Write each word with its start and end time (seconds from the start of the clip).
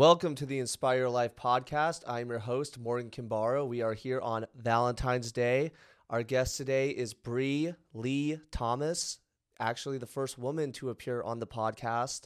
Welcome 0.00 0.34
to 0.36 0.46
the 0.46 0.58
Inspire 0.58 1.10
Life 1.10 1.36
podcast. 1.36 2.04
I'm 2.06 2.30
your 2.30 2.38
host, 2.38 2.78
Morgan 2.78 3.10
Kimbaro. 3.10 3.68
We 3.68 3.82
are 3.82 3.92
here 3.92 4.18
on 4.18 4.46
Valentine's 4.56 5.30
Day. 5.30 5.72
Our 6.08 6.22
guest 6.22 6.56
today 6.56 6.88
is 6.88 7.12
Brie 7.12 7.74
Lee 7.92 8.40
Thomas, 8.50 9.18
actually 9.58 9.98
the 9.98 10.06
first 10.06 10.38
woman 10.38 10.72
to 10.72 10.88
appear 10.88 11.22
on 11.22 11.38
the 11.38 11.46
podcast. 11.46 12.22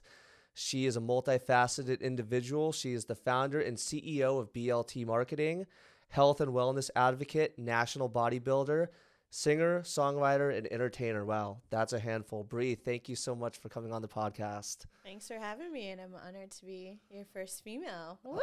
She 0.52 0.86
is 0.86 0.96
a 0.96 1.00
multifaceted 1.00 2.00
individual. 2.00 2.70
She 2.70 2.92
is 2.92 3.06
the 3.06 3.16
founder 3.16 3.60
and 3.60 3.76
CEO 3.76 4.38
of 4.38 4.52
BLT 4.52 5.04
Marketing, 5.04 5.66
health 6.10 6.40
and 6.40 6.52
wellness 6.52 6.90
advocate, 6.94 7.58
national 7.58 8.08
bodybuilder, 8.08 8.86
singer, 9.34 9.80
songwriter, 9.80 10.56
and 10.56 10.72
entertainer. 10.72 11.24
Wow, 11.24 11.58
that's 11.68 11.92
a 11.92 11.98
handful. 11.98 12.44
Brie, 12.44 12.76
thank 12.76 13.08
you 13.08 13.16
so 13.16 13.34
much 13.34 13.58
for 13.58 13.68
coming 13.68 13.92
on 13.92 14.00
the 14.00 14.08
podcast. 14.08 14.86
Thanks 15.04 15.26
for 15.26 15.34
having 15.34 15.72
me, 15.72 15.90
and 15.90 16.00
I'm 16.00 16.14
honored 16.26 16.52
to 16.52 16.64
be 16.64 17.00
your 17.10 17.24
first 17.32 17.64
female. 17.64 18.20
Woo! 18.22 18.38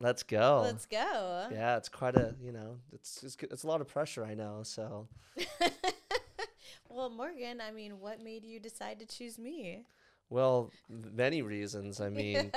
Let's 0.00 0.24
go. 0.24 0.62
Let's 0.64 0.84
go. 0.84 1.46
Yeah, 1.52 1.76
it's 1.76 1.88
quite 1.88 2.16
a 2.16 2.34
you 2.42 2.50
know, 2.50 2.78
it's 2.92 3.22
it's, 3.22 3.36
it's 3.40 3.62
a 3.62 3.66
lot 3.68 3.80
of 3.80 3.88
pressure. 3.88 4.24
I 4.24 4.34
know. 4.34 4.60
So. 4.64 5.06
well, 6.88 7.08
Morgan, 7.08 7.60
I 7.60 7.70
mean, 7.70 8.00
what 8.00 8.20
made 8.20 8.44
you 8.44 8.58
decide 8.58 8.98
to 8.98 9.06
choose 9.06 9.38
me? 9.38 9.84
Well, 10.28 10.72
many 10.88 11.42
reasons. 11.42 12.00
I 12.00 12.08
mean, 12.08 12.50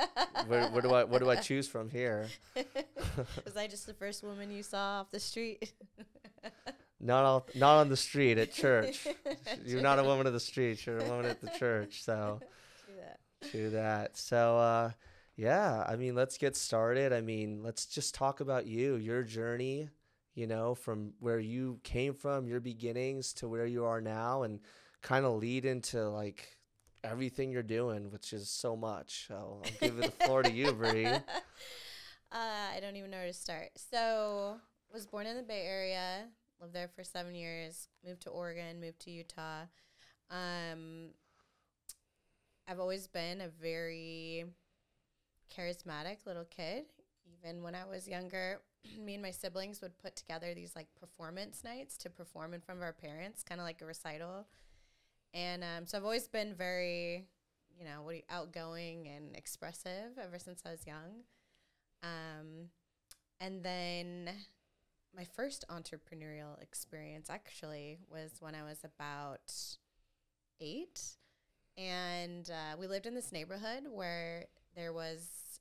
where, 0.47 0.69
where 0.69 0.81
do 0.81 0.91
I 0.91 1.03
what 1.03 1.19
do 1.19 1.29
I 1.29 1.35
choose 1.35 1.67
from 1.67 1.91
here? 1.91 2.29
Was 3.45 3.55
I 3.55 3.67
just 3.67 3.85
the 3.85 3.93
first 3.93 4.23
woman 4.23 4.49
you 4.49 4.63
saw 4.63 5.01
off 5.01 5.11
the 5.11 5.19
street? 5.19 5.71
not 6.99 7.23
all, 7.25 7.47
not 7.55 7.77
on 7.77 7.89
the 7.89 7.97
street 7.97 8.37
at 8.37 8.53
church. 8.53 9.07
you're 9.65 9.81
not 9.81 9.99
a 9.99 10.03
woman 10.03 10.27
of 10.27 10.33
the 10.33 10.39
street. 10.39 10.85
You're 10.85 10.99
a 10.99 11.09
woman 11.09 11.25
at 11.25 11.41
the 11.41 11.49
church. 11.59 12.03
So, 12.03 12.39
do 12.87 12.93
that. 12.97 13.51
true 13.51 13.69
that. 13.71 14.17
So, 14.17 14.57
uh, 14.57 14.91
yeah. 15.35 15.85
I 15.87 15.95
mean, 15.95 16.15
let's 16.15 16.37
get 16.37 16.55
started. 16.55 17.13
I 17.13 17.21
mean, 17.21 17.63
let's 17.63 17.85
just 17.85 18.15
talk 18.15 18.41
about 18.41 18.65
you, 18.65 18.95
your 18.95 19.23
journey. 19.23 19.89
You 20.35 20.47
know, 20.47 20.73
from 20.73 21.13
where 21.19 21.39
you 21.39 21.79
came 21.83 22.13
from, 22.13 22.47
your 22.47 22.61
beginnings 22.61 23.33
to 23.33 23.47
where 23.49 23.65
you 23.65 23.85
are 23.85 23.99
now, 23.99 24.43
and 24.43 24.61
kind 25.01 25.25
of 25.25 25.33
lead 25.33 25.65
into 25.65 26.07
like 26.09 26.47
everything 27.03 27.51
you're 27.51 27.63
doing, 27.63 28.11
which 28.11 28.33
is 28.33 28.49
so 28.49 28.75
much. 28.75 29.25
So 29.27 29.61
I'll 29.63 29.71
give 29.81 29.99
it 29.99 30.17
the 30.17 30.25
floor 30.25 30.43
to 30.43 30.51
you, 30.51 30.71
Brie. 30.73 31.05
Uh, 31.05 31.21
I 32.31 32.79
don't 32.79 32.95
even 32.95 33.11
know 33.11 33.17
where 33.17 33.27
to 33.27 33.33
start. 33.33 33.69
So, 33.91 34.57
was 34.93 35.05
born 35.05 35.25
in 35.25 35.35
the 35.35 35.43
Bay 35.43 35.63
Area, 35.65 36.27
lived 36.61 36.73
there 36.73 36.89
for 36.95 37.03
seven 37.03 37.35
years, 37.35 37.87
moved 38.05 38.21
to 38.23 38.29
Oregon, 38.29 38.79
moved 38.79 38.99
to 39.01 39.11
Utah. 39.11 39.63
Um, 40.29 41.09
I've 42.67 42.79
always 42.79 43.07
been 43.07 43.41
a 43.41 43.47
very 43.47 44.45
charismatic 45.55 46.25
little 46.25 46.45
kid. 46.45 46.85
Even 47.25 47.63
when 47.63 47.75
I 47.75 47.85
was 47.85 48.07
younger, 48.07 48.61
me 48.99 49.15
and 49.15 49.23
my 49.23 49.31
siblings 49.31 49.81
would 49.81 49.97
put 49.97 50.15
together 50.15 50.53
these 50.53 50.75
like 50.75 50.87
performance 50.99 51.63
nights 51.63 51.97
to 51.99 52.09
perform 52.09 52.53
in 52.53 52.61
front 52.61 52.79
of 52.79 52.83
our 52.83 52.93
parents, 52.93 53.43
kind 53.43 53.59
of 53.59 53.65
like 53.65 53.81
a 53.81 53.85
recital. 53.85 54.47
And 55.33 55.63
um, 55.63 55.85
so 55.85 55.97
I've 55.97 56.03
always 56.03 56.27
been 56.27 56.53
very, 56.55 57.25
you 57.77 57.85
know, 57.85 58.01
what 58.03 58.15
you, 58.15 58.21
outgoing 58.29 59.07
and 59.07 59.35
expressive 59.35 60.17
ever 60.21 60.39
since 60.39 60.61
I 60.65 60.71
was 60.71 60.85
young. 60.87 61.23
Um, 62.01 62.69
and 63.39 63.63
then 63.63 64.29
my 65.15 65.23
first 65.23 65.65
entrepreneurial 65.69 66.61
experience 66.61 67.29
actually 67.29 67.99
was 68.11 68.31
when 68.39 68.55
I 68.55 68.63
was 68.63 68.79
about 68.83 69.53
eight. 70.61 71.01
And 71.77 72.49
uh, 72.49 72.77
we 72.77 72.87
lived 72.87 73.05
in 73.05 73.15
this 73.15 73.31
neighborhood 73.31 73.83
where 73.91 74.45
there 74.75 74.93
was 74.93 75.59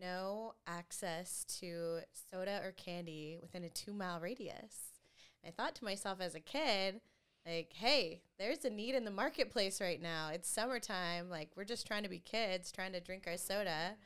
no 0.00 0.54
access 0.66 1.44
to 1.60 2.00
soda 2.30 2.60
or 2.64 2.72
candy 2.72 3.38
within 3.40 3.64
a 3.64 3.68
two 3.68 3.92
mile 3.92 4.20
radius. 4.20 5.00
I 5.46 5.50
thought 5.50 5.74
to 5.76 5.84
myself 5.84 6.20
as 6.20 6.34
a 6.34 6.40
kid, 6.40 7.00
like, 7.46 7.72
hey, 7.72 8.22
there's 8.38 8.64
a 8.64 8.70
need 8.70 8.94
in 8.94 9.04
the 9.04 9.10
marketplace 9.10 9.80
right 9.80 10.00
now. 10.00 10.28
It's 10.32 10.48
summertime. 10.48 11.30
Like, 11.30 11.50
we're 11.56 11.64
just 11.64 11.86
trying 11.86 12.02
to 12.02 12.08
be 12.08 12.18
kids, 12.18 12.70
trying 12.70 12.92
to 12.92 13.00
drink 13.00 13.24
our 13.26 13.38
soda. 13.38 13.96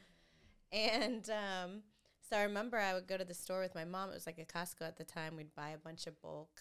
And 0.70 1.28
um, 1.30 1.82
so 2.28 2.36
I 2.36 2.42
remember 2.42 2.78
I 2.78 2.94
would 2.94 3.06
go 3.06 3.16
to 3.16 3.24
the 3.24 3.34
store 3.34 3.60
with 3.60 3.74
my 3.74 3.84
mom. 3.84 4.10
It 4.10 4.14
was 4.14 4.26
like 4.26 4.38
a 4.38 4.44
Costco 4.44 4.82
at 4.82 4.96
the 4.96 5.04
time. 5.04 5.36
We'd 5.36 5.54
buy 5.54 5.70
a 5.70 5.78
bunch 5.78 6.06
of 6.06 6.20
bulk 6.22 6.60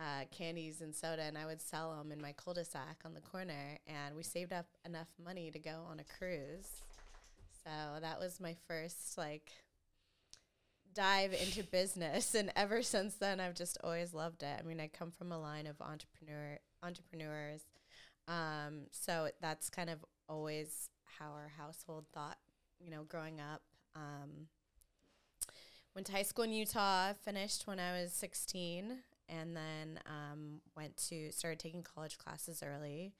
uh, 0.00 0.24
candies 0.30 0.80
and 0.80 0.94
soda, 0.94 1.22
and 1.22 1.38
I 1.38 1.46
would 1.46 1.62
sell 1.62 1.96
them 1.96 2.12
in 2.12 2.20
my 2.20 2.32
cul-de-sac 2.32 3.00
on 3.04 3.14
the 3.14 3.20
corner. 3.20 3.78
And 3.86 4.16
we 4.16 4.22
saved 4.22 4.52
up 4.52 4.66
enough 4.84 5.08
money 5.22 5.50
to 5.50 5.58
go 5.58 5.84
on 5.88 6.00
a 6.00 6.04
cruise. 6.18 6.82
So 7.64 8.00
that 8.00 8.18
was 8.18 8.40
my 8.40 8.56
first 8.68 9.16
like 9.16 9.52
dive 10.94 11.32
into 11.32 11.62
business, 11.70 12.34
and 12.34 12.52
ever 12.56 12.82
since 12.82 13.14
then, 13.14 13.40
I've 13.40 13.54
just 13.54 13.78
always 13.84 14.12
loved 14.12 14.42
it. 14.42 14.56
I 14.58 14.62
mean, 14.62 14.80
I 14.80 14.88
come 14.88 15.10
from 15.10 15.32
a 15.32 15.38
line 15.38 15.66
of 15.66 15.80
entrepreneur 15.80 16.58
entrepreneurs, 16.82 17.62
um, 18.28 18.86
so 18.90 19.28
that's 19.40 19.70
kind 19.70 19.90
of 19.90 20.04
always 20.28 20.90
how 21.18 21.30
our 21.32 21.52
household 21.56 22.06
thought. 22.12 22.38
You 22.80 22.90
know, 22.90 23.04
growing 23.04 23.40
up. 23.40 23.62
Um, 23.94 24.48
went 25.96 26.06
to 26.06 26.12
high 26.12 26.22
school 26.22 26.44
in 26.44 26.52
Utah, 26.52 27.14
finished 27.24 27.66
when 27.66 27.80
I 27.80 28.02
was 28.02 28.12
16, 28.12 28.98
and 29.30 29.56
then 29.56 29.98
um, 30.04 30.60
went 30.76 30.94
to 31.08 31.32
started 31.32 31.58
taking 31.58 31.82
college 31.82 32.18
classes 32.18 32.62
early. 32.62 33.14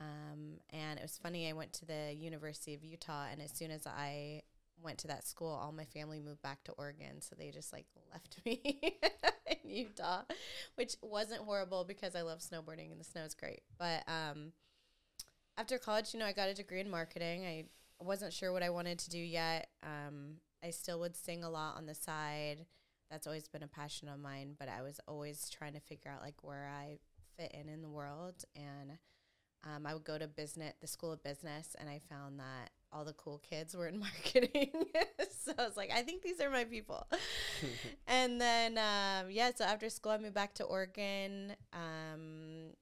Um, 0.00 0.54
and 0.70 0.98
it 0.98 1.02
was 1.02 1.18
funny. 1.18 1.50
I 1.50 1.52
went 1.52 1.74
to 1.74 1.84
the 1.84 2.14
University 2.18 2.72
of 2.72 2.82
Utah, 2.82 3.26
and 3.30 3.42
as 3.42 3.52
soon 3.52 3.70
as 3.70 3.86
I 3.86 4.40
went 4.82 4.96
to 4.98 5.08
that 5.08 5.26
school, 5.26 5.48
all 5.50 5.70
my 5.70 5.84
family 5.84 6.18
moved 6.18 6.40
back 6.40 6.64
to 6.64 6.72
Oregon, 6.72 7.20
so 7.20 7.36
they 7.38 7.50
just 7.50 7.74
like 7.74 7.84
left 8.10 8.40
me 8.46 8.62
in 9.46 9.70
Utah, 9.70 10.22
which 10.76 10.96
wasn't 11.02 11.42
horrible 11.42 11.84
because 11.84 12.16
I 12.16 12.22
love 12.22 12.38
snowboarding 12.38 12.90
and 12.90 12.98
the 12.98 13.04
snow 13.04 13.24
is 13.24 13.34
great. 13.34 13.60
But 13.78 14.02
um, 14.08 14.52
after 15.58 15.76
college, 15.76 16.14
you 16.14 16.20
know, 16.20 16.26
I 16.26 16.32
got 16.32 16.48
a 16.48 16.54
degree 16.54 16.80
in 16.80 16.88
marketing. 16.88 17.44
I 17.44 17.64
wasn't 18.00 18.32
sure 18.32 18.50
what 18.50 18.62
I 18.62 18.70
wanted 18.70 18.98
to 19.00 19.10
do 19.10 19.18
yet. 19.18 19.68
Um, 19.82 20.36
I 20.62 20.70
still 20.70 21.00
would 21.00 21.16
sing 21.16 21.44
a 21.44 21.50
lot 21.50 21.76
on 21.76 21.86
the 21.86 21.94
side. 21.94 22.66
That's 23.10 23.26
always 23.26 23.48
been 23.48 23.62
a 23.62 23.68
passion 23.68 24.08
of 24.08 24.20
mine, 24.20 24.54
but 24.58 24.68
I 24.68 24.82
was 24.82 25.00
always 25.08 25.48
trying 25.48 25.72
to 25.74 25.80
figure 25.80 26.10
out 26.10 26.22
like 26.22 26.42
where 26.42 26.70
I 26.74 26.98
fit 27.36 27.52
in 27.52 27.68
in 27.68 27.82
the 27.82 27.88
world. 27.88 28.44
And 28.54 28.98
um, 29.64 29.86
I 29.86 29.94
would 29.94 30.04
go 30.04 30.18
to 30.18 30.28
business, 30.28 30.74
the 30.80 30.86
school 30.86 31.12
of 31.12 31.22
business, 31.22 31.74
and 31.78 31.88
I 31.88 32.00
found 32.08 32.38
that 32.38 32.70
all 32.92 33.04
the 33.04 33.12
cool 33.14 33.38
kids 33.38 33.76
were 33.76 33.88
in 33.88 33.98
marketing. 34.00 34.70
so 35.44 35.52
I 35.58 35.64
was 35.64 35.76
like, 35.76 35.90
I 35.92 36.02
think 36.02 36.22
these 36.22 36.40
are 36.40 36.50
my 36.50 36.64
people. 36.64 37.06
and 38.06 38.40
then, 38.40 38.78
um, 38.78 39.30
yeah, 39.30 39.50
so 39.54 39.64
after 39.64 39.88
school, 39.88 40.12
I 40.12 40.18
moved 40.18 40.34
back 40.34 40.54
to 40.54 40.64
Oregon. 40.64 41.54
Um, 41.72 42.72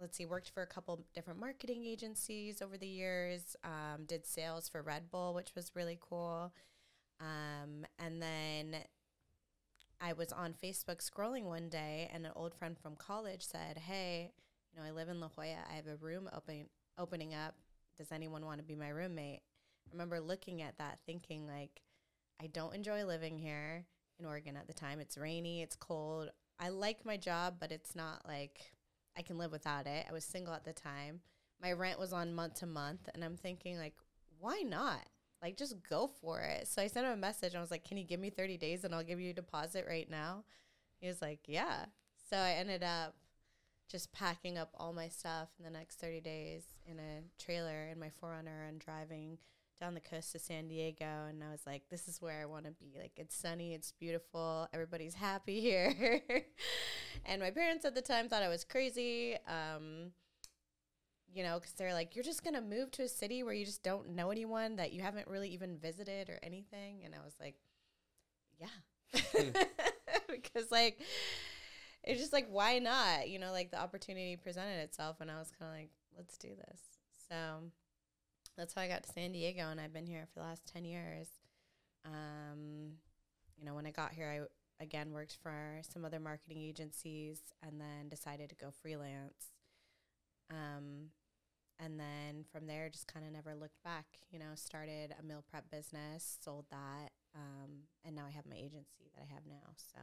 let's 0.00 0.16
see, 0.16 0.26
worked 0.26 0.50
for 0.50 0.62
a 0.62 0.66
couple 0.66 1.04
different 1.14 1.40
marketing 1.40 1.84
agencies 1.84 2.60
over 2.60 2.76
the 2.76 2.86
years, 2.86 3.56
um, 3.64 4.04
did 4.06 4.26
sales 4.26 4.68
for 4.68 4.82
Red 4.82 5.10
Bull, 5.10 5.32
which 5.34 5.54
was 5.54 5.70
really 5.74 5.98
cool. 6.00 6.52
Um, 7.22 7.86
and 7.98 8.20
then 8.20 8.76
I 10.00 10.12
was 10.12 10.32
on 10.32 10.54
Facebook 10.62 11.08
scrolling 11.08 11.44
one 11.44 11.68
day, 11.68 12.10
and 12.12 12.26
an 12.26 12.32
old 12.34 12.54
friend 12.54 12.76
from 12.76 12.96
college 12.96 13.46
said, 13.46 13.78
Hey, 13.78 14.32
you 14.72 14.80
know, 14.80 14.86
I 14.86 14.90
live 14.90 15.08
in 15.08 15.20
La 15.20 15.28
Jolla. 15.28 15.58
I 15.70 15.76
have 15.76 15.86
a 15.86 15.96
room 15.96 16.28
open, 16.34 16.66
opening 16.98 17.34
up. 17.34 17.54
Does 17.96 18.10
anyone 18.10 18.44
want 18.44 18.58
to 18.58 18.64
be 18.64 18.74
my 18.74 18.88
roommate? 18.88 19.42
I 19.86 19.92
remember 19.92 20.20
looking 20.20 20.62
at 20.62 20.78
that 20.78 20.98
thinking, 21.06 21.46
like, 21.46 21.82
I 22.42 22.48
don't 22.48 22.74
enjoy 22.74 23.04
living 23.04 23.38
here 23.38 23.84
in 24.18 24.26
Oregon 24.26 24.56
at 24.56 24.66
the 24.66 24.72
time. 24.72 24.98
It's 24.98 25.16
rainy, 25.16 25.62
it's 25.62 25.76
cold. 25.76 26.30
I 26.58 26.70
like 26.70 27.04
my 27.04 27.16
job, 27.16 27.56
but 27.60 27.70
it's 27.70 27.94
not 27.94 28.26
like 28.26 28.72
I 29.16 29.22
can 29.22 29.38
live 29.38 29.52
without 29.52 29.86
it. 29.86 30.06
I 30.08 30.12
was 30.12 30.24
single 30.24 30.54
at 30.54 30.64
the 30.64 30.72
time. 30.72 31.20
My 31.60 31.72
rent 31.72 32.00
was 32.00 32.12
on 32.12 32.34
month 32.34 32.54
to 32.54 32.66
month, 32.66 33.08
and 33.14 33.22
I'm 33.22 33.36
thinking, 33.36 33.78
like, 33.78 33.94
why 34.40 34.62
not? 34.62 35.06
Like, 35.42 35.56
just 35.56 35.74
go 35.88 36.10
for 36.20 36.40
it. 36.40 36.68
So 36.68 36.80
I 36.80 36.86
sent 36.86 37.06
him 37.06 37.12
a 37.12 37.16
message. 37.16 37.52
And 37.52 37.58
I 37.58 37.60
was 37.60 37.70
like, 37.70 37.84
can 37.84 37.96
you 37.96 38.04
give 38.04 38.20
me 38.20 38.30
30 38.30 38.56
days 38.56 38.84
and 38.84 38.94
I'll 38.94 39.02
give 39.02 39.20
you 39.20 39.30
a 39.30 39.34
deposit 39.34 39.84
right 39.88 40.08
now? 40.08 40.44
He 41.00 41.08
was 41.08 41.20
like, 41.20 41.40
yeah. 41.46 41.86
So 42.30 42.36
I 42.36 42.52
ended 42.52 42.82
up 42.82 43.16
just 43.90 44.12
packing 44.12 44.56
up 44.56 44.70
all 44.78 44.92
my 44.92 45.08
stuff 45.08 45.48
in 45.58 45.64
the 45.64 45.70
next 45.70 46.00
30 46.00 46.20
days 46.20 46.62
in 46.86 46.98
a 46.98 47.42
trailer 47.42 47.88
in 47.88 47.98
my 47.98 48.10
4Runner 48.22 48.68
and 48.68 48.78
driving 48.78 49.36
down 49.78 49.94
the 49.94 50.00
coast 50.00 50.32
to 50.32 50.38
San 50.38 50.68
Diego. 50.68 51.26
And 51.28 51.42
I 51.42 51.50
was 51.50 51.66
like, 51.66 51.82
this 51.90 52.06
is 52.06 52.22
where 52.22 52.40
I 52.40 52.46
want 52.46 52.64
to 52.66 52.70
be. 52.70 52.94
Like, 52.98 53.12
it's 53.16 53.36
sunny, 53.36 53.74
it's 53.74 53.92
beautiful, 53.92 54.68
everybody's 54.72 55.14
happy 55.14 55.60
here. 55.60 55.92
and 57.26 57.42
my 57.42 57.50
parents 57.50 57.84
at 57.84 57.94
the 57.94 58.00
time 58.00 58.28
thought 58.28 58.42
I 58.42 58.48
was 58.48 58.64
crazy. 58.64 59.36
Um, 59.46 60.12
you 61.34 61.42
know, 61.42 61.58
because 61.58 61.72
they're 61.72 61.94
like, 61.94 62.14
you're 62.14 62.24
just 62.24 62.44
going 62.44 62.54
to 62.54 62.60
move 62.60 62.90
to 62.92 63.02
a 63.02 63.08
city 63.08 63.42
where 63.42 63.54
you 63.54 63.64
just 63.64 63.82
don't 63.82 64.10
know 64.10 64.30
anyone 64.30 64.76
that 64.76 64.92
you 64.92 65.02
haven't 65.02 65.28
really 65.28 65.50
even 65.50 65.78
visited 65.78 66.28
or 66.28 66.38
anything. 66.42 67.02
And 67.04 67.14
I 67.14 67.18
was 67.24 67.34
like, 67.40 67.56
yeah. 68.60 69.12
because, 70.28 70.70
like, 70.70 71.00
it's 72.04 72.20
just 72.20 72.32
like, 72.32 72.48
why 72.50 72.78
not? 72.78 73.28
You 73.28 73.38
know, 73.38 73.52
like 73.52 73.70
the 73.70 73.80
opportunity 73.80 74.36
presented 74.36 74.80
itself. 74.80 75.20
And 75.20 75.30
I 75.30 75.38
was 75.38 75.52
kind 75.58 75.70
of 75.70 75.78
like, 75.78 75.90
let's 76.16 76.36
do 76.36 76.48
this. 76.48 76.80
So 77.28 77.62
that's 78.56 78.74
how 78.74 78.82
I 78.82 78.88
got 78.88 79.02
to 79.04 79.12
San 79.12 79.32
Diego, 79.32 79.70
and 79.70 79.80
I've 79.80 79.92
been 79.92 80.06
here 80.06 80.26
for 80.32 80.40
the 80.40 80.46
last 80.46 80.66
ten 80.66 80.84
years. 80.84 81.28
Um, 82.04 82.92
you 83.58 83.64
know, 83.64 83.74
when 83.74 83.86
I 83.86 83.90
got 83.90 84.12
here, 84.12 84.46
I 84.80 84.82
again 84.82 85.12
worked 85.12 85.38
for 85.42 85.80
some 85.82 86.04
other 86.04 86.20
marketing 86.20 86.58
agencies, 86.58 87.40
and 87.62 87.80
then 87.80 88.08
decided 88.08 88.50
to 88.50 88.54
go 88.56 88.70
freelance. 88.70 89.54
Um, 90.50 91.08
and 91.78 91.98
then 91.98 92.44
from 92.50 92.66
there, 92.66 92.88
just 92.88 93.12
kind 93.12 93.26
of 93.26 93.32
never 93.32 93.54
looked 93.54 93.82
back. 93.82 94.06
You 94.30 94.38
know, 94.38 94.54
started 94.54 95.14
a 95.18 95.22
meal 95.22 95.44
prep 95.50 95.70
business, 95.70 96.38
sold 96.42 96.66
that, 96.70 97.10
um, 97.34 97.84
and 98.04 98.14
now 98.14 98.24
I 98.26 98.30
have 98.30 98.46
my 98.46 98.56
agency 98.56 99.10
that 99.14 99.22
I 99.22 99.32
have 99.34 99.44
now. 99.48 99.72
So 99.76 99.98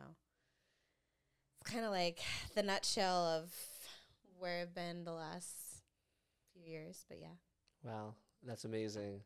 it's 1.62 1.72
kind 1.72 1.86
of 1.86 1.92
like 1.92 2.20
the 2.56 2.64
nutshell 2.64 3.26
of 3.26 3.54
where 4.38 4.62
I've 4.62 4.76
been 4.76 5.04
the 5.04 5.14
last 5.14 5.84
few 6.54 6.64
years. 6.72 7.06
But 7.08 7.20
yeah. 7.22 7.38
Wow, 7.84 8.14
that's 8.46 8.66
amazing. 8.66 9.22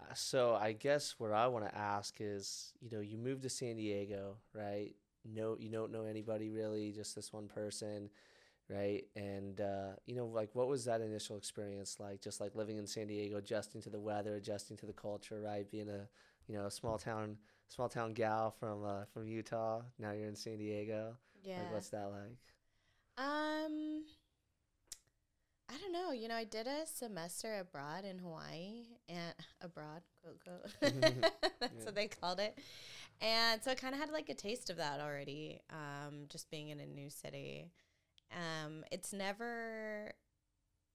Uh, 0.00 0.14
so 0.14 0.54
I 0.54 0.72
guess 0.72 1.16
what 1.18 1.32
I 1.32 1.48
want 1.48 1.64
to 1.66 1.76
ask 1.76 2.16
is, 2.20 2.72
you 2.80 2.90
know, 2.90 3.00
you 3.00 3.18
moved 3.18 3.42
to 3.42 3.50
San 3.50 3.76
Diego, 3.76 4.36
right? 4.54 4.94
No, 5.24 5.56
you 5.58 5.68
don't 5.68 5.92
know 5.92 6.04
anybody 6.04 6.50
really, 6.50 6.92
just 6.92 7.14
this 7.16 7.32
one 7.32 7.48
person, 7.48 8.08
right? 8.70 9.04
And 9.16 9.60
uh, 9.60 9.92
you 10.06 10.14
know, 10.14 10.26
like, 10.26 10.50
what 10.54 10.68
was 10.68 10.84
that 10.84 11.00
initial 11.00 11.36
experience 11.36 11.98
like? 12.00 12.20
Just 12.22 12.40
like 12.40 12.54
living 12.54 12.78
in 12.78 12.86
San 12.86 13.06
Diego, 13.06 13.38
adjusting 13.38 13.80
to 13.82 13.90
the 13.90 14.00
weather, 14.00 14.36
adjusting 14.36 14.76
to 14.78 14.86
the 14.86 14.92
culture, 14.92 15.40
right? 15.40 15.70
Being 15.70 15.88
a, 15.88 16.08
you 16.46 16.54
know, 16.56 16.66
a 16.66 16.70
small 16.70 16.98
town, 16.98 17.36
small 17.68 17.88
town 17.88 18.12
gal 18.14 18.50
from 18.50 18.84
uh, 18.84 19.04
from 19.12 19.26
Utah. 19.26 19.82
Now 19.98 20.12
you're 20.12 20.28
in 20.28 20.36
San 20.36 20.58
Diego. 20.58 21.16
Yeah. 21.42 21.56
Like, 21.56 21.70
what's 21.70 21.88
that 21.90 22.10
like? 22.10 22.38
Um, 23.18 24.04
I 25.68 25.76
don't 25.78 25.92
know. 25.92 26.12
You 26.12 26.28
know, 26.28 26.34
I 26.36 26.44
did 26.44 26.66
a 26.66 26.86
semester 26.86 27.58
abroad 27.60 28.04
in 28.04 28.18
Hawaii 28.18 28.84
and 29.08 29.34
abroad, 29.60 30.02
quote, 30.22 30.40
quote. 30.42 30.72
That's 31.60 31.84
Yeah. 31.84 31.84
what 31.84 31.94
they 31.94 32.08
called 32.08 32.40
it. 32.40 32.58
And 33.20 33.62
so 33.62 33.70
I 33.70 33.74
kind 33.74 33.94
of 33.94 34.00
had 34.00 34.10
like 34.10 34.28
a 34.30 34.34
taste 34.34 34.70
of 34.70 34.76
that 34.78 35.00
already, 35.00 35.60
um, 35.70 36.24
just 36.28 36.50
being 36.50 36.68
in 36.70 36.80
a 36.80 36.86
new 36.86 37.10
city. 37.10 37.70
Um, 38.32 38.84
it's 38.92 39.12
never 39.12 40.12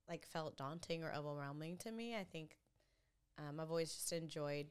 like 0.07 0.25
felt 0.25 0.57
daunting 0.57 1.03
or 1.03 1.13
overwhelming 1.13 1.77
to 1.77 1.91
me. 1.91 2.15
I 2.15 2.23
think 2.23 2.57
um, 3.37 3.59
I've 3.59 3.69
always 3.69 3.93
just 3.93 4.13
enjoyed 4.13 4.67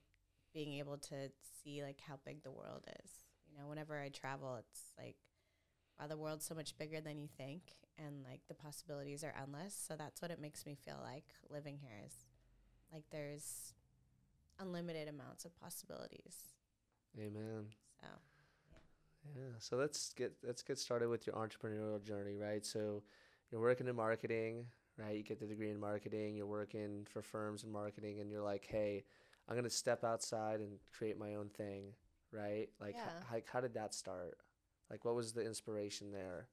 being 0.54 0.74
able 0.74 0.98
to 0.98 1.30
see 1.62 1.82
like 1.82 2.00
how 2.06 2.18
big 2.24 2.42
the 2.42 2.50
world 2.50 2.84
is. 3.02 3.10
You 3.46 3.58
know, 3.58 3.68
whenever 3.68 3.98
I 3.98 4.08
travel, 4.08 4.56
it's 4.56 4.92
like, 4.98 5.16
wow, 5.98 6.06
the 6.06 6.16
world's 6.16 6.46
so 6.46 6.54
much 6.54 6.76
bigger 6.78 7.00
than 7.00 7.18
you 7.18 7.28
think, 7.36 7.62
and 7.98 8.24
like 8.28 8.40
the 8.48 8.54
possibilities 8.54 9.24
are 9.24 9.34
endless. 9.40 9.74
So 9.74 9.94
that's 9.96 10.22
what 10.22 10.30
it 10.30 10.40
makes 10.40 10.64
me 10.64 10.74
feel 10.74 10.98
like 11.02 11.24
living 11.50 11.78
here 11.82 12.00
is 12.06 12.14
like 12.92 13.04
there's 13.10 13.74
unlimited 14.58 15.08
amounts 15.08 15.44
of 15.44 15.58
possibilities. 15.58 16.54
Amen. 17.18 17.66
So 18.00 18.06
Yeah. 19.24 19.42
So 19.58 19.76
let's 19.76 20.12
get 20.14 20.32
let's 20.44 20.62
get 20.62 20.78
started 20.78 21.08
with 21.08 21.26
your 21.26 21.36
entrepreneurial 21.36 22.02
journey, 22.02 22.36
right? 22.36 22.64
So 22.64 23.02
you're 23.50 23.60
working 23.60 23.86
in 23.88 23.96
marketing, 23.96 24.66
right? 24.98 25.16
You 25.16 25.22
get 25.22 25.40
the 25.40 25.46
degree 25.46 25.70
in 25.70 25.78
marketing, 25.80 26.36
you're 26.36 26.46
working 26.46 27.06
for 27.10 27.22
firms 27.22 27.64
in 27.64 27.70
marketing 27.72 28.20
and 28.20 28.30
you're 28.30 28.42
like, 28.42 28.66
"Hey, 28.66 29.04
I'm 29.48 29.54
going 29.54 29.64
to 29.64 29.70
step 29.70 30.04
outside 30.04 30.60
and 30.60 30.78
create 30.96 31.18
my 31.18 31.34
own 31.34 31.48
thing." 31.50 31.94
Right? 32.32 32.68
Like 32.80 32.98
h- 33.04 33.12
Yeah. 33.12 33.22
how, 33.30 33.36
how 33.52 33.60
did 33.60 33.74
that 33.74 33.94
start? 33.94 34.38
Like 34.90 35.04
what 35.04 35.14
was 35.14 35.32
the 35.32 35.44
inspiration 35.44 36.12
there? 36.12 36.48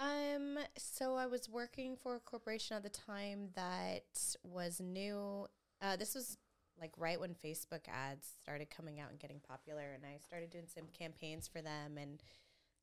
Um, 0.00 0.58
so 0.76 1.16
I 1.16 1.26
was 1.26 1.48
working 1.48 1.96
for 1.96 2.16
a 2.16 2.20
corporation 2.20 2.76
at 2.76 2.82
the 2.82 2.88
time 2.88 3.50
that 3.54 4.04
was 4.42 4.80
new. 4.80 5.46
Uh, 5.82 5.96
this 5.96 6.14
was 6.14 6.38
like 6.80 6.92
right 6.96 7.20
when 7.20 7.34
Facebook 7.34 7.88
ads 7.88 8.28
started 8.42 8.70
coming 8.70 9.00
out 9.00 9.10
and 9.10 9.18
getting 9.18 9.40
popular, 9.40 9.92
and 9.94 10.04
I 10.04 10.18
started 10.18 10.50
doing 10.50 10.66
some 10.72 10.84
campaigns 10.96 11.48
for 11.48 11.60
them 11.60 11.98
and 11.98 12.22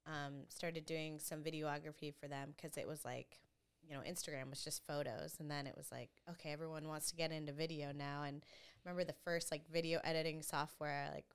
um, 0.05 0.33
started 0.49 0.85
doing 0.85 1.19
some 1.19 1.41
videography 1.41 2.13
for 2.13 2.27
them 2.27 2.53
because 2.55 2.77
it 2.77 2.87
was 2.87 3.03
like, 3.03 3.39
you 3.87 3.95
know, 3.95 4.01
Instagram 4.01 4.49
was 4.49 4.63
just 4.63 4.85
photos, 4.85 5.37
and 5.39 5.49
then 5.49 5.67
it 5.67 5.75
was 5.77 5.91
like, 5.91 6.09
okay, 6.29 6.51
everyone 6.51 6.87
wants 6.87 7.09
to 7.09 7.15
get 7.15 7.31
into 7.31 7.53
video 7.53 7.91
now. 7.91 8.23
And 8.23 8.43
I 8.43 8.89
remember 8.89 9.03
the 9.03 9.17
first 9.23 9.51
like 9.51 9.69
video 9.71 9.99
editing 10.03 10.41
software, 10.41 11.09
like 11.13 11.25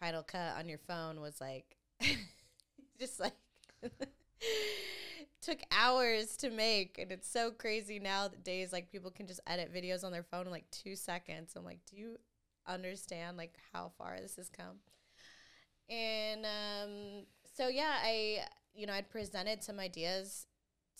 Final 0.00 0.22
Cut 0.22 0.56
on 0.56 0.68
your 0.68 0.78
phone, 0.78 1.20
was 1.20 1.40
like 1.40 1.76
just 2.98 3.20
like 3.20 3.34
took 5.48 5.60
hours 5.72 6.36
to 6.36 6.50
make 6.50 6.98
and 6.98 7.10
it's 7.10 7.28
so 7.28 7.50
crazy 7.50 7.98
now 7.98 8.28
that 8.28 8.44
days 8.44 8.72
like 8.72 8.92
people 8.92 9.10
can 9.10 9.26
just 9.26 9.40
edit 9.46 9.72
videos 9.72 10.04
on 10.04 10.12
their 10.12 10.22
phone 10.22 10.46
in 10.46 10.52
like 10.52 10.70
two 10.70 10.94
seconds. 10.94 11.54
I'm 11.56 11.64
like 11.64 11.80
do 11.90 11.96
you 11.96 12.18
understand 12.66 13.36
like 13.36 13.54
how 13.72 13.92
far 13.96 14.18
this 14.20 14.36
has 14.36 14.50
come? 14.50 14.80
And 15.88 16.44
um 16.44 17.24
so 17.58 17.66
yeah 17.66 17.94
i 18.02 18.38
you 18.72 18.86
know 18.86 18.92
i'd 18.92 19.10
presented 19.10 19.64
some 19.64 19.80
ideas 19.80 20.46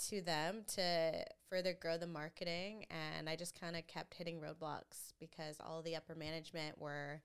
to 0.09 0.21
them 0.21 0.63
to 0.67 1.13
further 1.49 1.73
grow 1.81 1.97
the 1.97 2.07
marketing 2.07 2.85
and 2.91 3.29
i 3.29 3.37
just 3.37 3.59
kind 3.59 3.77
of 3.77 3.87
kept 3.87 4.15
hitting 4.15 4.41
roadblocks 4.41 5.13
because 5.21 5.57
all 5.61 5.83
the 5.83 5.95
upper 5.95 6.15
management 6.15 6.81
were 6.81 7.21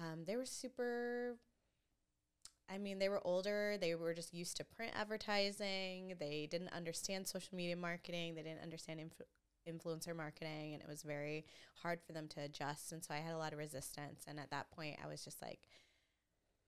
um, 0.00 0.24
they 0.26 0.36
were 0.36 0.46
super 0.46 1.36
I 2.72 2.78
mean, 2.78 2.98
they 2.98 3.08
were 3.08 3.20
older. 3.26 3.76
They 3.80 3.94
were 3.94 4.14
just 4.14 4.32
used 4.32 4.56
to 4.58 4.64
print 4.64 4.92
advertising. 4.94 6.14
They 6.20 6.46
didn't 6.50 6.72
understand 6.72 7.26
social 7.26 7.56
media 7.56 7.76
marketing. 7.76 8.34
They 8.34 8.42
didn't 8.42 8.62
understand 8.62 9.00
influ- 9.00 9.68
influencer 9.68 10.14
marketing. 10.14 10.74
And 10.74 10.82
it 10.82 10.88
was 10.88 11.02
very 11.02 11.44
hard 11.82 12.00
for 12.06 12.12
them 12.12 12.28
to 12.28 12.40
adjust. 12.42 12.92
And 12.92 13.02
so 13.02 13.12
I 13.12 13.18
had 13.18 13.34
a 13.34 13.38
lot 13.38 13.52
of 13.52 13.58
resistance. 13.58 14.24
And 14.28 14.38
at 14.38 14.50
that 14.50 14.70
point, 14.70 14.98
I 15.04 15.08
was 15.08 15.24
just 15.24 15.42
like, 15.42 15.60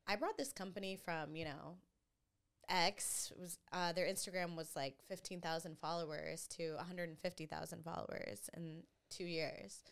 I 0.07 0.17
brought 0.17 0.37
this 0.37 0.53
company 0.53 0.97
from, 0.97 1.37
you 1.37 1.45
know, 1.45 1.77
X 2.69 3.33
was 3.39 3.59
uh, 3.73 3.93
their 3.93 4.07
Instagram 4.07 4.57
was 4.57 4.75
like 4.75 4.97
15,000 5.09 5.79
followers 5.79 6.49
to 6.49 6.75
150,000 6.77 7.85
followers 7.85 8.51
in 8.57 8.83
two 9.11 9.25
years. 9.25 9.83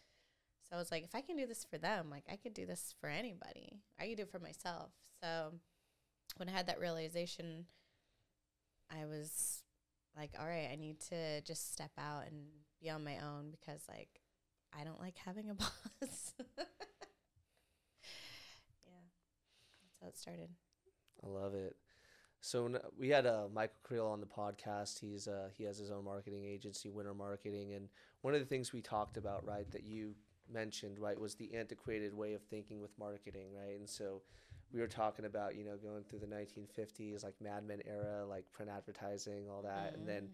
So 0.69 0.77
I 0.77 0.79
was 0.79 0.91
like, 0.91 1.05
if 1.05 1.15
I 1.15 1.21
can 1.21 1.37
do 1.37 1.47
this 1.47 1.65
for 1.65 1.79
them, 1.79 2.09
like 2.11 2.25
I 2.31 2.37
could 2.37 2.55
do 2.55 2.67
this 2.67 2.95
for 3.01 3.09
anybody. 3.09 3.81
I 4.01 4.07
could 4.07 4.17
do 4.17 4.23
it 4.23 4.31
for 4.31 4.39
myself. 4.39 4.93
So 5.23 5.53
when 6.39 6.49
I 6.49 6.53
had 6.53 6.67
that 6.67 6.81
realization, 6.81 7.67
I 8.91 9.07
was 9.07 9.63
like, 10.17 10.31
all 10.39 10.47
right, 10.47 10.69
I 10.71 10.77
need 10.77 11.01
to 11.09 11.41
just 11.43 11.73
step 11.73 11.93
out 11.99 12.25
and 12.27 12.47
be 12.81 12.91
on 12.91 13.05
my 13.05 13.19
own 13.19 13.51
because 13.51 13.83
like 13.89 14.21
I 14.79 14.85
don't 14.85 15.01
like 15.01 15.17
having 15.17 15.51
a 15.51 15.55
boss. 15.55 16.35
yeah. 16.47 16.57
That's 19.83 20.01
how 20.01 20.09
it 20.09 20.19
started. 20.19 20.49
I 21.25 21.29
love 21.29 21.55
it. 21.55 21.77
So 22.43 22.71
we 22.99 23.11
had 23.11 23.27
uh, 23.27 23.49
Michael 23.53 23.77
Creel 23.83 24.07
on 24.07 24.21
the 24.21 24.27
podcast. 24.27 24.99
He's 24.99 25.29
uh, 25.29 25.49
he 25.53 25.65
has 25.65 25.79
his 25.79 25.91
own 25.91 26.05
marketing 26.05 26.45
agency, 26.47 26.89
Winter 26.89 27.13
Marketing, 27.13 27.75
and 27.75 27.89
one 28.23 28.35
of 28.35 28.41
the 28.41 28.47
things 28.47 28.73
we 28.73 28.81
talked 28.81 29.19
about, 29.19 29.47
right, 29.47 29.71
that 29.73 29.85
you 29.85 30.15
mentioned, 30.51 30.99
right, 30.99 31.21
was 31.21 31.35
the 31.35 31.55
antiquated 31.55 32.15
way 32.15 32.33
of 32.33 32.43
thinking 32.45 32.81
with 32.81 32.99
marketing, 32.99 33.49
right, 33.55 33.79
and 33.79 33.89
so 33.89 34.23
we 34.73 34.81
were 34.81 34.87
talking 34.87 35.25
about 35.25 35.57
you 35.57 35.65
know 35.65 35.77
going 35.77 36.05
through 36.05 36.21
the 36.21 36.27
1950s, 36.27 37.25
like 37.25 37.35
Mad 37.41 37.67
Men 37.67 37.81
era, 37.87 38.25
like 38.27 38.51
print 38.53 38.71
advertising, 38.71 39.49
all 39.51 39.63
that, 39.63 39.95
and 39.95 40.07
then 40.07 40.29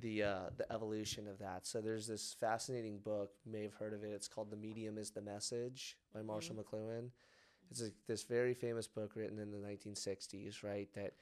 the 0.00 0.22
uh, 0.22 0.50
the 0.56 0.70
evolution 0.72 1.28
of 1.28 1.38
that. 1.38 1.66
So 1.66 1.80
there's 1.80 2.06
this 2.06 2.34
fascinating 2.38 2.98
book. 2.98 3.32
You 3.44 3.52
may 3.52 3.62
have 3.62 3.74
heard 3.74 3.92
of 3.92 4.02
it. 4.04 4.10
It's 4.10 4.28
called 4.28 4.50
"The 4.50 4.56
Medium 4.56 4.98
Is 4.98 5.10
the 5.10 5.22
Message" 5.22 5.96
by 6.14 6.22
Marshall 6.22 6.56
McLuhan. 6.56 7.10
It's 7.70 7.82
a, 7.82 7.90
this 8.08 8.24
very 8.24 8.54
famous 8.54 8.88
book 8.88 9.12
written 9.14 9.38
in 9.38 9.52
the 9.52 9.58
1960s, 9.58 10.64
right? 10.64 10.88
That 10.94 11.12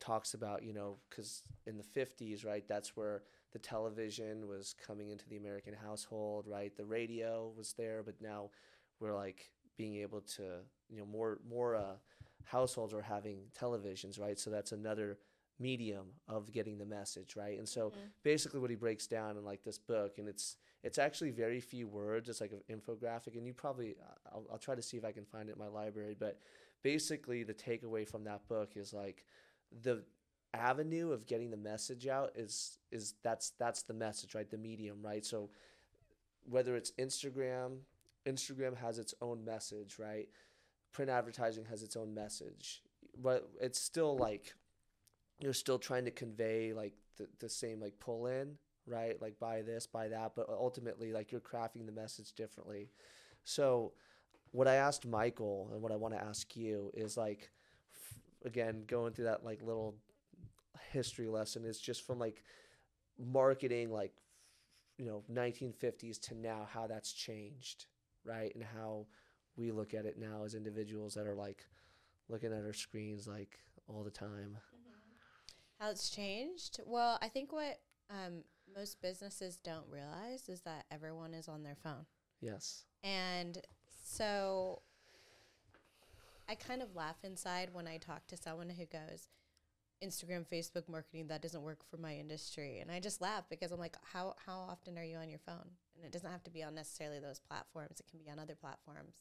talks 0.00 0.34
about 0.34 0.62
you 0.62 0.72
know 0.72 0.96
because 1.08 1.42
in 1.66 1.76
the 1.76 1.84
50s, 1.84 2.46
right? 2.46 2.64
That's 2.66 2.96
where 2.96 3.22
the 3.52 3.58
television 3.58 4.48
was 4.48 4.74
coming 4.84 5.10
into 5.10 5.28
the 5.28 5.36
American 5.36 5.74
household, 5.74 6.46
right? 6.48 6.74
The 6.76 6.84
radio 6.84 7.52
was 7.56 7.74
there, 7.74 8.02
but 8.02 8.14
now 8.20 8.50
we're 8.98 9.14
like 9.14 9.50
being 9.76 9.96
able 9.96 10.20
to 10.20 10.42
you 10.88 10.98
know 10.98 11.06
more 11.06 11.38
more 11.48 11.76
uh, 11.76 11.94
households 12.44 12.94
are 12.94 13.02
having 13.02 13.44
televisions, 13.58 14.20
right? 14.20 14.38
So 14.38 14.50
that's 14.50 14.72
another 14.72 15.18
medium 15.58 16.06
of 16.28 16.50
getting 16.52 16.78
the 16.78 16.86
message, 16.86 17.36
right? 17.36 17.58
And 17.58 17.68
so 17.68 17.92
basically 18.24 18.60
what 18.60 18.70
he 18.70 18.76
breaks 18.76 19.06
down 19.06 19.36
in 19.36 19.44
like 19.44 19.62
this 19.62 19.78
book 19.78 20.18
and 20.18 20.28
it's 20.28 20.56
it's 20.82 20.98
actually 20.98 21.30
very 21.30 21.60
few 21.60 21.86
words 21.86 22.28
it's 22.28 22.40
like 22.40 22.52
an 22.52 22.62
infographic 22.70 23.36
and 23.36 23.46
you 23.46 23.52
probably 23.52 23.94
I'll, 24.32 24.44
I'll 24.50 24.58
try 24.58 24.74
to 24.74 24.82
see 24.82 24.96
if 24.96 25.04
i 25.04 25.12
can 25.12 25.24
find 25.24 25.48
it 25.48 25.52
in 25.52 25.58
my 25.58 25.68
library 25.68 26.16
but 26.18 26.38
basically 26.82 27.44
the 27.44 27.54
takeaway 27.54 28.06
from 28.08 28.24
that 28.24 28.46
book 28.48 28.72
is 28.76 28.92
like 28.92 29.24
the 29.82 30.02
avenue 30.54 31.12
of 31.12 31.26
getting 31.26 31.50
the 31.50 31.56
message 31.56 32.06
out 32.06 32.32
is 32.34 32.78
is 32.90 33.14
that's 33.22 33.52
that's 33.58 33.82
the 33.82 33.94
message 33.94 34.34
right 34.34 34.50
the 34.50 34.58
medium 34.58 34.98
right 35.02 35.24
so 35.24 35.48
whether 36.44 36.76
it's 36.76 36.90
instagram 36.98 37.78
instagram 38.26 38.76
has 38.76 38.98
its 38.98 39.14
own 39.20 39.44
message 39.44 39.96
right 39.98 40.28
print 40.92 41.10
advertising 41.10 41.64
has 41.64 41.82
its 41.82 41.96
own 41.96 42.14
message 42.14 42.82
but 43.20 43.48
it's 43.60 43.80
still 43.80 44.16
like 44.16 44.54
you're 45.40 45.52
still 45.52 45.78
trying 45.78 46.04
to 46.04 46.10
convey 46.10 46.72
like 46.72 46.94
the, 47.16 47.26
the 47.40 47.48
same 47.48 47.80
like 47.80 47.98
pull 47.98 48.26
in 48.26 48.56
right? 48.86 49.20
Like 49.20 49.38
buy 49.38 49.62
this, 49.62 49.86
buy 49.86 50.08
that, 50.08 50.32
but 50.34 50.48
ultimately 50.48 51.12
like 51.12 51.32
you're 51.32 51.40
crafting 51.40 51.86
the 51.86 51.92
message 51.92 52.32
differently. 52.32 52.90
So 53.44 53.92
what 54.50 54.68
I 54.68 54.74
asked 54.74 55.06
Michael 55.06 55.70
and 55.72 55.82
what 55.82 55.92
I 55.92 55.96
want 55.96 56.14
to 56.14 56.22
ask 56.22 56.56
you 56.56 56.90
is 56.94 57.16
like 57.16 57.50
f- 57.94 58.46
again 58.46 58.84
going 58.86 59.12
through 59.12 59.26
that 59.26 59.44
like 59.44 59.62
little 59.62 59.96
history 60.90 61.28
lesson 61.28 61.64
is 61.64 61.80
just 61.80 62.06
from 62.06 62.18
like 62.18 62.42
marketing 63.18 63.90
like 63.90 64.12
you 64.98 65.06
know 65.06 65.22
1950s 65.32 66.20
to 66.20 66.34
now 66.34 66.66
how 66.72 66.86
that's 66.86 67.12
changed 67.12 67.86
right 68.24 68.54
and 68.54 68.64
how 68.64 69.06
we 69.56 69.70
look 69.70 69.94
at 69.94 70.06
it 70.06 70.18
now 70.18 70.44
as 70.44 70.54
individuals 70.54 71.14
that 71.14 71.26
are 71.26 71.34
like 71.34 71.64
looking 72.28 72.52
at 72.52 72.64
our 72.64 72.72
screens 72.72 73.26
like 73.26 73.58
all 73.88 74.02
the 74.02 74.10
time 74.10 74.56
How 75.78 75.90
it's 75.90 76.08
changed? 76.10 76.80
Well, 76.86 77.18
I 77.20 77.28
think 77.28 77.52
what 77.52 77.80
um, 78.08 78.44
most 78.74 79.02
businesses 79.02 79.56
don't 79.56 79.86
realize 79.90 80.48
is 80.48 80.60
that 80.62 80.84
everyone 80.90 81.34
is 81.34 81.48
on 81.48 81.62
their 81.62 81.76
phone. 81.82 82.06
yes 82.40 82.84
And 83.02 83.58
so 84.04 84.82
I 86.48 86.54
kind 86.54 86.82
of 86.82 86.94
laugh 86.94 87.16
inside 87.24 87.70
when 87.72 87.86
I 87.88 87.98
talk 87.98 88.26
to 88.28 88.36
someone 88.36 88.68
who 88.70 88.84
goes, 88.86 89.28
Instagram, 90.04 90.44
Facebook 90.46 90.88
marketing, 90.88 91.28
that 91.28 91.42
doesn't 91.42 91.62
work 91.62 91.78
for 91.88 91.96
my 91.96 92.14
industry. 92.16 92.80
And 92.80 92.90
I 92.90 93.00
just 93.00 93.20
laugh 93.20 93.44
because 93.48 93.72
I'm 93.72 93.78
like, 93.78 93.96
how, 94.12 94.34
how 94.44 94.58
often 94.58 94.98
are 94.98 95.04
you 95.04 95.16
on 95.16 95.30
your 95.30 95.38
phone? 95.38 95.70
And 96.02 96.08
it 96.08 96.12
doesn't 96.12 96.30
have 96.30 96.42
to 96.44 96.50
be 96.50 96.64
on 96.64 96.74
necessarily 96.74 97.20
those 97.20 97.38
platforms, 97.38 98.00
it 98.00 98.10
can 98.10 98.18
be 98.18 98.28
on 98.28 98.40
other 98.40 98.56
platforms. 98.56 99.14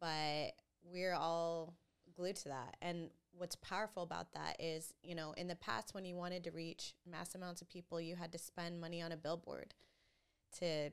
But 0.00 0.52
we're 0.84 1.14
all 1.14 1.74
glued 2.14 2.36
to 2.36 2.50
that. 2.50 2.76
And 2.80 3.10
what's 3.32 3.56
powerful 3.56 4.04
about 4.04 4.32
that 4.32 4.56
is, 4.60 4.94
you 5.02 5.16
know, 5.16 5.32
in 5.36 5.48
the 5.48 5.56
past, 5.56 5.94
when 5.94 6.04
you 6.04 6.14
wanted 6.14 6.44
to 6.44 6.52
reach 6.52 6.94
mass 7.10 7.34
amounts 7.34 7.62
of 7.62 7.68
people, 7.68 8.00
you 8.00 8.14
had 8.14 8.30
to 8.32 8.38
spend 8.38 8.80
money 8.80 9.02
on 9.02 9.10
a 9.10 9.16
billboard 9.16 9.74
to 10.60 10.90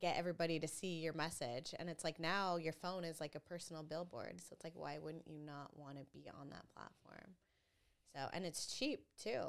get 0.00 0.16
everybody 0.16 0.58
to 0.58 0.66
see 0.66 0.98
your 0.98 1.12
message. 1.12 1.72
And 1.78 1.88
it's 1.88 2.02
like 2.02 2.18
now 2.18 2.56
your 2.56 2.72
phone 2.72 3.04
is 3.04 3.20
like 3.20 3.36
a 3.36 3.40
personal 3.40 3.84
billboard. 3.84 4.40
So 4.40 4.48
it's 4.52 4.64
like, 4.64 4.74
why 4.74 4.98
wouldn't 4.98 5.28
you 5.28 5.38
not 5.38 5.76
want 5.76 5.96
to 5.96 6.04
be 6.12 6.28
on 6.28 6.50
that 6.50 6.64
platform? 6.74 7.34
So, 8.14 8.20
and 8.32 8.44
it's 8.44 8.66
cheap 8.66 9.04
too. 9.22 9.42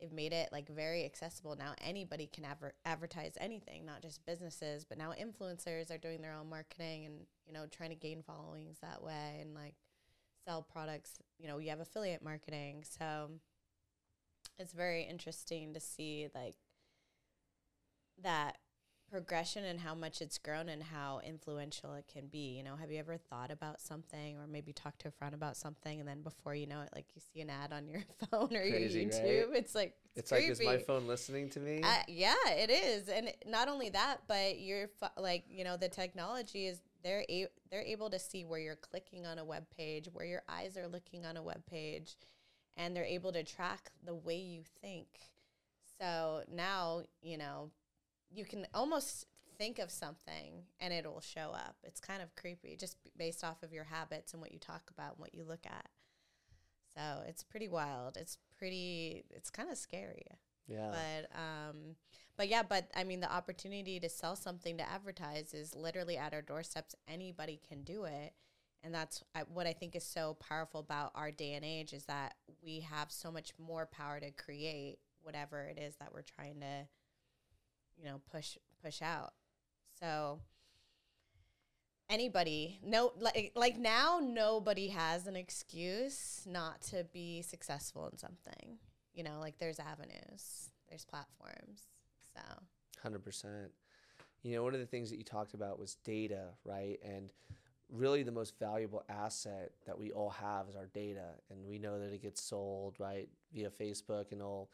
They've 0.00 0.12
made 0.12 0.32
it 0.32 0.50
like 0.52 0.68
very 0.68 1.04
accessible. 1.04 1.56
Now 1.56 1.74
anybody 1.80 2.26
can 2.26 2.44
adver- 2.44 2.74
advertise 2.84 3.34
anything, 3.40 3.86
not 3.86 4.02
just 4.02 4.26
businesses, 4.26 4.84
but 4.84 4.98
now 4.98 5.12
influencers 5.12 5.90
are 5.90 5.98
doing 5.98 6.20
their 6.20 6.34
own 6.34 6.50
marketing 6.50 7.06
and, 7.06 7.20
you 7.46 7.52
know, 7.52 7.66
trying 7.70 7.90
to 7.90 7.96
gain 7.96 8.22
followings 8.22 8.78
that 8.82 9.02
way 9.02 9.38
and 9.40 9.54
like 9.54 9.74
sell 10.46 10.62
products. 10.62 11.18
You 11.38 11.48
know, 11.48 11.58
you 11.58 11.70
have 11.70 11.80
affiliate 11.80 12.22
marketing. 12.22 12.84
So 12.98 13.30
it's 14.58 14.72
very 14.72 15.04
interesting 15.04 15.74
to 15.74 15.80
see 15.80 16.28
like 16.34 16.56
that 18.22 18.58
progression 19.18 19.64
and 19.64 19.78
how 19.78 19.94
much 19.94 20.20
it's 20.20 20.38
grown 20.38 20.68
and 20.68 20.82
how 20.82 21.20
influential 21.24 21.94
it 21.94 22.04
can 22.12 22.26
be. 22.26 22.56
You 22.56 22.64
know, 22.64 22.74
have 22.74 22.90
you 22.90 22.98
ever 22.98 23.16
thought 23.16 23.52
about 23.52 23.80
something 23.80 24.36
or 24.38 24.48
maybe 24.48 24.72
talked 24.72 25.02
to 25.02 25.08
a 25.08 25.10
friend 25.12 25.32
about 25.36 25.56
something 25.56 26.00
and 26.00 26.08
then 26.08 26.20
before 26.22 26.52
you 26.52 26.66
know 26.66 26.80
it, 26.80 26.88
like 26.96 27.06
you 27.14 27.22
see 27.32 27.40
an 27.40 27.48
ad 27.48 27.72
on 27.72 27.86
your 27.86 28.00
phone 28.30 28.48
or 28.56 28.68
Crazy, 28.68 29.02
your 29.02 29.10
right? 29.10 29.22
YouTube? 29.24 29.54
It's 29.54 29.72
like 29.72 29.94
it's, 30.16 30.32
it's, 30.32 30.32
like 30.32 30.42
is 30.50 30.60
my 30.60 30.78
phone 30.78 31.06
listening 31.06 31.48
to 31.50 31.60
me 31.60 31.80
Uh, 31.84 32.02
yeah, 32.08 32.34
it 32.48 32.70
is, 32.70 33.08
and 33.08 33.28
it- 33.28 33.44
not 33.46 33.68
only 33.68 33.88
that, 33.90 34.22
but 34.26 34.58
you're 34.58 34.88
like 35.16 35.44
you 35.48 35.62
know 35.62 35.76
the 35.76 35.88
technology 35.88 36.66
is 36.66 36.80
they're 37.04 37.24
a- 37.30 37.46
they're 37.70 37.82
able 37.82 38.10
to 38.10 38.18
see 38.18 38.44
where 38.44 38.58
you're 38.58 38.74
clicking 38.74 39.26
on 39.26 39.38
a 39.38 39.44
web 39.44 39.64
page, 39.76 40.08
where 40.12 40.26
your 40.26 40.42
eyes 40.48 40.76
are 40.76 40.88
looking 40.88 41.24
on 41.24 41.36
a 41.36 41.42
web 41.42 41.64
page, 41.66 42.16
and 42.76 42.96
they're 42.96 43.04
able 43.04 43.30
to 43.30 43.44
track 43.44 43.92
the 44.04 44.14
way 44.14 44.38
you 44.38 44.62
think. 44.80 45.06
So 46.00 46.42
now 46.52 47.02
you 47.22 47.38
know 47.38 47.70
you 48.34 48.44
can 48.44 48.66
almost 48.74 49.26
think 49.56 49.78
of 49.78 49.90
something 49.90 50.64
and 50.80 50.92
it'll 50.92 51.20
show 51.20 51.50
up. 51.52 51.76
It's 51.84 52.00
kind 52.00 52.22
of 52.22 52.34
creepy, 52.34 52.76
just 52.76 52.96
based 53.16 53.44
off 53.44 53.62
of 53.62 53.72
your 53.72 53.84
habits 53.84 54.32
and 54.32 54.42
what 54.42 54.52
you 54.52 54.58
talk 54.58 54.90
about 54.96 55.12
and 55.12 55.20
what 55.20 55.34
you 55.34 55.44
look 55.44 55.64
at. 55.66 55.88
So 56.96 57.22
it's 57.28 57.42
pretty 57.42 57.68
wild. 57.68 58.16
It's 58.16 58.38
pretty. 58.56 59.24
It's 59.30 59.50
kind 59.50 59.70
of 59.70 59.78
scary 59.78 60.26
yeah 60.66 60.90
but 60.90 61.38
um 61.38 61.94
but 62.36 62.48
yeah 62.48 62.62
but 62.62 62.90
i 62.96 63.04
mean 63.04 63.20
the 63.20 63.32
opportunity 63.32 64.00
to 64.00 64.08
sell 64.08 64.36
something 64.36 64.76
to 64.78 64.90
advertise 64.90 65.52
is 65.54 65.74
literally 65.74 66.16
at 66.16 66.32
our 66.32 66.42
doorsteps 66.42 66.94
anybody 67.08 67.60
can 67.68 67.82
do 67.82 68.04
it 68.04 68.32
and 68.82 68.94
that's 68.94 69.22
what 69.52 69.66
i 69.66 69.72
think 69.72 69.94
is 69.94 70.04
so 70.04 70.36
powerful 70.40 70.80
about 70.80 71.12
our 71.14 71.30
day 71.30 71.52
and 71.52 71.64
age 71.64 71.92
is 71.92 72.04
that 72.04 72.34
we 72.62 72.80
have 72.80 73.10
so 73.10 73.30
much 73.30 73.52
more 73.58 73.86
power 73.86 74.20
to 74.20 74.30
create 74.30 74.98
whatever 75.22 75.64
it 75.64 75.78
is 75.78 75.96
that 75.96 76.12
we're 76.12 76.22
trying 76.22 76.60
to 76.60 76.86
you 77.96 78.04
know 78.04 78.20
push 78.30 78.56
push 78.82 79.02
out 79.02 79.32
so 79.98 80.40
anybody 82.10 82.78
no 82.84 83.12
like 83.18 83.52
like 83.54 83.78
now 83.78 84.20
nobody 84.22 84.88
has 84.88 85.26
an 85.26 85.36
excuse 85.36 86.42
not 86.46 86.80
to 86.80 87.04
be 87.12 87.42
successful 87.42 88.08
in 88.12 88.18
something 88.18 88.78
you 89.14 89.22
know 89.22 89.38
like 89.40 89.58
there's 89.58 89.78
avenues 89.80 90.70
there's 90.88 91.04
platforms 91.04 91.82
so 92.34 92.40
Hundred 93.04 93.22
percent. 93.22 93.70
You 94.42 94.56
know, 94.56 94.62
one 94.62 94.72
of 94.72 94.80
the 94.80 94.86
things 94.86 95.10
that 95.10 95.18
you 95.18 95.24
talked 95.24 95.52
about 95.52 95.78
was 95.78 95.96
data, 96.04 96.46
right? 96.64 96.98
And 97.04 97.30
really, 97.92 98.22
the 98.22 98.32
most 98.32 98.58
valuable 98.58 99.02
asset 99.10 99.72
that 99.84 99.98
we 99.98 100.10
all 100.10 100.30
have 100.30 100.70
is 100.70 100.74
our 100.74 100.86
data, 100.86 101.34
and 101.50 101.66
we 101.66 101.78
know 101.78 101.98
that 101.98 102.14
it 102.14 102.22
gets 102.22 102.40
sold 102.40 102.94
right 102.98 103.28
via 103.52 103.68
Facebook 103.68 104.32
and 104.32 104.40
all 104.40 104.70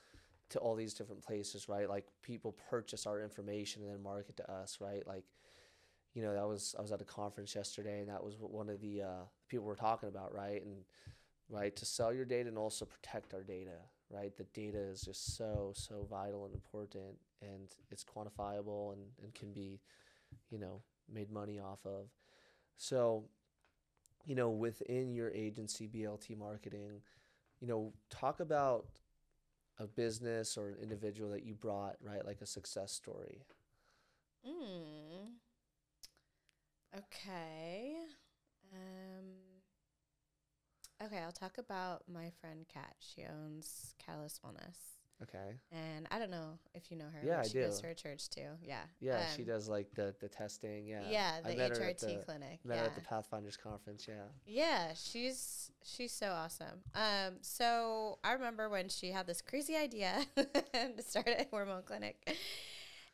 to 0.50 0.58
all 0.58 0.74
these 0.74 0.94
different 0.94 1.22
places, 1.22 1.68
right? 1.68 1.88
Like 1.88 2.06
people 2.22 2.56
purchase 2.68 3.06
our 3.06 3.22
information 3.22 3.82
and 3.82 3.90
then 3.90 4.02
market 4.02 4.36
to 4.38 4.50
us, 4.50 4.78
right? 4.80 5.06
Like, 5.06 5.24
you 6.14 6.22
know, 6.22 6.34
that 6.34 6.46
was 6.46 6.74
I 6.78 6.82
was 6.82 6.92
at 6.92 7.00
a 7.00 7.04
conference 7.04 7.54
yesterday, 7.54 8.00
and 8.00 8.08
that 8.08 8.22
was 8.22 8.34
one 8.38 8.68
of 8.68 8.80
the 8.80 9.02
uh, 9.02 9.24
people 9.48 9.64
were 9.64 9.76
talking 9.76 10.08
about, 10.08 10.34
right? 10.34 10.62
And 10.64 10.84
right 11.48 11.74
to 11.76 11.84
sell 11.84 12.12
your 12.12 12.24
data 12.24 12.48
and 12.48 12.58
also 12.58 12.84
protect 12.84 13.34
our 13.34 13.42
data, 13.42 13.78
right? 14.08 14.36
The 14.36 14.44
data 14.54 14.78
is 14.78 15.02
just 15.02 15.36
so 15.36 15.72
so 15.74 16.06
vital 16.10 16.44
and 16.44 16.54
important, 16.54 17.16
and 17.42 17.68
it's 17.90 18.04
quantifiable 18.04 18.92
and, 18.92 19.02
and 19.22 19.34
can 19.34 19.52
be, 19.52 19.80
you 20.50 20.58
know, 20.58 20.82
made 21.12 21.30
money 21.30 21.58
off 21.60 21.80
of. 21.84 22.06
So, 22.76 23.24
you 24.24 24.34
know, 24.34 24.50
within 24.50 25.12
your 25.12 25.30
agency, 25.30 25.86
BLT 25.86 26.36
Marketing, 26.36 27.02
you 27.60 27.68
know, 27.68 27.92
talk 28.08 28.40
about 28.40 28.86
a 29.80 29.86
business 29.88 30.56
or 30.58 30.68
an 30.68 30.76
individual 30.82 31.30
that 31.32 31.44
you 31.44 31.54
brought, 31.54 31.96
right? 32.02 32.24
Like 32.26 32.42
a 32.42 32.46
success 32.46 32.92
story. 32.92 33.46
mm. 34.46 35.38
okay 36.96 37.94
um 38.72 39.26
okay 41.02 41.18
i'll 41.18 41.32
talk 41.32 41.58
about 41.58 42.02
my 42.12 42.30
friend 42.40 42.66
kat 42.72 42.94
she 43.00 43.24
owns 43.24 43.94
catalyst 43.98 44.40
wellness 44.42 44.99
Okay. 45.22 45.58
and 45.70 46.06
i 46.10 46.18
don't 46.18 46.30
know 46.30 46.58
if 46.74 46.90
you 46.90 46.96
know 46.96 47.04
her 47.12 47.20
Yeah, 47.22 47.40
I 47.40 47.46
she 47.46 47.58
goes 47.58 47.80
to 47.80 47.86
her 47.88 47.94
church 47.94 48.30
too 48.30 48.48
yeah 48.62 48.80
Yeah, 49.00 49.22
she 49.36 49.42
Um, 49.42 49.48
does 49.48 49.68
like 49.68 49.92
the, 49.94 50.14
the 50.20 50.28
testing. 50.28 50.86
Yeah. 50.86 51.02
yeah 51.10 51.40
the 51.42 51.54
met 51.56 51.76
her 51.76 51.84
at 51.84 51.98
hrt 51.98 52.00
the- 52.18 52.24
clinic 52.24 52.60
Met 52.64 52.76
yeah 52.76 52.80
her 52.82 52.86
at 52.88 52.94
the 52.94 53.00
Pathfinders 53.02 53.56
conference. 53.56 54.06
Yeah. 54.08 54.14
Yeah, 54.46 54.92
she's 54.94 55.70
she's 55.84 56.12
so 56.12 56.28
awesome. 56.30 56.80
Um, 56.94 57.36
so 57.42 58.18
I 58.24 58.32
remember 58.32 58.68
when 58.70 58.88
she 58.88 59.10
had 59.10 59.26
this 59.26 59.40
crazy 59.42 59.76
idea 59.76 60.24
to 60.36 61.02
start 61.02 61.28
a 61.28 61.46
hormone 61.50 61.82
clinic, 61.82 62.16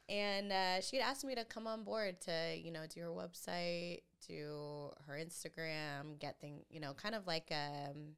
and 0.09 0.53
uh, 0.53 0.81
she 0.81 0.97
had 0.97 1.07
asked 1.11 1.25
me 1.25 1.35
to 1.35 1.45
come 1.45 1.67
on 1.67 1.83
board 1.85 2.21
to 2.23 2.57
you 2.57 2.71
know 2.71 2.83
do 2.89 3.01
her 3.01 3.09
website, 3.11 4.01
do 4.27 4.91
her 5.07 5.15
Instagram, 5.15 6.19
get 6.19 6.41
thing 6.41 6.61
you 6.71 6.81
know 6.81 6.93
kind 6.95 7.15
of 7.15 7.27
like 7.27 7.51
um, 7.51 8.15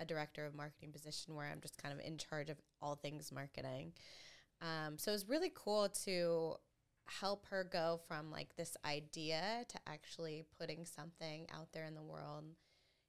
a 0.00 0.04
director 0.04 0.46
of 0.46 0.54
marketing 0.54 0.90
position 0.90 1.34
where 1.34 1.46
I'm 1.46 1.60
just 1.60 1.80
kind 1.80 1.94
of 1.94 2.04
in 2.04 2.16
charge 2.16 2.50
of 2.50 2.56
all 2.80 2.96
things 2.96 3.30
marketing. 3.30 3.92
Um, 4.62 4.98
so 4.98 5.12
it 5.12 5.14
was 5.14 5.28
really 5.28 5.52
cool 5.54 5.88
to 6.04 6.54
help 7.06 7.46
her 7.46 7.64
go 7.70 8.00
from 8.08 8.30
like 8.30 8.56
this 8.56 8.76
idea 8.84 9.64
to 9.68 9.78
actually 9.86 10.44
putting 10.58 10.84
something 10.84 11.46
out 11.52 11.68
there 11.72 11.84
in 11.84 11.94
the 11.94 12.02
world, 12.02 12.44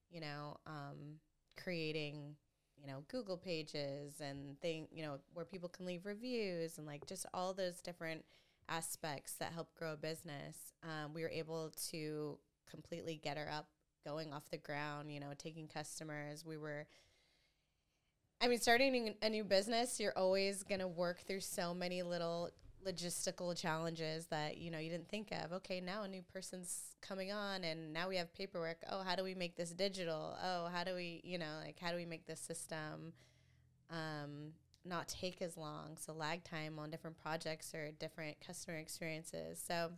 you 0.10 0.19
know, 0.19 0.57
um, 0.65 1.19
creating, 1.62 2.36
you 2.77 2.88
know, 2.88 3.03
Google 3.10 3.38
pages 3.38 4.19
and 4.19 4.60
thing, 4.60 4.88
you 4.91 5.03
know, 5.03 5.19
where 5.33 5.45
people 5.45 5.69
can 5.69 5.86
leave 5.86 6.05
reviews 6.05 6.77
and 6.77 6.88
like 6.88 7.05
just 7.05 7.25
all 7.33 7.53
those 7.53 7.81
different 7.81 8.24
aspects 8.69 9.33
that 9.33 9.53
help 9.53 9.74
grow 9.75 9.93
a 9.93 9.98
business. 9.98 10.74
Um, 10.83 11.13
we 11.13 11.21
were 11.21 11.29
able 11.29 11.71
to 11.89 12.38
completely 12.69 13.19
get 13.21 13.38
her 13.38 13.50
up 13.51 13.67
going 14.03 14.34
off 14.34 14.50
the 14.50 14.58
ground, 14.58 15.12
you 15.12 15.20
know, 15.20 15.34
taking 15.38 15.67
customers. 15.67 16.46
We 16.46 16.58
were 16.58 16.88
I 18.43 18.48
mean, 18.48 18.60
starting 18.60 19.13
a 19.22 19.29
new 19.29 19.43
business, 19.43 20.00
you're 20.00 20.17
always 20.17 20.63
going 20.63 20.79
to 20.79 20.88
work 20.88 21.20
through 21.27 21.41
so 21.41 21.75
many 21.75 22.01
little 22.01 22.50
logistical 22.84 23.55
challenges 23.55 24.25
that, 24.27 24.58
you 24.58 24.72
know, 24.72 24.79
you 24.79 24.89
didn't 24.89 25.10
think 25.10 25.31
of. 25.31 25.53
Okay, 25.53 25.79
now 25.79 26.01
a 26.01 26.08
new 26.08 26.24
person's 26.34 26.96
coming 27.01 27.31
on 27.31 27.63
and 27.63 27.93
now 27.93 28.10
we 28.10 28.17
have 28.17 28.34
paperwork. 28.34 28.77
Oh, 28.89 29.03
how 29.03 29.15
do 29.15 29.24
we 29.24 29.36
make 29.36 29.55
this 29.55 29.70
digital? 29.70 30.36
Oh, 30.43 30.70
how 30.74 30.84
do 30.84 30.96
we, 30.96 31.22
you 31.24 31.38
know, 31.38 31.60
like 31.63 31.77
how 31.79 31.91
do 31.91 31.98
we 31.98 32.05
make 32.05 32.25
this 32.25 32.39
system 32.39 33.13
um, 33.91 34.53
not 34.84 35.08
take 35.08 35.43
as 35.43 35.55
long. 35.55 35.98
So 36.00 36.12
lag 36.12 36.43
time 36.43 36.79
on 36.79 36.89
different 36.89 37.22
projects 37.22 37.75
or 37.75 37.91
different 37.91 38.38
customer 38.46 38.77
experiences. 38.77 39.63
So 39.65 39.91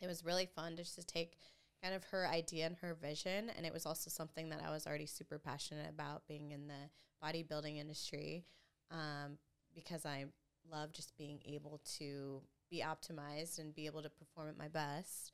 it 0.00 0.06
was 0.06 0.24
really 0.24 0.46
fun 0.46 0.76
just 0.76 0.94
to 0.96 1.04
take 1.04 1.36
kind 1.82 1.94
of 1.94 2.04
her 2.04 2.26
idea 2.26 2.66
and 2.66 2.76
her 2.76 2.94
vision. 2.94 3.50
And 3.56 3.66
it 3.66 3.72
was 3.72 3.86
also 3.86 4.10
something 4.10 4.48
that 4.50 4.62
I 4.66 4.70
was 4.70 4.86
already 4.86 5.06
super 5.06 5.38
passionate 5.38 5.90
about 5.90 6.26
being 6.26 6.52
in 6.52 6.68
the 6.68 6.90
bodybuilding 7.24 7.78
industry 7.78 8.44
um, 8.90 9.38
because 9.74 10.04
I 10.04 10.26
love 10.70 10.92
just 10.92 11.16
being 11.16 11.40
able 11.46 11.80
to 11.98 12.42
be 12.70 12.82
optimized 12.82 13.58
and 13.58 13.74
be 13.74 13.86
able 13.86 14.02
to 14.02 14.10
perform 14.10 14.48
at 14.48 14.58
my 14.58 14.68
best. 14.68 15.32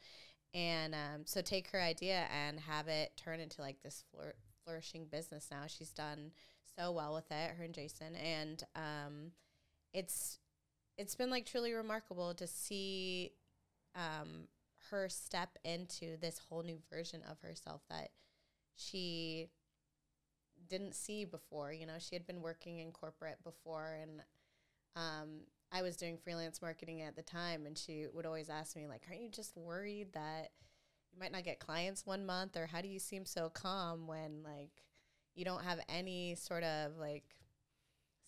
And 0.55 0.95
um, 0.95 1.23
so 1.25 1.41
take 1.41 1.71
her 1.71 1.81
idea 1.81 2.27
and 2.31 2.61
have 2.61 2.89
it 2.89 3.13
turn 3.17 3.41
into 3.41 3.63
like 3.63 3.83
this 3.83 4.05
flour- 4.11 4.35
flourishing 4.65 5.07
business 5.07 5.49
now. 5.51 5.65
She's 5.67 5.93
done 5.93 6.33
so 6.79 6.93
well 6.93 7.15
with 7.15 7.31
it, 7.31 7.53
her 7.57 7.65
and 7.65 7.75
Jason, 7.75 8.15
and 8.17 8.63
um, 8.77 9.33
it's 9.93 10.39
it's 10.99 11.15
been 11.15 11.31
like 11.31 11.47
truly 11.47 11.73
remarkable 11.73 12.35
to 12.35 12.47
see 12.47 13.33
um, 13.95 14.47
her 14.93 15.09
step 15.09 15.57
into 15.65 16.19
this 16.19 16.39
whole 16.49 16.63
new 16.63 16.79
version 16.91 17.23
of 17.29 17.41
herself 17.41 17.81
that 17.89 18.11
she 18.77 19.49
didn't 20.69 20.95
see 20.95 21.25
before. 21.25 21.73
You 21.73 21.87
know, 21.87 21.97
she 21.99 22.15
had 22.15 22.27
been 22.27 22.43
working 22.43 22.79
in 22.79 22.93
corporate 22.93 23.43
before, 23.43 23.97
and 24.01 24.23
um, 24.95 25.41
I 25.73 25.81
was 25.81 25.97
doing 25.97 26.19
freelance 26.19 26.61
marketing 26.61 27.01
at 27.01 27.17
the 27.17 27.23
time, 27.23 27.65
and 27.67 27.77
she 27.77 28.07
would 28.13 28.27
always 28.27 28.51
ask 28.51 28.77
me, 28.77 28.87
like, 28.87 29.03
"Aren't 29.09 29.23
you 29.23 29.31
just 29.31 29.57
worried 29.57 30.13
that 30.13 30.51
you 31.11 31.19
might 31.19 31.33
not 31.33 31.45
get 31.45 31.59
clients 31.59 32.07
one 32.07 32.27
month, 32.27 32.57
or 32.57 32.67
how 32.67 32.83
do 32.83 32.89
you 32.89 32.99
seem 32.99 33.25
so 33.25 33.49
calm 33.49 34.07
when 34.07 34.43
like 34.43 34.85
you 35.35 35.45
don't 35.45 35.65
have 35.65 35.81
any 35.89 36.35
sort 36.35 36.65
of 36.65 36.99
like 36.99 37.25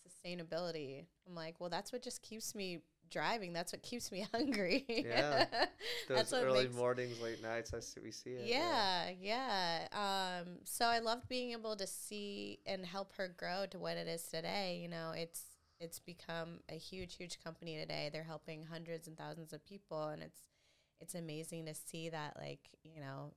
sustainability?" 0.08 1.04
I'm 1.28 1.34
like, 1.34 1.60
"Well, 1.60 1.70
that's 1.70 1.92
what 1.92 2.02
just 2.02 2.22
keeps 2.22 2.54
me." 2.54 2.80
Driving 3.14 3.52
that's 3.52 3.72
what 3.72 3.82
keeps 3.82 4.10
me 4.12 4.26
hungry 4.32 4.84
Yeah. 4.88 5.46
Those 6.08 6.32
early 6.34 6.64
makes- 6.64 6.74
mornings, 6.76 7.20
late 7.22 7.40
nights, 7.42 7.72
I 7.72 7.80
see, 7.80 8.00
we 8.02 8.10
see 8.10 8.30
it. 8.30 8.46
yeah, 8.46 9.10
yeah. 9.20 9.86
Um, 9.92 10.58
so 10.64 10.84
I 10.86 10.98
loved 10.98 11.28
being 11.28 11.52
able 11.52 11.76
to 11.76 11.86
see 11.86 12.58
and 12.66 12.84
help 12.84 13.14
her 13.16 13.28
grow 13.42 13.64
to 13.70 13.78
what 13.78 13.96
it 13.96 14.08
is 14.08 14.22
today. 14.24 14.80
You 14.82 14.88
know, 14.88 15.12
it's 15.16 15.42
it's 15.80 15.98
become 15.98 16.60
a 16.68 16.74
huge, 16.74 17.16
huge 17.16 17.38
company 17.42 17.76
today. 17.76 18.10
They're 18.12 18.22
helping 18.34 18.64
hundreds 18.64 19.06
and 19.08 19.16
thousands 19.16 19.52
of 19.52 19.64
people, 19.64 20.08
and 20.08 20.22
it's 20.22 20.40
it's 21.00 21.14
amazing 21.14 21.66
to 21.66 21.74
see 21.74 22.08
that. 22.10 22.36
Like, 22.40 22.60
you 22.82 23.00
know, 23.00 23.32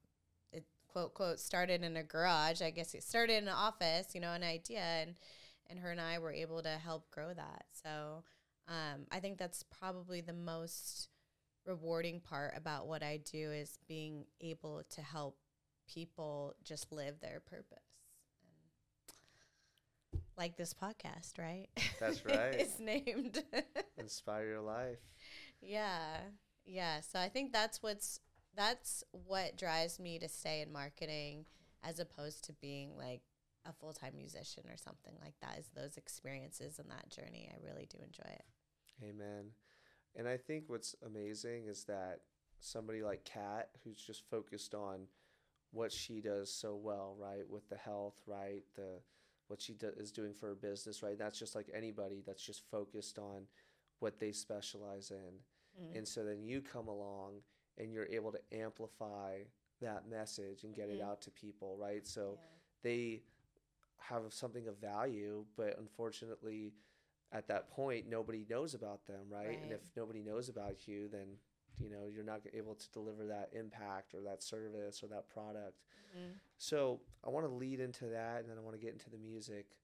it 0.52 0.66
quote 0.88 1.14
quote 1.14 1.40
started 1.40 1.84
in 1.84 1.96
a 1.98 2.04
garage. 2.04 2.62
I 2.62 2.72
guess 2.72 2.94
it 2.94 3.04
started 3.04 3.38
in 3.44 3.48
an 3.48 3.54
office. 3.70 4.14
You 4.16 4.22
know, 4.22 4.34
an 4.34 4.44
idea, 4.44 4.80
and 4.82 5.16
and 5.70 5.80
her 5.80 5.92
and 5.92 6.02
I 6.02 6.20
were 6.20 6.32
able 6.34 6.62
to 6.64 6.70
help 6.84 7.10
grow 7.12 7.34
that. 7.34 7.66
So. 7.84 8.24
Um, 8.68 9.06
I 9.12 9.20
think 9.20 9.38
that's 9.38 9.64
probably 9.64 10.22
the 10.22 10.34
most 10.34 11.10
rewarding 11.66 12.20
part 12.20 12.54
about 12.56 12.88
what 12.88 13.04
I 13.04 13.18
do 13.30 13.52
is 13.52 13.78
being 13.88 14.26
able 14.42 14.84
to 14.90 15.02
help 15.02 15.38
people 15.92 16.56
just 16.64 16.92
live 16.92 17.20
their 17.22 17.40
purpose. 17.40 17.80
And 20.14 20.22
like 20.38 20.58
this 20.58 20.74
podcast, 20.74 21.38
right? 21.40 21.68
That's 22.00 22.26
right. 22.26 22.54
it's 22.54 22.80
named. 22.80 23.44
Inspire 23.98 24.48
your 24.48 24.62
life. 24.62 25.00
yeah. 25.62 26.18
Yeah. 26.66 27.00
So 27.02 27.20
I 27.20 27.30
think 27.30 27.54
that's 27.54 27.82
what's 27.82 28.20
that's 28.56 29.04
what 29.12 29.56
drives 29.58 30.00
me 30.00 30.18
to 30.20 30.28
stay 30.28 30.62
in 30.62 30.72
marketing 30.74 31.46
as 31.84 32.00
opposed 32.00 32.44
to 32.46 32.54
being 32.54 32.98
like 32.98 33.22
a 33.66 33.74
full-time 33.74 34.14
musician 34.18 34.64
or 34.70 34.78
something 34.78 35.14
like 35.22 35.36
that 35.42 35.60
is 35.60 35.68
those 35.76 35.96
experiences 35.98 36.80
and 36.80 36.90
that 36.90 37.10
journey. 37.10 37.50
I 37.54 37.58
really 37.66 37.86
do 37.86 37.98
enjoy 38.04 38.30
it. 38.32 38.46
Amen. 39.04 39.52
And 40.16 40.28
I 40.28 40.38
think 40.38 40.66
what's 40.68 40.96
amazing 41.06 41.68
is 41.68 41.84
that 41.86 42.22
somebody 42.60 43.04
like 43.04 43.24
Kat, 43.24 43.70
who's 43.84 44.02
just 44.02 44.24
focused 44.30 44.74
on 44.74 45.02
what 45.72 45.92
she 45.92 46.22
does 46.22 46.52
so 46.52 46.76
well, 46.76 47.16
right, 47.20 47.48
with 47.50 47.70
the 47.70 47.76
health, 47.78 48.16
right, 48.26 48.64
the 48.76 49.00
what 49.48 49.62
she 49.62 49.74
do, 49.74 49.92
is 49.98 50.12
doing 50.12 50.34
for 50.34 50.48
her 50.48 50.56
business, 50.56 51.04
right. 51.04 51.18
That's 51.18 51.38
just 51.40 51.56
like 51.56 51.70
anybody 51.74 52.22
that's 52.26 52.44
just 52.44 52.64
focused 52.70 53.18
on 53.20 53.44
what 54.00 54.20
they 54.20 54.32
specialize 54.32 55.12
in. 55.12 55.40
Mm. 55.82 55.98
And 56.00 56.08
so 56.08 56.26
then 56.26 56.44
you 56.44 56.62
come 56.62 56.88
along 56.88 57.36
and 57.78 57.94
you're 57.94 58.08
able 58.08 58.32
to 58.32 58.40
amplify 58.52 59.40
that 59.82 60.10
message 60.10 60.64
and 60.64 60.74
get 60.74 60.90
it 60.90 61.00
Mhm. 61.00 61.04
out 61.04 61.22
to 61.22 61.32
people, 61.32 61.78
right? 61.78 62.06
So 62.06 62.40
they 62.82 63.24
have 63.98 64.34
something 64.34 64.68
of 64.68 64.78
value, 64.78 65.46
but 65.56 65.78
unfortunately, 65.78 66.74
at 67.32 67.48
that 67.48 67.70
point, 67.70 68.08
nobody 68.08 68.46
knows 68.50 68.74
about 68.74 69.06
them, 69.06 69.26
right? 69.30 69.60
And 69.64 69.72
if 69.72 69.82
nobody 69.96 70.22
knows 70.22 70.50
about 70.50 70.88
you, 70.88 71.08
then 71.10 71.38
you 71.80 71.90
know 71.90 72.08
you're 72.12 72.24
not 72.24 72.42
able 72.54 72.76
to 72.76 72.90
deliver 72.92 73.26
that 73.28 73.50
impact 73.54 74.14
or 74.14 74.22
that 74.22 74.42
service 74.42 75.04
or 75.04 75.08
that 75.08 75.30
product. 75.30 75.84
Mhm. 76.16 76.40
So 76.58 77.02
I 77.24 77.30
want 77.30 77.46
to 77.46 77.52
lead 77.52 77.80
into 77.80 78.06
that, 78.08 78.40
and 78.42 78.50
then 78.50 78.58
I 78.58 78.62
want 78.62 78.76
to 78.76 78.82
get 78.82 78.94
into 78.94 79.10
the 79.10 79.18
music 79.18 79.78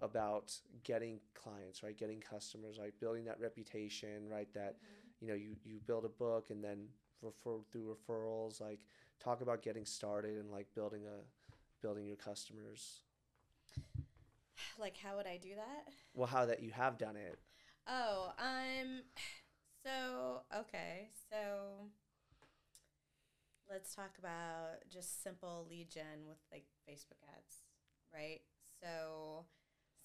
about 0.00 0.58
getting 0.84 1.20
clients, 1.34 1.82
right? 1.82 1.96
Getting 1.96 2.20
customers, 2.20 2.78
right? 2.78 2.98
Building 3.00 3.24
that 3.24 3.40
reputation, 3.40 4.28
right? 4.28 4.52
That 4.54 4.76
you 5.20 5.28
know 5.28 5.34
you 5.34 5.56
you 5.64 5.80
build 5.80 6.04
a 6.04 6.08
book 6.08 6.50
and 6.50 6.62
then 6.62 6.88
refer 7.22 7.58
through 7.70 7.94
referrals. 7.96 8.60
Like 8.60 8.84
talk 9.18 9.40
about 9.40 9.62
getting 9.62 9.84
started 9.84 10.38
and 10.38 10.50
like 10.50 10.72
building 10.74 11.06
a 11.06 11.24
building 11.82 12.06
your 12.06 12.16
customers. 12.16 13.02
Like, 14.78 14.96
how 14.96 15.16
would 15.16 15.26
I 15.26 15.36
do 15.36 15.54
that? 15.56 15.92
Well, 16.14 16.26
how 16.26 16.46
that 16.46 16.62
you 16.62 16.70
have 16.70 16.98
done 16.98 17.16
it. 17.16 17.38
Oh, 17.86 18.32
um, 18.38 19.02
so 19.84 20.42
okay, 20.54 21.10
so 21.30 21.88
let's 23.70 23.94
talk 23.94 24.18
about 24.18 24.82
just 24.92 25.22
simple 25.22 25.66
lead 25.70 25.90
gen 25.90 26.26
with 26.26 26.38
like 26.50 26.64
Facebook 26.88 27.22
ads, 27.36 27.62
right? 28.12 28.40
So 28.80 29.44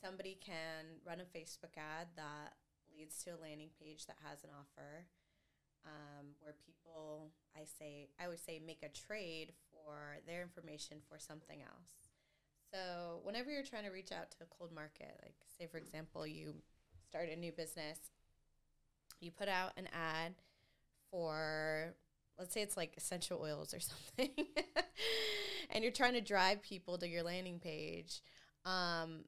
somebody 0.04 0.38
can 0.40 1.02
run 1.06 1.20
a 1.20 1.38
Facebook 1.38 1.78
ad 1.78 2.08
that 2.16 2.54
leads 2.96 3.24
to 3.24 3.32
a 3.32 3.42
landing 3.42 3.70
page 3.82 4.06
that 4.06 4.18
has 4.24 4.44
an 4.44 4.52
offer, 4.54 5.08
um, 5.86 6.28
where 6.40 6.56
people, 6.66 7.32
I 7.56 7.64
say, 7.66 8.10
I 8.20 8.28
would 8.28 8.40
say, 8.40 8.62
make 8.66 8.84
a 8.84 8.90
trade 8.90 9.54
for 9.72 10.20
their 10.28 10.42
information 10.42 10.98
for 11.10 11.18
something 11.20 11.62
else. 11.62 12.05
So 12.76 13.20
whenever 13.24 13.50
you're 13.50 13.64
trying 13.64 13.86
to 13.86 13.90
reach 13.90 14.12
out 14.12 14.32
to 14.32 14.38
a 14.42 14.46
cold 14.58 14.74
market, 14.74 15.18
like 15.24 15.36
say 15.58 15.66
for 15.66 15.78
example, 15.78 16.28
you 16.28 16.56
start 17.08 17.30
a 17.30 17.36
new 17.36 17.54
business, 17.54 17.98
you 19.22 19.32
put 19.32 19.48
out 19.48 19.72
an 19.78 19.88
ad 19.94 20.34
for 21.10 21.96
let's 22.38 22.54
say 22.54 22.62
it's 22.62 22.76
like 22.76 22.94
essential 22.98 23.40
oils 23.42 23.74
or 23.74 23.80
something, 24.20 24.30
and 25.70 25.84
you're 25.86 25.94
trying 25.94 26.16
to 26.16 26.22
drive 26.22 26.62
people 26.64 26.98
to 26.98 27.08
your 27.08 27.24
landing 27.24 27.60
page. 27.60 28.22
Um, 28.66 29.24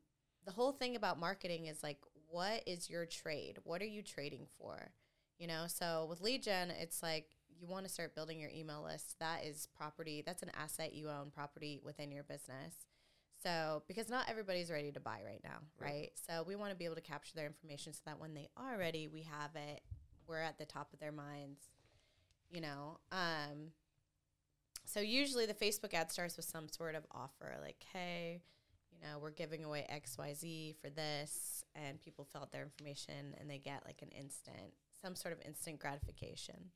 the 0.46 0.52
whole 0.52 0.74
thing 0.74 0.98
about 0.98 1.18
marketing 1.18 1.68
is 1.68 1.82
like, 1.82 2.00
what 2.30 2.64
is 2.68 2.90
your 2.90 3.06
trade? 3.06 3.60
What 3.64 3.82
are 3.82 3.86
you 3.86 4.02
trading 4.02 4.48
for? 4.58 4.92
You 5.40 5.48
know, 5.48 5.66
so 5.68 6.06
with 6.10 6.22
gen, 6.42 6.72
it's 6.72 7.02
like 7.02 7.30
you 7.58 7.66
want 7.68 7.86
to 7.86 7.92
start 7.92 8.14
building 8.14 8.42
your 8.42 8.50
email 8.50 8.84
list. 8.84 9.16
That 9.20 9.46
is 9.46 9.70
property. 9.78 10.22
That's 10.26 10.44
an 10.44 10.52
asset 10.60 10.94
you 10.94 11.10
own, 11.10 11.32
property 11.34 11.80
within 11.82 12.12
your 12.12 12.24
business. 12.24 12.76
So, 13.48 13.84
because 13.88 14.10
not 14.10 14.30
everybody's 14.30 14.70
ready 14.70 14.92
to 14.92 15.00
buy 15.00 15.20
right 15.26 15.40
now, 15.44 15.60
Right. 15.80 15.92
right? 15.92 16.12
So, 16.28 16.44
we 16.44 16.56
want 16.58 16.72
to 16.72 16.76
be 16.78 16.84
able 16.84 16.96
to 16.96 17.02
capture 17.02 17.34
their 17.36 17.46
information 17.46 17.94
so 17.94 18.02
that 18.06 18.20
when 18.20 18.34
they 18.34 18.50
are 18.58 18.78
ready, 18.78 19.08
we 19.08 19.22
have 19.22 19.56
it. 19.56 19.82
We're 20.28 20.42
at 20.42 20.58
the 20.58 20.66
top 20.66 20.92
of 20.92 21.00
their 21.00 21.14
minds, 21.14 21.62
you 22.50 22.60
know. 22.60 23.00
Um, 23.12 23.72
so, 24.86 25.00
usually 25.00 25.46
the 25.46 25.54
Facebook 25.54 25.94
ad 25.94 26.12
starts 26.12 26.36
with 26.36 26.46
some 26.46 26.68
sort 26.68 26.96
of 26.96 27.06
offer 27.12 27.56
like, 27.62 27.82
hey, 27.94 28.42
you 28.92 29.00
know, 29.08 29.18
we're 29.20 29.32
giving 29.32 29.64
away 29.64 29.86
XYZ 29.90 30.76
for 30.82 30.90
this, 30.90 31.64
and 31.76 32.02
people 32.02 32.26
fill 32.26 32.42
out 32.42 32.52
their 32.52 32.64
information 32.64 33.34
and 33.40 33.50
they 33.50 33.60
get 33.60 33.84
like 33.86 34.02
an 34.02 34.10
instant, 34.10 34.74
some 35.02 35.16
sort 35.16 35.34
of 35.34 35.40
instant 35.46 35.80
gratification. 35.80 36.72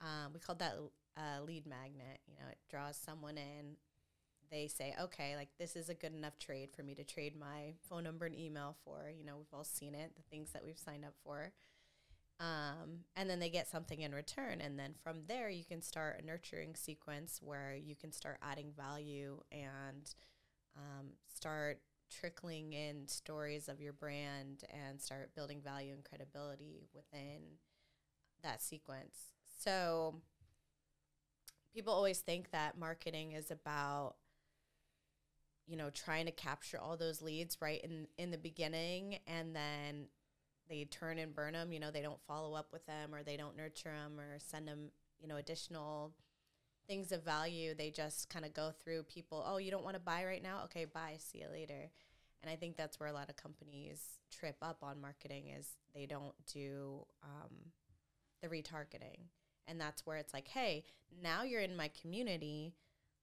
Um, 0.00 0.32
we 0.32 0.38
called 0.38 0.60
that 0.60 0.74
uh, 1.16 1.42
lead 1.42 1.66
magnet. 1.66 2.20
You 2.28 2.34
know, 2.38 2.48
it 2.50 2.58
draws 2.70 2.96
someone 2.96 3.36
in. 3.38 3.76
They 4.50 4.68
say, 4.68 4.94
okay, 5.00 5.36
like 5.36 5.48
this 5.58 5.76
is 5.76 5.88
a 5.88 5.94
good 5.94 6.14
enough 6.14 6.38
trade 6.38 6.70
for 6.74 6.82
me 6.82 6.94
to 6.94 7.04
trade 7.04 7.38
my 7.38 7.74
phone 7.88 8.04
number 8.04 8.26
and 8.26 8.38
email 8.38 8.76
for. 8.84 9.10
You 9.16 9.24
know, 9.24 9.36
we've 9.36 9.52
all 9.52 9.64
seen 9.64 9.94
it, 9.94 10.14
the 10.16 10.22
things 10.30 10.50
that 10.52 10.64
we've 10.64 10.78
signed 10.78 11.04
up 11.04 11.14
for. 11.24 11.52
Um, 12.40 13.04
and 13.16 13.30
then 13.30 13.38
they 13.38 13.48
get 13.48 13.68
something 13.68 14.00
in 14.00 14.14
return. 14.14 14.60
And 14.60 14.78
then 14.78 14.94
from 15.02 15.22
there, 15.28 15.48
you 15.48 15.64
can 15.64 15.82
start 15.82 16.20
a 16.20 16.26
nurturing 16.26 16.74
sequence 16.74 17.40
where 17.42 17.76
you 17.76 17.94
can 17.94 18.12
start 18.12 18.38
adding 18.42 18.72
value 18.76 19.40
and 19.52 20.14
um, 20.76 21.10
start 21.32 21.80
trickling 22.10 22.72
in 22.72 23.08
stories 23.08 23.68
of 23.68 23.80
your 23.80 23.92
brand 23.92 24.64
and 24.70 25.00
start 25.00 25.34
building 25.34 25.60
value 25.60 25.92
and 25.92 26.04
credibility 26.04 26.88
within 26.94 27.40
that 28.42 28.62
sequence. 28.62 29.30
So 29.58 30.16
people 31.72 31.92
always 31.92 32.18
think 32.18 32.50
that 32.50 32.78
marketing 32.78 33.32
is 33.32 33.50
about 33.50 34.16
you 35.66 35.76
know, 35.76 35.90
trying 35.90 36.26
to 36.26 36.32
capture 36.32 36.78
all 36.78 36.96
those 36.96 37.22
leads 37.22 37.58
right 37.60 37.82
in 37.82 38.06
in 38.18 38.30
the 38.30 38.38
beginning 38.38 39.18
and 39.26 39.54
then 39.54 40.06
they 40.68 40.84
turn 40.84 41.18
and 41.18 41.34
burn 41.34 41.52
them, 41.52 41.72
you 41.72 41.80
know, 41.80 41.90
they 41.90 42.02
don't 42.02 42.20
follow 42.26 42.54
up 42.54 42.72
with 42.72 42.86
them 42.86 43.14
or 43.14 43.22
they 43.22 43.36
don't 43.36 43.56
nurture 43.56 43.92
them 43.92 44.18
or 44.18 44.38
send 44.38 44.66
them, 44.66 44.90
you 45.20 45.28
know, 45.28 45.36
additional 45.36 46.12
things 46.86 47.12
of 47.12 47.22
value. 47.22 47.74
They 47.74 47.90
just 47.90 48.30
kind 48.30 48.44
of 48.44 48.54
go 48.54 48.72
through 48.82 49.04
people, 49.04 49.44
oh, 49.46 49.58
you 49.58 49.70
don't 49.70 49.84
want 49.84 49.96
to 49.96 50.00
buy 50.00 50.24
right 50.24 50.42
now? 50.42 50.62
Okay, 50.64 50.84
bye, 50.86 51.16
see 51.18 51.38
you 51.38 51.48
later. 51.50 51.90
And 52.42 52.50
I 52.50 52.56
think 52.56 52.76
that's 52.76 53.00
where 53.00 53.08
a 53.08 53.12
lot 53.12 53.30
of 53.30 53.36
companies 53.36 54.18
trip 54.30 54.56
up 54.60 54.78
on 54.82 55.00
marketing 55.00 55.48
is 55.48 55.76
they 55.94 56.06
don't 56.06 56.34
do 56.52 57.06
um, 57.22 57.72
the 58.42 58.48
retargeting. 58.48 59.28
And 59.66 59.80
that's 59.80 60.04
where 60.04 60.18
it's 60.18 60.34
like, 60.34 60.48
hey, 60.48 60.84
now 61.22 61.42
you're 61.42 61.62
in 61.62 61.74
my 61.74 61.90
community. 62.00 62.74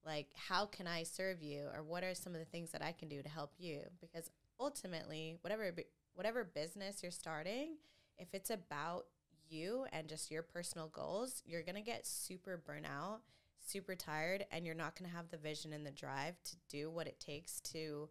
Like, 0.04 0.28
how 0.34 0.66
can 0.66 0.86
I 0.86 1.04
serve 1.04 1.42
you? 1.42 1.66
Or 1.74 1.82
what 1.82 2.04
are 2.04 2.14
some 2.14 2.34
of 2.34 2.40
the 2.40 2.46
things 2.46 2.70
that 2.72 2.82
I 2.82 2.92
can 2.92 3.08
do 3.08 3.22
to 3.22 3.28
help 3.28 3.52
you? 3.58 3.82
Because 4.00 4.30
ultimately, 4.58 5.36
whatever 5.42 5.72
whatever 6.14 6.44
business 6.44 7.02
you're 7.02 7.12
starting, 7.12 7.76
if 8.18 8.28
it's 8.34 8.50
about 8.50 9.06
you 9.48 9.86
and 9.92 10.08
just 10.08 10.30
your 10.30 10.42
personal 10.42 10.88
goals, 10.88 11.42
you're 11.46 11.62
gonna 11.62 11.82
get 11.82 12.06
super 12.06 12.62
burnout, 12.68 13.20
super 13.64 13.94
tired, 13.94 14.44
and 14.50 14.66
you're 14.66 14.74
not 14.74 14.96
gonna 14.96 15.12
have 15.12 15.30
the 15.30 15.36
vision 15.36 15.72
and 15.72 15.86
the 15.86 15.90
drive 15.90 16.42
to 16.44 16.56
do 16.68 16.90
what 16.90 17.06
it 17.06 17.20
takes 17.20 17.60
to 17.60 18.08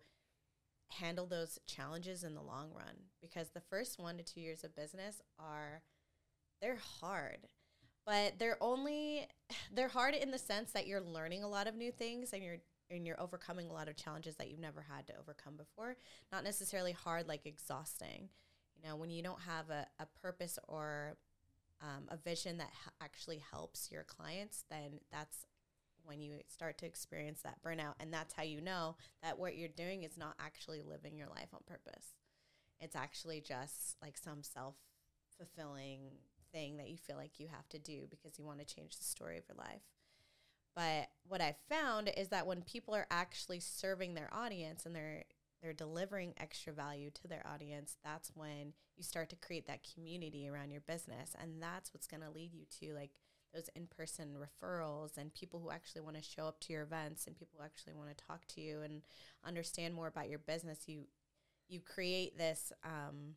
handle 0.90 1.26
those 1.26 1.60
challenges 1.68 2.24
in 2.24 2.36
the 2.36 2.42
long 2.42 2.70
run 2.74 2.96
because 3.22 3.50
the 3.50 3.62
first 3.62 3.98
one 4.00 4.18
to 4.18 4.24
two 4.24 4.42
years 4.42 4.64
of 4.64 4.76
business 4.76 5.22
are 5.40 5.82
they're 6.62 6.80
hard 7.00 7.48
but 8.06 8.38
they're 8.40 8.58
only 8.62 9.28
they're 9.74 9.88
hard 9.88 10.14
in 10.14 10.32
the 10.32 10.38
sense 10.38 10.72
that 10.72 10.88
you're 10.88 11.02
learning 11.02 11.44
a 11.44 11.48
lot 11.48 11.68
of 11.68 11.76
new 11.76 11.92
things 11.92 12.34
and 12.34 12.44
you're 12.44 12.58
and 12.90 13.08
you're 13.08 13.20
overcoming 13.22 13.70
a 13.70 13.74
lot 13.74 13.88
of 13.88 13.96
challenges 13.96 14.36
that 14.36 14.50
you've 14.50 14.60
never 14.60 14.82
had 14.82 15.08
to 15.08 15.14
overcome 15.18 15.56
before 15.56 15.96
not 16.32 16.44
necessarily 16.44 16.92
hard 16.92 17.28
like 17.28 17.46
exhausting 17.46 18.30
you 18.76 18.88
know 18.88 18.96
when 18.96 19.10
you 19.10 19.24
don't 19.24 19.42
have 19.42 19.70
a, 19.70 19.86
a 20.00 20.06
purpose 20.22 20.60
or 20.68 21.16
um, 21.82 22.04
a 22.10 22.18
vision 22.18 22.58
that 22.58 22.70
h- 22.70 22.94
actually 23.02 23.42
helps 23.52 23.90
your 23.92 24.04
clients 24.04 24.66
then 24.70 25.00
that's 25.12 25.46
when 26.04 26.22
you 26.22 26.40
start 26.48 26.78
to 26.80 26.86
experience 26.86 27.42
that 27.42 27.62
burnout. 27.64 27.94
And 28.00 28.14
that's 28.14 28.34
how 28.34 28.44
you 28.44 28.62
know 28.62 28.96
that 29.24 29.40
what 29.40 29.58
you're 29.58 29.70
doing 29.70 30.04
is 30.04 30.18
not 30.18 30.36
actually 30.40 30.82
living 30.82 31.16
your 31.16 31.28
life 31.28 31.50
on 31.54 31.62
purpose. 31.66 32.16
It's 32.80 32.96
actually 32.96 33.42
just 33.42 33.98
like 34.02 34.18
some 34.18 34.44
self 34.44 34.76
fulfilling 35.38 36.00
thing 36.52 36.78
that 36.78 36.90
you 36.90 36.98
feel 36.98 37.18
like 37.18 37.40
you 37.40 37.48
have 37.52 37.68
to 37.70 37.80
do 37.80 38.08
because 38.10 38.38
you 38.38 38.46
want 38.46 38.60
to 38.60 38.76
change 38.76 38.98
the 38.98 39.04
story 39.04 39.38
of 39.38 39.44
your 39.48 39.58
life. 39.58 39.82
But 40.76 41.10
what 41.28 41.42
I've 41.42 41.60
found 41.70 42.12
is 42.16 42.30
that 42.30 42.48
when 42.48 42.62
people 42.62 42.96
are 42.96 43.08
actually 43.12 43.60
serving 43.60 44.14
their 44.14 44.30
audience 44.34 44.86
and 44.86 44.96
they're 44.96 45.24
they're 45.62 45.74
delivering 45.74 46.34
extra 46.38 46.74
value 46.74 47.12
to 47.12 47.28
their 47.28 47.46
audience, 47.46 47.96
that's 48.04 48.32
when 48.34 48.74
you 48.98 49.04
start 49.04 49.30
to 49.30 49.36
create 49.36 49.68
that 49.68 49.88
community 49.94 50.50
around 50.50 50.72
your 50.72 50.82
business. 50.82 51.36
And 51.40 51.62
that's 51.62 51.94
what's 51.94 52.08
going 52.08 52.24
to 52.24 52.32
lead 52.32 52.52
you 52.52 52.66
to 52.80 52.96
like 52.96 53.12
those 53.54 53.70
in-person 53.76 54.38
referrals 54.40 55.18
and 55.18 55.34
people 55.34 55.60
who 55.60 55.70
actually 55.70 56.02
want 56.02 56.16
to 56.16 56.24
show 56.24 56.48
up 56.48 56.60
to 56.62 56.74
your 56.74 56.84
events 56.84 57.28
and 57.28 57.38
people 57.38 57.60
who 57.60 57.66
actually 57.66 57.94
want 57.94 58.10
to 58.10 58.26
talk 58.26 58.46
to 58.48 58.62
you 58.62 58.82
and 58.82 59.02
understand 59.46 59.94
more 59.94 60.08
about 60.08 60.30
your 60.30 60.40
business 60.40 60.88
you 60.88 61.04
you 61.68 61.80
create 61.80 62.38
this 62.38 62.72
um, 62.84 63.36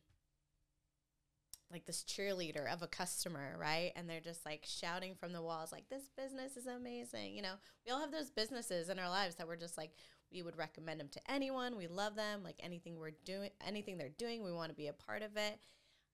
like 1.75 1.85
this 1.85 2.03
cheerleader 2.03 2.71
of 2.71 2.81
a 2.81 2.87
customer, 2.87 3.55
right? 3.59 3.91
And 3.95 4.09
they're 4.09 4.19
just 4.19 4.45
like 4.45 4.65
shouting 4.65 5.15
from 5.15 5.33
the 5.33 5.41
walls, 5.41 5.71
like, 5.71 5.89
this 5.89 6.09
business 6.17 6.57
is 6.57 6.67
amazing. 6.67 7.35
You 7.35 7.41
know, 7.41 7.53
we 7.85 7.91
all 7.91 7.99
have 7.99 8.11
those 8.11 8.31
businesses 8.31 8.89
in 8.89 8.97
our 8.99 9.09
lives 9.09 9.35
that 9.35 9.47
we're 9.47 9.55
just 9.55 9.77
like, 9.77 9.91
we 10.31 10.41
would 10.41 10.57
recommend 10.57 10.99
them 10.99 11.09
to 11.09 11.31
anyone. 11.31 11.77
We 11.77 11.87
love 11.87 12.15
them. 12.15 12.43
Like 12.43 12.55
anything 12.59 12.97
we're 12.97 13.11
doing, 13.25 13.51
anything 13.65 13.97
they're 13.97 14.09
doing, 14.09 14.43
we 14.43 14.51
want 14.51 14.69
to 14.69 14.75
be 14.75 14.87
a 14.87 14.93
part 14.93 15.21
of 15.21 15.37
it 15.37 15.59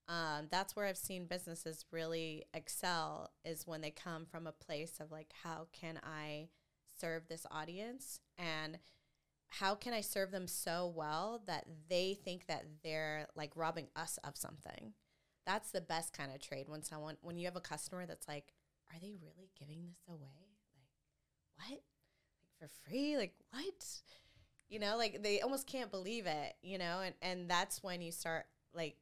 um, 0.08 0.48
that's 0.50 0.74
where 0.74 0.86
I've 0.86 0.98
seen 0.98 1.26
businesses 1.26 1.84
really 1.90 2.44
excel 2.54 3.30
is 3.44 3.66
when 3.66 3.80
they 3.80 3.90
come 3.90 4.26
from 4.26 4.46
a 4.46 4.52
place 4.52 4.98
of 5.00 5.12
like, 5.12 5.32
how 5.42 5.68
can 5.72 6.00
I 6.02 6.48
serve 6.98 7.28
this 7.28 7.46
audience 7.50 8.20
and 8.36 8.78
how 9.48 9.74
can 9.74 9.92
I 9.92 10.00
serve 10.00 10.30
them 10.30 10.48
so 10.48 10.92
well 10.94 11.42
that 11.46 11.66
they 11.88 12.14
think 12.14 12.46
that 12.46 12.64
they're 12.82 13.26
like 13.36 13.52
robbing 13.54 13.88
us 13.94 14.18
of 14.24 14.36
something? 14.36 14.94
That's 15.46 15.70
the 15.70 15.80
best 15.80 16.12
kind 16.12 16.32
of 16.32 16.40
trade 16.40 16.68
when 16.68 16.82
someone 16.82 17.16
when 17.22 17.36
you 17.36 17.46
have 17.46 17.56
a 17.56 17.60
customer 17.60 18.06
that's 18.06 18.28
like, 18.28 18.52
are 18.90 18.98
they 19.00 19.14
really 19.20 19.50
giving 19.58 19.84
this 19.86 20.02
away? 20.08 20.48
Like, 20.76 21.70
what? 21.70 21.70
Like 21.70 21.82
for 22.58 22.68
free? 22.88 23.16
Like 23.16 23.34
what? 23.50 23.84
You 24.68 24.78
know, 24.78 24.96
like 24.96 25.22
they 25.22 25.40
almost 25.40 25.66
can't 25.66 25.90
believe 25.90 26.26
it, 26.26 26.54
you 26.62 26.78
know, 26.78 27.00
and, 27.04 27.14
and 27.20 27.50
that's 27.50 27.82
when 27.82 28.00
you 28.00 28.12
start 28.12 28.46
like 28.74 28.96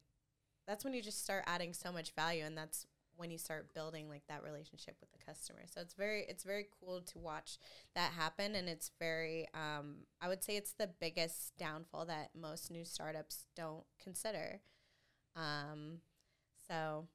that's 0.67 0.83
when 0.83 0.93
you 0.93 1.01
just 1.01 1.23
start 1.23 1.43
adding 1.47 1.73
so 1.73 1.91
much 1.91 2.11
value 2.11 2.43
and 2.45 2.57
that's 2.57 2.85
when 3.17 3.29
you 3.29 3.37
start 3.37 3.73
building 3.73 4.09
like 4.09 4.23
that 4.27 4.43
relationship 4.43 4.95
with 4.99 5.11
the 5.11 5.23
customer 5.25 5.59
so 5.65 5.81
it's 5.81 5.93
very 5.93 6.25
it's 6.27 6.43
very 6.43 6.65
cool 6.79 7.01
to 7.01 7.19
watch 7.19 7.57
that 7.93 8.11
happen 8.13 8.55
and 8.55 8.67
it's 8.67 8.89
very 8.99 9.47
um, 9.53 9.97
i 10.21 10.27
would 10.27 10.43
say 10.43 10.55
it's 10.55 10.73
the 10.73 10.89
biggest 10.99 11.55
downfall 11.57 12.05
that 12.05 12.29
most 12.33 12.71
new 12.71 12.83
startups 12.83 13.45
don't 13.55 13.83
consider 14.01 14.61
um, 15.35 15.99
so 16.71 17.05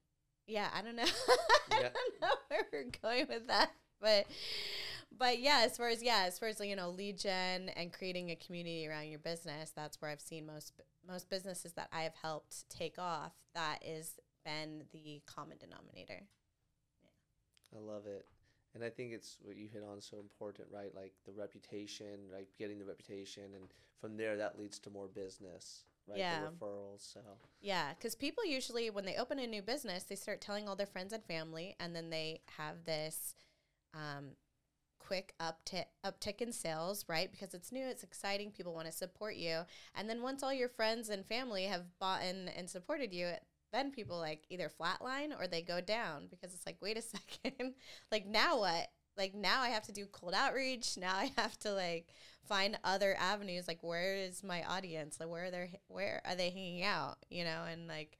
yeah 0.45 0.67
i 0.75 0.81
don't 0.81 0.95
know 0.95 1.03
i 1.71 1.81
don't 1.81 2.21
know 2.21 2.35
where 2.47 2.67
we're 2.71 2.85
going 3.01 3.25
with 3.27 3.47
that 3.47 3.71
but 3.99 4.25
but 5.17 5.39
yeah 5.39 5.61
as 5.63 5.75
far 5.75 5.89
as 5.89 6.03
yeah 6.03 6.25
as 6.27 6.37
far 6.37 6.49
as 6.49 6.59
you 6.59 6.75
know 6.75 6.89
lead 6.89 7.17
gen 7.17 7.69
and 7.69 7.91
creating 7.91 8.29
a 8.29 8.35
community 8.35 8.87
around 8.87 9.07
your 9.07 9.19
business 9.19 9.71
that's 9.75 9.99
where 10.01 10.11
i've 10.11 10.21
seen 10.21 10.45
most 10.45 10.73
most 11.07 11.29
businesses 11.29 11.73
that 11.73 11.87
I 11.91 12.01
have 12.01 12.15
helped 12.21 12.69
take 12.69 12.99
off, 12.99 13.33
that 13.55 13.79
is 13.85 14.19
been 14.45 14.83
the 14.91 15.21
common 15.25 15.57
denominator. 15.57 16.21
Yeah. 17.01 17.79
I 17.79 17.81
love 17.81 18.05
it. 18.05 18.25
And 18.75 18.83
I 18.83 18.89
think 18.89 19.13
it's 19.13 19.37
what 19.41 19.57
you 19.57 19.67
hit 19.71 19.83
on 19.83 20.01
so 20.01 20.19
important, 20.19 20.67
right? 20.71 20.93
Like 20.93 21.13
the 21.25 21.31
reputation, 21.31 22.29
like 22.31 22.47
getting 22.59 22.77
the 22.77 22.85
reputation, 22.85 23.43
and 23.55 23.69
from 23.99 24.17
there 24.17 24.37
that 24.37 24.59
leads 24.59 24.79
to 24.79 24.89
more 24.89 25.07
business, 25.07 25.85
right? 26.07 26.17
Yeah. 26.17 26.41
The 26.41 26.65
referrals. 26.65 27.13
So. 27.13 27.19
Yeah, 27.61 27.93
because 27.93 28.15
people 28.15 28.45
usually 28.45 28.89
when 28.89 29.05
they 29.05 29.15
open 29.15 29.39
a 29.39 29.47
new 29.47 29.61
business, 29.61 30.03
they 30.03 30.15
start 30.15 30.41
telling 30.41 30.67
all 30.67 30.75
their 30.75 30.85
friends 30.85 31.13
and 31.13 31.23
family, 31.23 31.75
and 31.79 31.95
then 31.95 32.09
they 32.09 32.41
have 32.57 32.85
this 32.85 33.35
um, 33.93 34.31
quick 34.99 35.33
uptick 35.39 35.85
uptick 36.05 36.41
in 36.41 36.51
sales, 36.51 37.05
right? 37.07 37.31
Because 37.31 37.53
it's 37.53 37.71
new, 37.71 37.85
it's 37.85 38.03
exciting, 38.03 38.51
people 38.51 38.73
want 38.73 38.87
to 38.87 38.91
support 38.91 39.35
you. 39.35 39.61
And 39.95 40.09
then 40.09 40.21
once 40.21 40.43
all 40.43 40.53
your 40.53 40.69
friends 40.69 41.09
and 41.09 41.25
family 41.25 41.63
have 41.63 41.83
bought 41.99 42.23
in 42.23 42.49
and 42.49 42.69
supported 42.69 43.13
you, 43.13 43.31
then 43.71 43.91
people 43.91 44.17
like 44.17 44.43
either 44.49 44.69
flatline 44.69 45.37
or 45.39 45.47
they 45.47 45.61
go 45.61 45.81
down 45.81 46.27
because 46.29 46.53
it's 46.53 46.65
like, 46.65 46.77
wait 46.81 46.97
a 46.97 47.01
second, 47.43 47.73
like 48.11 48.25
now 48.25 48.59
what? 48.59 48.87
Like 49.17 49.33
now 49.33 49.61
I 49.61 49.69
have 49.69 49.83
to 49.83 49.91
do 49.91 50.05
cold 50.05 50.33
outreach. 50.35 50.97
Now 50.97 51.15
I 51.15 51.31
have 51.37 51.57
to 51.59 51.73
like 51.73 52.07
find 52.47 52.77
other 52.83 53.15
avenues. 53.19 53.67
Like 53.67 53.81
where 53.81 54.15
is 54.15 54.43
my 54.43 54.63
audience? 54.63 55.19
Like 55.19 55.29
where 55.29 55.45
are 55.45 55.51
they? 55.51 55.79
Where 55.87 56.21
are 56.25 56.35
they 56.35 56.49
hanging 56.49 56.83
out? 56.83 57.17
You 57.29 57.43
know, 57.43 57.63
and 57.69 57.87
like 57.87 58.17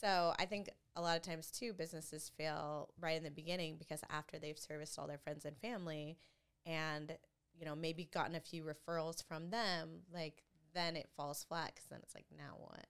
so 0.00 0.32
I 0.38 0.46
think 0.46 0.70
a 0.96 1.02
lot 1.02 1.16
of 1.16 1.22
times 1.22 1.50
too 1.50 1.72
businesses 1.72 2.30
fail 2.36 2.88
right 3.00 3.16
in 3.16 3.22
the 3.22 3.30
beginning 3.30 3.76
because 3.78 4.00
after 4.10 4.38
they've 4.38 4.58
serviced 4.58 4.98
all 4.98 5.06
their 5.06 5.18
friends 5.18 5.44
and 5.44 5.56
family 5.58 6.18
and 6.66 7.16
you 7.58 7.64
know 7.64 7.74
maybe 7.74 8.08
gotten 8.12 8.34
a 8.34 8.40
few 8.40 8.64
referrals 8.64 9.22
from 9.22 9.50
them 9.50 10.00
like 10.12 10.42
then 10.74 10.96
it 10.96 11.08
falls 11.16 11.44
flat 11.44 11.72
because 11.74 11.88
then 11.90 12.00
it's 12.02 12.14
like 12.14 12.26
now 12.36 12.54
what 12.58 12.86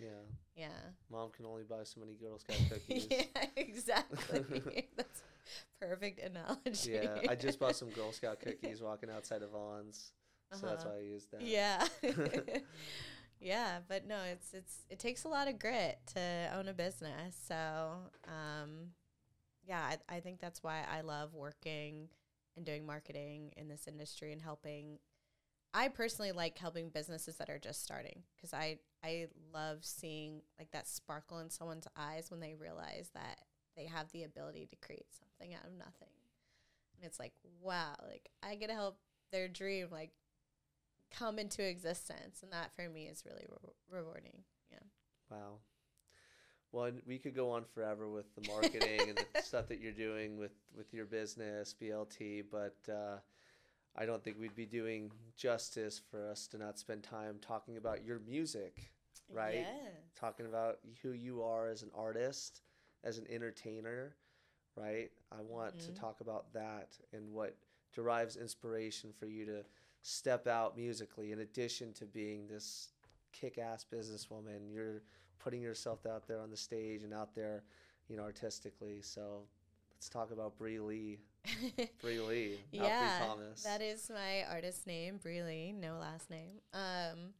yeah 0.00 0.08
yeah 0.56 0.68
mom 1.10 1.30
can 1.30 1.46
only 1.46 1.62
buy 1.62 1.82
so 1.84 2.00
many 2.00 2.14
girl 2.14 2.38
scout 2.38 2.56
cookies 2.70 3.06
yeah 3.10 3.44
exactly 3.56 4.88
that's 4.96 5.22
perfect 5.80 6.20
analogy. 6.20 6.92
Yeah 6.92 7.18
i 7.28 7.34
just 7.34 7.58
bought 7.58 7.76
some 7.76 7.90
girl 7.90 8.12
scout 8.12 8.40
cookies 8.40 8.80
walking 8.82 9.10
outside 9.10 9.42
of 9.42 9.50
Vons 9.50 10.12
so 10.52 10.58
uh-huh. 10.58 10.66
that's 10.74 10.84
why 10.84 10.96
i 10.96 11.00
used 11.00 11.30
that 11.32 11.42
yeah. 11.42 11.86
Yeah 13.40 13.78
but 13.88 14.04
no 14.04 14.16
it's 14.24 14.52
it's 14.52 14.78
it 14.90 14.98
takes 14.98 15.22
a 15.22 15.28
lot 15.28 15.46
of 15.46 15.60
grit 15.60 16.00
to 16.14 16.50
own 16.56 16.66
a 16.66 16.72
business 16.72 17.36
so 17.46 17.90
um 18.26 18.88
yeah 19.64 19.92
I, 20.10 20.16
I 20.16 20.18
think 20.20 20.40
that's 20.40 20.60
why 20.64 20.82
i 20.92 21.02
love 21.02 21.34
working 21.34 22.08
and 22.58 22.66
doing 22.66 22.84
marketing 22.84 23.52
in 23.56 23.68
this 23.68 23.86
industry 23.88 24.32
and 24.32 24.42
helping. 24.42 24.98
I 25.72 25.88
personally 25.88 26.32
like 26.32 26.58
helping 26.58 26.90
businesses 26.90 27.36
that 27.36 27.48
are 27.48 27.58
just 27.58 27.82
starting 27.82 28.22
because 28.34 28.54
i 28.54 28.78
i 29.04 29.26
love 29.52 29.78
seeing 29.82 30.40
like 30.58 30.70
that 30.72 30.88
sparkle 30.88 31.38
in 31.40 31.50
someone's 31.50 31.86
eyes 31.96 32.30
when 32.30 32.40
they 32.40 32.54
realize 32.54 33.10
that 33.14 33.40
they 33.76 33.84
have 33.84 34.10
the 34.10 34.24
ability 34.24 34.66
to 34.66 34.76
create 34.76 35.06
something 35.38 35.54
out 35.54 35.64
of 35.64 35.76
nothing. 35.78 36.14
And 36.96 37.06
it's 37.06 37.18
like 37.18 37.32
wow 37.60 37.94
like 38.08 38.28
i 38.42 38.54
get 38.56 38.68
to 38.68 38.74
help 38.74 38.98
their 39.30 39.48
dream 39.48 39.88
like 39.90 40.10
come 41.16 41.38
into 41.38 41.66
existence. 41.66 42.40
And 42.42 42.52
that 42.52 42.74
for 42.74 42.88
me 42.88 43.06
is 43.06 43.24
really 43.24 43.46
re- 43.48 43.98
rewarding. 44.00 44.42
Yeah. 44.70 44.78
Wow. 45.30 45.58
Well 46.72 46.90
we 47.06 47.18
could 47.18 47.34
go 47.34 47.50
on 47.50 47.64
forever 47.64 48.08
with 48.08 48.34
the 48.34 48.48
marketing 48.48 49.08
and 49.08 49.18
the 49.34 49.42
stuff 49.42 49.68
that 49.68 49.80
you're 49.80 49.92
doing 49.92 50.38
with 50.38 50.52
with 50.76 50.92
your 50.92 51.06
business 51.06 51.74
blt 51.80 52.44
but 52.50 52.76
uh, 52.92 53.18
I 53.96 54.06
don't 54.06 54.22
think 54.22 54.38
we'd 54.38 54.54
be 54.54 54.66
doing 54.66 55.10
justice 55.36 56.00
for 56.10 56.28
us 56.28 56.46
to 56.48 56.58
not 56.58 56.78
spend 56.78 57.02
time 57.02 57.38
talking 57.40 57.76
about 57.76 58.04
your 58.04 58.20
music, 58.20 58.92
right? 59.32 59.66
Yeah. 59.66 59.90
Talking 60.14 60.46
about 60.46 60.78
who 61.02 61.10
you 61.10 61.42
are 61.42 61.68
as 61.68 61.82
an 61.82 61.90
artist, 61.96 62.60
as 63.02 63.18
an 63.18 63.26
entertainer, 63.28 64.14
right? 64.78 65.10
I 65.32 65.40
want 65.42 65.76
Mhm. 65.76 65.86
to 65.86 65.92
talk 65.92 66.20
about 66.20 66.52
that 66.52 66.98
and 67.12 67.32
what 67.32 67.56
derives 67.92 68.36
inspiration 68.36 69.12
for 69.12 69.26
you 69.26 69.44
to 69.46 69.64
step 70.02 70.46
out 70.46 70.76
musically 70.76 71.32
in 71.32 71.40
addition 71.40 71.92
to 71.94 72.06
being 72.06 72.46
this 72.46 72.92
kick-ass 73.32 73.84
businesswoman 73.84 74.72
you're 74.72 75.02
putting 75.38 75.60
yourself 75.60 76.06
out 76.06 76.26
there 76.26 76.40
on 76.40 76.50
the 76.50 76.56
stage 76.56 77.02
and 77.02 77.12
out 77.12 77.34
there 77.34 77.62
you 78.08 78.16
know 78.16 78.22
artistically 78.22 79.00
so 79.02 79.46
let's 79.90 80.08
talk 80.08 80.30
about 80.30 80.56
Brie 80.56 80.78
Lee 80.80 81.18
Brie 82.00 82.20
Lee 82.20 82.58
not 82.72 82.84
yeah, 82.88 83.18
Brie 83.18 83.26
Thomas 83.26 83.62
that 83.64 83.82
is 83.82 84.08
my 84.10 84.44
artist 84.44 84.86
name, 84.86 85.18
Brie 85.18 85.42
Lee, 85.42 85.72
no 85.72 85.98
last 85.98 86.30
name. 86.30 86.60
Um, 86.72 87.34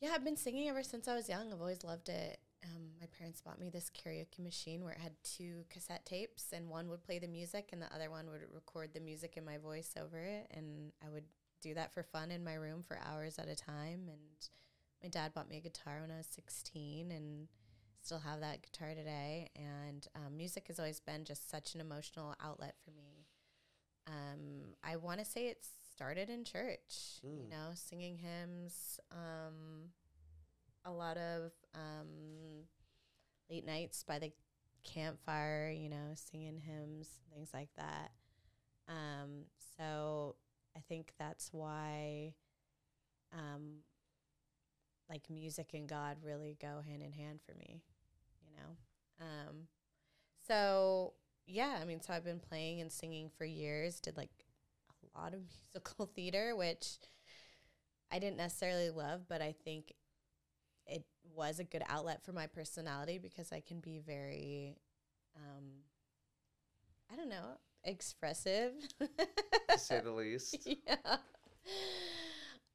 yeah, 0.00 0.10
I've 0.14 0.24
been 0.24 0.36
singing 0.36 0.68
ever 0.68 0.82
since 0.82 1.08
I 1.08 1.14
was 1.14 1.28
young. 1.28 1.52
I've 1.52 1.60
always 1.60 1.82
loved 1.84 2.08
it. 2.08 2.38
Um, 2.64 2.90
my 3.00 3.06
parents 3.16 3.40
bought 3.40 3.60
me 3.60 3.70
this 3.70 3.90
karaoke 3.90 4.40
machine 4.40 4.82
where 4.82 4.92
it 4.92 4.98
had 5.00 5.12
two 5.22 5.64
cassette 5.70 6.04
tapes, 6.04 6.52
and 6.52 6.68
one 6.68 6.88
would 6.88 7.04
play 7.04 7.18
the 7.18 7.28
music, 7.28 7.70
and 7.72 7.80
the 7.80 7.92
other 7.94 8.10
one 8.10 8.26
would 8.30 8.40
record 8.52 8.90
the 8.92 9.00
music 9.00 9.34
and 9.36 9.46
my 9.46 9.58
voice 9.58 9.94
over 10.00 10.18
it. 10.18 10.48
And 10.50 10.92
I 11.04 11.08
would 11.08 11.24
do 11.60 11.74
that 11.74 11.92
for 11.92 12.02
fun 12.02 12.30
in 12.30 12.42
my 12.44 12.54
room 12.54 12.82
for 12.82 12.98
hours 13.04 13.38
at 13.38 13.48
a 13.48 13.54
time. 13.54 14.08
And 14.08 14.48
my 15.02 15.08
dad 15.08 15.34
bought 15.34 15.48
me 15.48 15.58
a 15.58 15.60
guitar 15.60 16.00
when 16.00 16.10
I 16.10 16.16
was 16.16 16.26
16, 16.26 17.12
and 17.12 17.46
still 18.02 18.18
have 18.18 18.40
that 18.40 18.62
guitar 18.62 18.94
today. 18.94 19.50
And 19.54 20.06
um, 20.16 20.36
music 20.36 20.66
has 20.66 20.78
always 20.80 20.98
been 21.00 21.24
just 21.24 21.48
such 21.48 21.74
an 21.76 21.80
emotional 21.80 22.34
outlet 22.42 22.74
for 22.84 22.90
me. 22.90 23.26
Um, 24.08 24.74
I 24.82 24.96
want 24.96 25.20
to 25.20 25.24
say 25.24 25.46
it 25.48 25.64
started 25.94 26.28
in 26.30 26.44
church, 26.44 27.20
you 27.22 27.28
Mm. 27.46 27.50
know, 27.50 27.70
singing 27.74 28.16
hymns, 28.16 28.98
um, 29.12 29.92
a 30.84 30.90
lot 30.90 31.16
of 31.16 31.52
um, 31.74 32.66
late 33.50 33.66
nights 33.66 34.04
by 34.06 34.18
the 34.18 34.32
campfire, 34.84 35.70
you 35.70 35.88
know, 35.88 36.14
singing 36.14 36.58
hymns, 36.58 37.08
things 37.32 37.50
like 37.52 37.70
that. 37.76 38.10
Um, 38.88 39.44
so 39.76 40.36
I 40.76 40.80
think 40.88 41.12
that's 41.18 41.52
why, 41.52 42.34
um, 43.32 43.78
like 45.10 45.28
music 45.30 45.70
and 45.74 45.88
God 45.88 46.18
really 46.22 46.56
go 46.60 46.82
hand 46.86 47.02
in 47.02 47.12
hand 47.12 47.40
for 47.44 47.54
me, 47.54 47.82
you 48.44 48.56
know. 48.56 49.26
Um, 49.26 49.66
so 50.46 51.14
yeah, 51.46 51.78
I 51.80 51.84
mean, 51.84 52.00
so 52.00 52.12
I've 52.12 52.24
been 52.24 52.40
playing 52.40 52.80
and 52.80 52.92
singing 52.92 53.30
for 53.36 53.44
years. 53.44 54.00
Did 54.00 54.16
like 54.16 54.30
a 54.90 55.18
lot 55.18 55.34
of 55.34 55.40
musical 55.74 56.06
theater, 56.06 56.54
which 56.54 56.98
I 58.12 58.18
didn't 58.18 58.36
necessarily 58.36 58.90
love, 58.90 59.22
but 59.28 59.42
I 59.42 59.54
think 59.64 59.92
it 60.88 61.04
was 61.34 61.58
a 61.58 61.64
good 61.64 61.82
outlet 61.88 62.22
for 62.24 62.32
my 62.32 62.46
personality 62.46 63.18
because 63.18 63.52
I 63.52 63.60
can 63.60 63.80
be 63.80 63.98
very, 63.98 64.76
um, 65.36 65.64
I 67.12 67.16
don't 67.16 67.28
know, 67.28 67.58
expressive. 67.84 68.72
to 69.00 69.78
say 69.78 70.00
the 70.04 70.10
least 70.10 70.56
yeah. 70.66 71.16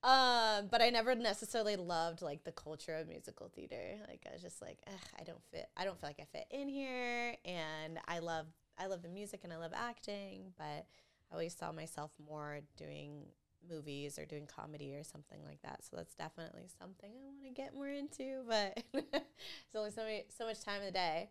Um, 0.03 0.67
but 0.69 0.81
I 0.81 0.89
never 0.89 1.15
necessarily 1.15 1.77
loved 1.77 2.21
like 2.21 2.43
the 2.43 2.51
culture 2.51 2.93
of 2.95 3.07
musical 3.07 3.49
theater. 3.55 3.95
Like 4.07 4.25
I 4.29 4.33
was 4.33 4.41
just 4.41 4.61
like, 4.61 4.77
Ugh, 4.85 4.99
I 5.17 5.23
don't 5.23 5.41
fit. 5.49 5.67
I 5.77 5.85
don't 5.85 5.97
feel 5.99 6.09
like 6.09 6.19
I 6.19 6.25
fit 6.25 6.45
in 6.51 6.67
here. 6.67 7.35
And 7.45 7.99
I 8.05 8.19
love, 8.19 8.47
I 8.77 8.87
love 8.87 9.01
the 9.01 9.07
music 9.07 9.41
and 9.45 9.53
I 9.53 9.57
love 9.57 9.71
acting, 9.73 10.51
but 10.57 10.65
I 10.65 11.33
always 11.33 11.55
saw 11.55 11.71
myself 11.71 12.11
more 12.27 12.59
doing 12.75 13.27
movies 13.69 14.17
or 14.19 14.25
doing 14.25 14.47
comedy 14.47 14.95
or 14.95 15.03
something 15.03 15.39
like 15.45 15.61
that. 15.61 15.83
So 15.83 15.97
that's 15.97 16.15
definitely 16.15 16.67
something 16.79 17.09
I 17.11 17.25
want 17.25 17.43
to 17.43 17.61
get 17.61 17.73
more 17.73 17.87
into. 17.87 18.41
But 18.47 18.83
it's 18.93 19.75
only 19.75 19.91
so 19.91 20.03
many, 20.03 20.25
so 20.35 20.45
much 20.45 20.61
time 20.61 20.81
in 20.81 20.85
the 20.85 20.91
day. 20.91 21.29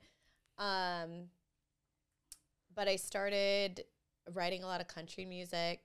Um, 0.59 1.29
but 2.75 2.88
I 2.88 2.97
started 2.97 3.85
writing 4.33 4.62
a 4.62 4.66
lot 4.66 4.81
of 4.81 4.88
country 4.88 5.25
music. 5.25 5.81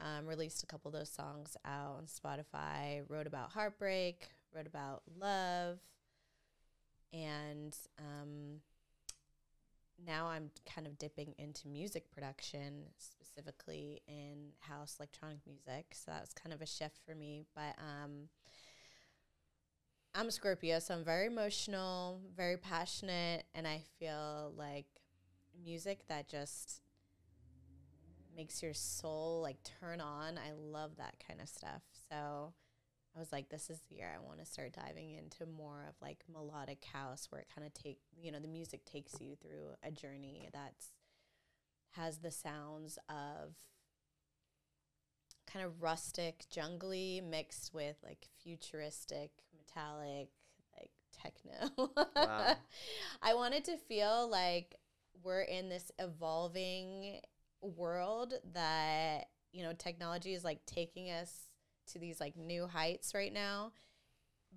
Um, 0.00 0.26
released 0.26 0.62
a 0.64 0.66
couple 0.66 0.88
of 0.88 0.94
those 0.94 1.10
songs 1.10 1.56
out 1.64 1.96
on 1.98 2.06
Spotify. 2.06 3.02
Wrote 3.08 3.26
about 3.26 3.52
heartbreak. 3.52 4.28
Wrote 4.54 4.66
about 4.66 5.02
love. 5.18 5.78
And 7.12 7.76
um, 7.98 8.60
now 10.04 10.26
I'm 10.26 10.50
kind 10.66 10.86
of 10.86 10.98
dipping 10.98 11.34
into 11.38 11.68
music 11.68 12.10
production, 12.10 12.84
specifically 12.98 13.23
in 14.06 14.52
house 14.60 14.96
electronic 14.98 15.38
music. 15.46 15.86
So 15.92 16.10
that 16.10 16.20
was 16.20 16.32
kind 16.32 16.52
of 16.52 16.60
a 16.60 16.66
shift 16.66 16.98
for 17.06 17.14
me. 17.14 17.44
But 17.54 17.76
um, 17.78 18.28
I'm 20.14 20.28
a 20.28 20.30
Scorpio, 20.30 20.78
so 20.78 20.94
I'm 20.94 21.04
very 21.04 21.26
emotional, 21.26 22.20
very 22.36 22.56
passionate, 22.56 23.44
and 23.54 23.66
I 23.66 23.82
feel 23.98 24.52
like 24.56 24.86
music 25.64 26.06
that 26.08 26.28
just 26.28 26.80
makes 28.36 28.62
your 28.62 28.74
soul 28.74 29.40
like 29.42 29.56
turn 29.80 30.00
on. 30.00 30.38
I 30.38 30.52
love 30.56 30.92
that 30.98 31.14
kind 31.26 31.40
of 31.40 31.48
stuff. 31.48 31.82
So 32.10 32.52
I 33.14 33.18
was 33.18 33.30
like, 33.32 33.48
this 33.48 33.70
is 33.70 33.80
the 33.88 33.96
year 33.96 34.10
I 34.14 34.24
want 34.24 34.40
to 34.40 34.46
start 34.46 34.72
diving 34.72 35.12
into 35.12 35.46
more 35.46 35.84
of 35.88 35.94
like 36.02 36.24
melodic 36.32 36.84
house 36.92 37.28
where 37.30 37.40
it 37.40 37.48
kind 37.54 37.66
of 37.66 37.72
take 37.74 37.98
you 38.20 38.32
know, 38.32 38.40
the 38.40 38.48
music 38.48 38.84
takes 38.84 39.20
you 39.20 39.36
through 39.40 39.74
a 39.82 39.90
journey 39.90 40.48
that's 40.52 40.90
has 41.96 42.18
the 42.18 42.30
sounds 42.30 42.98
of 43.08 43.54
kind 45.50 45.64
of 45.64 45.82
rustic, 45.82 46.44
jungly 46.50 47.22
mixed 47.22 47.72
with 47.72 47.96
like 48.02 48.26
futuristic, 48.42 49.30
metallic, 49.56 50.28
like 50.76 50.90
techno. 51.12 51.90
Wow. 52.16 52.56
I 53.22 53.34
wanted 53.34 53.64
to 53.64 53.76
feel 53.76 54.28
like 54.28 54.74
we're 55.22 55.42
in 55.42 55.68
this 55.68 55.90
evolving 55.98 57.20
world 57.60 58.34
that, 58.52 59.28
you 59.52 59.62
know, 59.62 59.72
technology 59.72 60.34
is 60.34 60.44
like 60.44 60.64
taking 60.66 61.10
us 61.10 61.48
to 61.92 61.98
these 61.98 62.20
like 62.20 62.36
new 62.36 62.66
heights 62.66 63.14
right 63.14 63.32
now, 63.32 63.72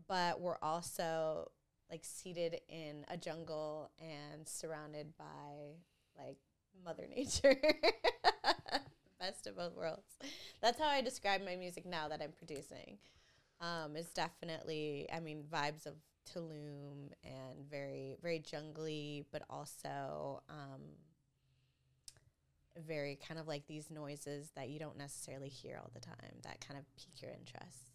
but 0.08 0.40
we're 0.40 0.58
also 0.62 1.52
like 1.92 2.04
seated 2.04 2.60
in 2.68 3.06
a 3.10 3.18
jungle 3.18 3.92
and 4.00 4.48
surrounded 4.48 5.16
by 5.18 5.76
like 6.18 6.38
mother 6.84 7.08
nature. 7.16 7.56
Best 9.20 9.48
of 9.48 9.58
both 9.58 9.76
worlds. 9.76 10.18
That's 10.62 10.80
how 10.80 10.88
I 10.88 11.02
describe 11.02 11.44
my 11.44 11.56
music 11.56 11.86
now 11.86 12.08
that 12.08 12.22
I'm 12.22 12.32
producing. 12.32 12.98
Um, 13.60 13.96
it's 13.96 14.14
definitely, 14.14 15.08
I 15.12 15.20
mean, 15.20 15.44
vibes 15.52 15.88
of 15.88 15.96
Tulum 16.32 17.12
and 17.24 17.70
very, 17.70 18.16
very 18.22 18.40
jungly, 18.40 19.26
but 19.32 19.42
also 19.50 20.44
um, 20.50 20.82
very 22.86 23.18
kind 23.28 23.40
of 23.40 23.48
like 23.48 23.66
these 23.68 23.90
noises 23.90 24.52
that 24.56 24.70
you 24.70 24.78
don't 24.80 24.98
necessarily 24.98 25.50
hear 25.50 25.80
all 25.82 25.90
the 25.94 26.00
time 26.00 26.16
that 26.44 26.66
kind 26.66 26.80
of 26.80 26.86
pique 26.96 27.22
your 27.22 27.32
interest. 27.32 27.94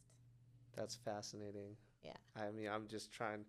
That's 0.77 0.95
fascinating. 0.95 1.77
Yeah. 2.03 2.17
I 2.37 2.51
mean, 2.51 2.69
I'm 2.69 2.89
just 2.89 3.13
trying 3.13 3.45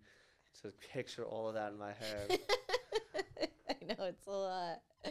to 0.62 0.72
picture 0.92 1.24
all 1.24 1.48
of 1.48 1.54
that 1.54 1.72
in 1.72 1.78
my 1.78 1.92
head. 1.92 2.38
I 3.68 3.84
know 3.86 4.04
it's 4.04 4.26
a 4.26 4.30
lot. 4.30 4.82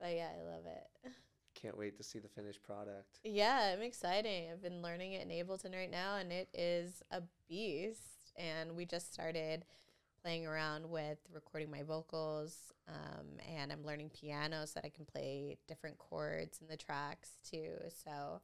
But 0.00 0.14
yeah, 0.14 0.28
I 0.28 0.44
love 0.44 0.64
it. 0.66 1.12
Can't 1.60 1.76
wait 1.76 1.96
to 1.96 2.04
see 2.04 2.20
the 2.20 2.28
finished 2.28 2.62
product. 2.62 3.18
Yeah, 3.24 3.74
I'm 3.74 3.82
excited. 3.82 4.48
I've 4.52 4.62
been 4.62 4.80
learning 4.80 5.14
it 5.14 5.26
in 5.26 5.30
Ableton 5.30 5.74
right 5.74 5.90
now, 5.90 6.16
and 6.16 6.30
it 6.30 6.48
is 6.54 7.02
a 7.10 7.22
beast. 7.48 8.32
And 8.36 8.76
we 8.76 8.86
just 8.86 9.12
started 9.12 9.64
playing 10.22 10.46
around 10.46 10.88
with 10.88 11.18
recording 11.32 11.70
my 11.70 11.82
vocals, 11.82 12.72
um, 12.86 13.26
and 13.52 13.72
I'm 13.72 13.84
learning 13.84 14.10
piano 14.10 14.66
so 14.66 14.72
that 14.76 14.84
I 14.84 14.90
can 14.90 15.04
play 15.04 15.56
different 15.66 15.98
chords 15.98 16.60
in 16.60 16.68
the 16.68 16.76
tracks 16.76 17.30
too. 17.48 17.72
So 18.04 18.40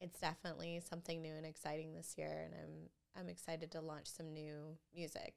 it's 0.00 0.20
definitely 0.20 0.82
something 0.86 1.22
new 1.22 1.34
and 1.34 1.46
exciting 1.46 1.94
this 1.94 2.14
year, 2.18 2.42
and 2.44 2.54
I'm 2.54 3.20
I'm 3.22 3.28
excited 3.28 3.70
to 3.72 3.80
launch 3.80 4.08
some 4.08 4.32
new 4.32 4.76
music. 4.94 5.34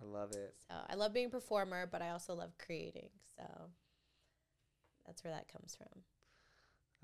I 0.00 0.04
love 0.04 0.32
it. 0.32 0.54
So 0.68 0.74
I 0.88 0.94
love 0.94 1.12
being 1.12 1.26
a 1.26 1.30
performer, 1.30 1.86
but 1.90 2.02
I 2.02 2.10
also 2.10 2.34
love 2.34 2.56
creating. 2.58 3.10
So 3.36 3.44
that's 5.06 5.22
where 5.24 5.32
that 5.32 5.50
comes 5.52 5.76
from. 5.76 6.02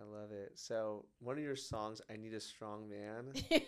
I 0.00 0.04
love 0.04 0.32
it. 0.32 0.52
So, 0.54 1.04
one 1.20 1.36
of 1.36 1.44
your 1.44 1.54
songs, 1.54 2.00
I 2.10 2.16
Need 2.16 2.32
a 2.34 2.40
Strong 2.40 2.88
Man, 2.88 3.32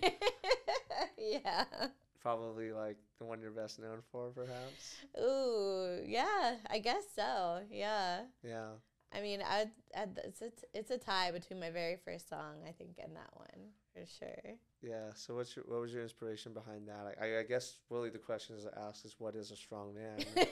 yeah. 1.18 1.64
probably 2.20 2.72
like 2.72 2.96
the 3.18 3.26
one 3.26 3.40
you're 3.42 3.50
best 3.50 3.78
known 3.78 3.98
for, 4.10 4.30
perhaps. 4.30 4.96
Ooh, 5.20 6.02
yeah. 6.04 6.56
I 6.70 6.78
guess 6.78 7.04
so. 7.14 7.60
Yeah. 7.70 8.22
Yeah. 8.42 8.70
I 9.14 9.20
mean, 9.20 9.40
I'd, 9.42 9.70
I'd, 9.96 10.18
it's 10.24 10.42
a 10.42 10.50
t- 10.50 10.66
it's 10.72 10.90
a 10.90 10.98
tie 10.98 11.30
between 11.30 11.60
my 11.60 11.70
very 11.70 11.96
first 12.04 12.28
song, 12.28 12.56
I 12.66 12.72
think, 12.72 12.98
and 13.02 13.14
that 13.14 13.30
one 13.34 13.70
for 13.92 14.04
sure. 14.06 14.54
Yeah. 14.82 15.10
So, 15.14 15.36
what's 15.36 15.54
your, 15.54 15.64
what 15.68 15.80
was 15.80 15.92
your 15.92 16.02
inspiration 16.02 16.52
behind 16.52 16.88
that? 16.88 17.14
I, 17.20 17.38
I 17.38 17.42
guess 17.42 17.76
really 17.90 18.10
the 18.10 18.18
question 18.18 18.56
is 18.56 18.64
to 18.64 18.78
ask 18.78 19.04
is 19.04 19.14
what 19.18 19.36
is 19.36 19.50
a 19.50 19.56
strong 19.56 19.94
man? 19.94 20.24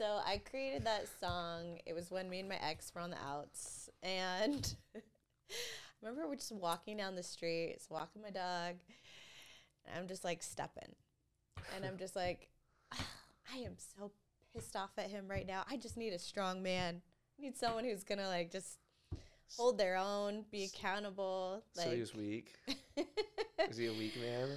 So 0.00 0.18
I 0.24 0.38
created 0.38 0.84
that 0.86 1.04
song. 1.20 1.78
It 1.84 1.92
was 1.92 2.10
when 2.10 2.30
me 2.30 2.40
and 2.40 2.48
my 2.48 2.56
ex 2.56 2.90
were 2.94 3.02
on 3.02 3.10
the 3.10 3.18
outs, 3.18 3.90
and 4.02 4.74
I 4.96 5.00
remember 6.00 6.26
we're 6.26 6.36
just 6.36 6.52
walking 6.52 6.96
down 6.96 7.16
the 7.16 7.22
street, 7.22 7.76
walking 7.90 8.22
my 8.22 8.30
dog, 8.30 8.76
and 9.84 9.98
I'm 9.98 10.08
just 10.08 10.24
like 10.24 10.42
stepping, 10.42 10.94
and 11.76 11.84
I'm 11.84 11.98
just 11.98 12.16
like, 12.16 12.48
I 12.92 13.58
am 13.58 13.74
so 13.76 14.10
pissed 14.54 14.76
off 14.76 14.90
at 14.98 15.10
him 15.10 15.28
right 15.28 15.46
now. 15.46 15.64
I 15.70 15.76
just 15.76 15.96
need 15.96 16.12
a 16.12 16.18
strong 16.18 16.62
man. 16.62 17.02
I 17.38 17.42
need 17.42 17.56
someone 17.56 17.84
who's 17.84 18.04
gonna 18.04 18.28
like 18.28 18.50
just 18.50 18.78
hold 19.56 19.78
their 19.78 19.96
own, 19.96 20.44
be 20.50 20.64
accountable. 20.64 21.62
Like 21.76 21.86
so 21.86 21.92
he 21.92 22.00
was 22.00 22.14
weak. 22.14 22.54
Is 23.68 23.76
he 23.76 23.86
a 23.86 23.92
weak 23.92 24.16
man? 24.20 24.48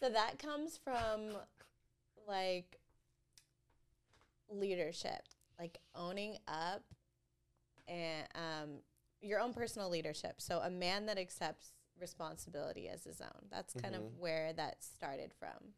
so 0.00 0.08
that 0.08 0.38
comes 0.38 0.78
from 0.82 1.36
like 2.26 2.78
leadership, 4.50 5.22
like 5.58 5.78
owning 5.94 6.36
up 6.46 6.82
and 7.86 8.26
um, 8.34 8.70
your 9.20 9.40
own 9.40 9.52
personal 9.52 9.88
leadership. 9.88 10.40
So 10.40 10.60
a 10.60 10.70
man 10.70 11.06
that 11.06 11.18
accepts 11.18 11.72
responsibility 12.00 12.88
as 12.88 13.04
his 13.04 13.20
own. 13.20 13.48
That's 13.50 13.74
kind 13.74 13.94
of 13.94 14.02
Mhm. 14.02 14.16
where 14.18 14.52
that 14.54 14.82
started 14.82 15.32
from. 15.34 15.74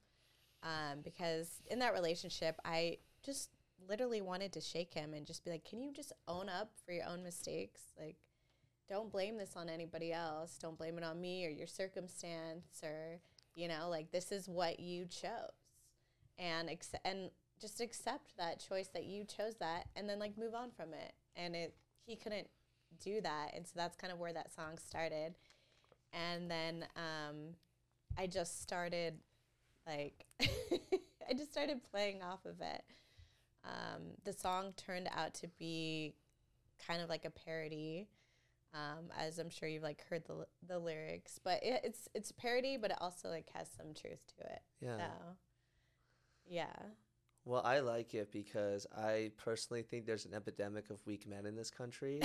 Um, 0.63 1.01
because 1.03 1.63
in 1.67 1.79
that 1.79 1.93
relationship, 1.93 2.61
I 2.65 2.99
just 3.23 3.51
literally 3.87 4.21
wanted 4.21 4.53
to 4.53 4.61
shake 4.61 4.93
him 4.95 5.15
and 5.15 5.27
just 5.27 5.43
be 5.45 5.51
like, 5.51 5.65
"Can 5.65 5.81
you 5.81 5.93
just 5.93 6.13
own 6.29 6.49
up 6.49 6.79
for 6.81 6.93
your 6.93 7.07
own 7.07 7.23
mistakes? 7.23 7.93
Like, 7.97 8.17
don't 8.89 9.11
blame 9.11 9.37
this 9.37 9.57
on 9.57 9.69
anybody 9.69 10.13
else. 10.13 10.59
Don't 10.59 10.77
blame 10.77 10.99
it 10.99 11.05
on 11.05 11.21
me 11.21 11.47
or 11.47 11.51
your 11.51 11.67
circumstance 11.67 12.83
or 12.83 13.21
you 13.55 13.67
know, 13.67 13.89
like 13.89 14.11
this 14.13 14.31
is 14.31 14.49
what 14.49 14.79
you 14.81 15.07
chose." 15.07 15.51
And 16.39 16.69
accept 16.71 17.07
and 17.07 17.31
just 17.59 17.81
accept 17.81 18.37
that 18.37 18.59
choice 18.61 18.89
that 18.89 19.05
you 19.05 19.25
chose 19.25 19.57
that 19.57 19.89
and 19.95 20.09
then 20.09 20.19
like 20.19 20.37
move 20.39 20.55
on 20.55 20.71
from 20.71 20.95
it. 20.95 21.15
And 21.37 21.55
it 21.57 21.77
he 22.07 22.17
couldn't 22.17 22.51
do 22.99 23.21
that. 23.21 23.55
And 23.55 23.67
so 23.67 23.73
that's 23.77 23.97
kind 23.97 24.13
of 24.13 24.19
where 24.19 24.33
that 24.33 24.53
song 24.53 24.79
started. 24.79 25.37
And 26.13 26.51
then 26.51 26.85
um 26.97 27.55
I 28.19 28.27
just 28.27 28.63
started 28.63 29.19
like 29.87 30.27
I 30.41 31.35
just 31.37 31.53
started 31.53 31.81
playing 31.91 32.23
off 32.23 32.45
of 32.45 32.61
it. 32.61 32.83
Um, 33.65 34.03
the 34.25 34.33
song 34.33 34.73
turned 34.77 35.09
out 35.15 35.35
to 35.35 35.49
be 35.59 36.15
kind 36.85 37.03
of 37.03 37.09
like 37.09 37.25
a 37.25 37.31
parody, 37.31 38.09
um, 38.75 39.11
as 39.19 39.39
I'm 39.39 39.51
sure 39.51 39.69
you've 39.69 39.83
like 39.83 40.05
heard 40.09 40.25
the 40.25 40.47
the 40.67 40.79
lyrics. 40.79 41.39
But 41.43 41.63
it, 41.63 41.81
it's 41.85 42.09
it's 42.15 42.31
a 42.31 42.35
parody, 42.35 42.77
but 42.77 42.91
it 42.91 42.97
also 43.01 43.29
like 43.29 43.49
has 43.55 43.69
some 43.77 43.95
truth 43.95 44.27
to 44.39 44.45
it. 44.45 44.63
Yeah. 44.81 44.97
So, 44.97 45.05
yeah, 46.49 46.73
Well, 47.51 47.63
I 47.65 47.81
like 47.81 48.15
it 48.15 48.31
because 48.31 48.87
I 48.97 49.33
personally 49.37 49.83
think 49.83 50.07
there's 50.07 50.25
an 50.25 50.35
epidemic 50.35 50.89
of 50.89 51.05
weak 51.05 51.27
men 51.27 51.47
in 51.47 51.57
this 51.57 51.69
country, 51.69 52.21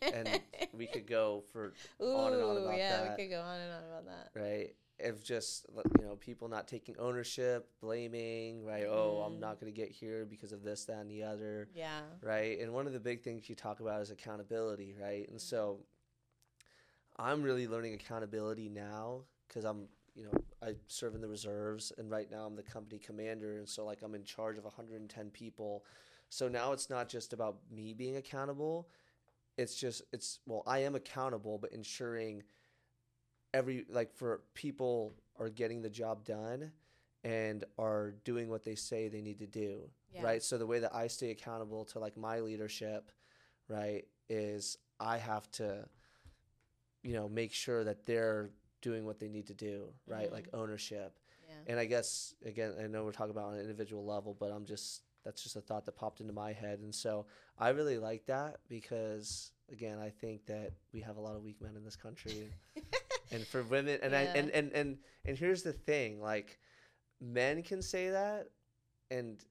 and 0.00 0.40
we 0.72 0.86
could 0.86 1.06
go 1.06 1.44
for 1.52 1.74
Ooh, 2.02 2.16
on 2.16 2.32
and 2.32 2.42
on 2.42 2.56
about 2.56 2.78
yeah, 2.78 2.96
that. 2.96 3.04
Yeah, 3.04 3.10
we 3.10 3.22
could 3.22 3.30
go 3.30 3.42
on 3.42 3.60
and 3.60 3.70
on 3.70 3.82
about 3.84 4.06
that. 4.06 4.40
right 4.40 4.74
of 5.02 5.22
just 5.22 5.66
you 5.98 6.06
know 6.06 6.16
people 6.16 6.48
not 6.48 6.66
taking 6.66 6.96
ownership, 6.98 7.68
blaming, 7.82 8.64
right? 8.64 8.86
Oh, 8.88 9.22
I'm 9.26 9.38
not 9.38 9.60
going 9.60 9.70
to 9.70 9.78
get 9.78 9.90
here 9.90 10.24
because 10.24 10.52
of 10.52 10.62
this, 10.62 10.86
that, 10.86 10.96
and 10.96 11.10
the 11.10 11.24
other. 11.24 11.68
Yeah, 11.74 12.00
right? 12.22 12.58
And 12.58 12.72
one 12.72 12.86
of 12.86 12.94
the 12.94 13.00
big 13.00 13.22
things 13.22 13.50
you 13.50 13.54
talk 13.54 13.80
about 13.80 14.00
is 14.00 14.10
accountability, 14.10 14.94
right? 14.98 15.24
Mm-hmm. 15.24 15.32
And 15.32 15.40
so 15.42 15.80
I'm 17.18 17.42
really 17.42 17.68
learning 17.68 17.92
accountability 17.92 18.70
now 18.70 19.24
because 19.46 19.66
I'm, 19.66 19.88
you 20.14 20.24
know, 20.24 20.32
I 20.62 20.74
serve 20.86 21.14
in 21.14 21.20
the 21.20 21.28
reserves 21.28 21.92
and 21.98 22.10
right 22.10 22.30
now 22.30 22.44
I'm 22.46 22.56
the 22.56 22.62
company 22.62 22.98
commander. 22.98 23.58
And 23.58 23.68
so, 23.68 23.84
like, 23.84 24.02
I'm 24.02 24.14
in 24.14 24.24
charge 24.24 24.58
of 24.58 24.64
110 24.64 25.30
people. 25.30 25.84
So 26.28 26.48
now 26.48 26.72
it's 26.72 26.88
not 26.88 27.08
just 27.08 27.32
about 27.32 27.56
me 27.70 27.94
being 27.94 28.16
accountable. 28.16 28.88
It's 29.58 29.74
just, 29.74 30.02
it's, 30.12 30.40
well, 30.46 30.62
I 30.66 30.80
am 30.80 30.94
accountable, 30.94 31.58
but 31.58 31.72
ensuring 31.72 32.42
every, 33.52 33.84
like, 33.88 34.14
for 34.14 34.42
people 34.54 35.14
are 35.38 35.48
getting 35.48 35.82
the 35.82 35.90
job 35.90 36.24
done 36.24 36.72
and 37.24 37.64
are 37.78 38.14
doing 38.24 38.48
what 38.48 38.64
they 38.64 38.74
say 38.74 39.08
they 39.08 39.22
need 39.22 39.38
to 39.38 39.46
do 39.46 39.88
yeah, 40.12 40.22
right 40.22 40.42
so 40.42 40.58
the 40.58 40.66
way 40.66 40.78
that 40.78 40.94
i 40.94 41.06
stay 41.06 41.30
accountable 41.30 41.84
to 41.84 41.98
like 41.98 42.16
my 42.16 42.40
leadership 42.40 43.10
right 43.68 44.04
is 44.28 44.76
i 45.00 45.16
have 45.16 45.50
to 45.50 45.84
you 47.02 47.14
know 47.14 47.28
make 47.28 47.52
sure 47.52 47.82
that 47.82 48.04
they're 48.04 48.50
doing 48.84 49.04
what 49.04 49.18
they 49.18 49.28
need 49.28 49.46
to 49.46 49.54
do 49.54 49.86
right? 50.06 50.30
Like 50.30 50.46
mm-hmm. 50.48 50.60
ownership. 50.60 51.18
Yeah. 51.46 51.72
and 51.72 51.78
i 51.78 51.84
guess 51.84 52.34
again 52.46 52.72
i 52.82 52.86
know 52.86 53.04
we're 53.04 53.12
talking 53.12 53.30
about 53.30 53.48
on 53.48 53.54
an 53.54 53.60
individual 53.60 54.02
level 54.06 54.34
but 54.40 54.50
i'm 54.50 54.64
just 54.64 55.02
that's 55.24 55.42
just 55.42 55.56
a 55.56 55.60
thought 55.60 55.84
that 55.86 55.96
popped 55.96 56.20
into 56.20 56.32
my 56.32 56.52
head. 56.52 56.80
And 56.80 56.94
so 56.94 57.26
i 57.58 57.70
really 57.70 57.98
like 57.98 58.26
that 58.26 58.58
because 58.68 59.52
again 59.72 59.98
i 59.98 60.10
think 60.10 60.46
that 60.46 60.72
we 60.92 61.00
have 61.00 61.16
a 61.16 61.20
lot 61.20 61.34
of 61.34 61.42
weak 61.42 61.60
men 61.60 61.76
in 61.76 61.84
this 61.84 61.96
country. 61.96 62.50
And 63.30 63.44
for 63.46 63.62
women 63.64 63.98
and 64.02 64.14
I 64.14 64.22
and, 64.22 64.50
and 64.50 64.72
and 64.72 64.98
and 65.24 65.36
here's 65.36 65.62
the 65.62 65.72
thing 65.72 66.20
like 66.20 66.58
men 67.20 67.62
can 67.62 67.82
say 67.82 68.10
that 68.10 68.48
and 69.10 69.42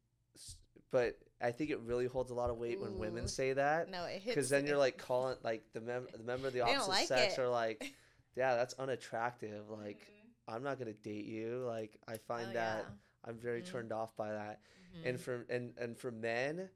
but 0.91 1.17
I 1.41 1.51
think 1.51 1.71
it 1.71 1.79
really 1.81 2.05
holds 2.05 2.31
a 2.31 2.35
lot 2.35 2.49
of 2.49 2.57
weight 2.57 2.79
when 2.79 2.97
women 2.97 3.27
say 3.27 3.51
that 3.53 3.89
no, 3.89 4.05
it 4.05 4.21
hits 4.21 4.35
because 4.35 4.49
then 4.49 4.65
you're 4.67 4.77
like 4.87 4.97
calling 4.97 5.35
like 5.43 5.63
the 5.73 5.81
mem- 5.81 6.07
the 6.15 6.23
member 6.23 6.47
of 6.47 6.53
the 6.53 6.61
opposite 6.61 6.89
like 6.89 7.07
sex 7.07 7.37
it. 7.37 7.41
are 7.41 7.49
like 7.49 7.93
yeah 8.35 8.55
that's 8.55 8.73
unattractive 8.75 9.69
like 9.69 10.11
I'm 10.47 10.63
not 10.63 10.77
gonna 10.79 10.93
date 10.93 11.25
you 11.25 11.63
like 11.65 11.97
I 12.07 12.17
find 12.17 12.47
Oh, 12.49 12.53
that 12.53 12.77
yeah. 12.87 12.93
I'm 13.29 13.37
very 13.37 13.61
Mhm. 13.61 13.71
turned 13.71 13.91
off 13.93 14.15
by 14.15 14.31
that 14.31 14.61
and 15.03 15.17
Mhm. 15.17 15.21
for 15.21 15.45
and 15.49 15.73
and 15.77 15.97
for 15.97 16.11
men 16.11 16.69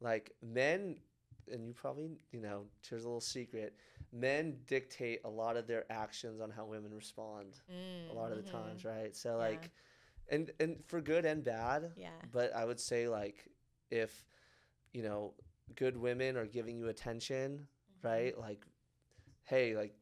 like 0.00 0.32
men 0.42 0.96
and 1.50 1.66
you 1.66 1.72
probably 1.74 2.10
you 2.32 2.40
know 2.40 2.66
here's 2.88 3.04
a 3.04 3.06
little 3.08 3.20
secret 3.20 3.76
men 4.12 4.58
dictate 4.66 5.20
a 5.24 5.28
lot 5.28 5.56
of 5.56 5.66
their 5.66 5.84
actions 5.90 6.40
on 6.40 6.50
how 6.50 6.64
women 6.64 6.92
respond 6.94 7.60
a 8.10 8.12
lot 8.14 8.30
of 8.32 8.36
the 8.38 8.42
Mhm. 8.44 8.52
times 8.52 8.84
right 8.84 9.16
so 9.16 9.30
Yeah. 9.30 9.36
like 9.38 9.70
and 10.28 10.50
and 10.60 10.84
for 10.86 11.00
good 11.00 11.24
and 11.24 11.42
bad 11.44 11.92
Yeah. 11.96 12.10
but 12.32 12.52
i 12.54 12.64
would 12.64 12.80
say 12.80 13.08
like 13.08 13.48
if 13.90 14.26
you 14.92 15.02
know 15.02 15.34
good 15.74 15.96
women 15.96 16.36
are 16.36 16.46
giving 16.46 16.76
you 16.76 16.88
attention 16.88 17.66
Mm-hmm. 18.04 18.06
right 18.08 18.38
like 18.38 18.64
hey 19.44 19.76
like 19.76 19.94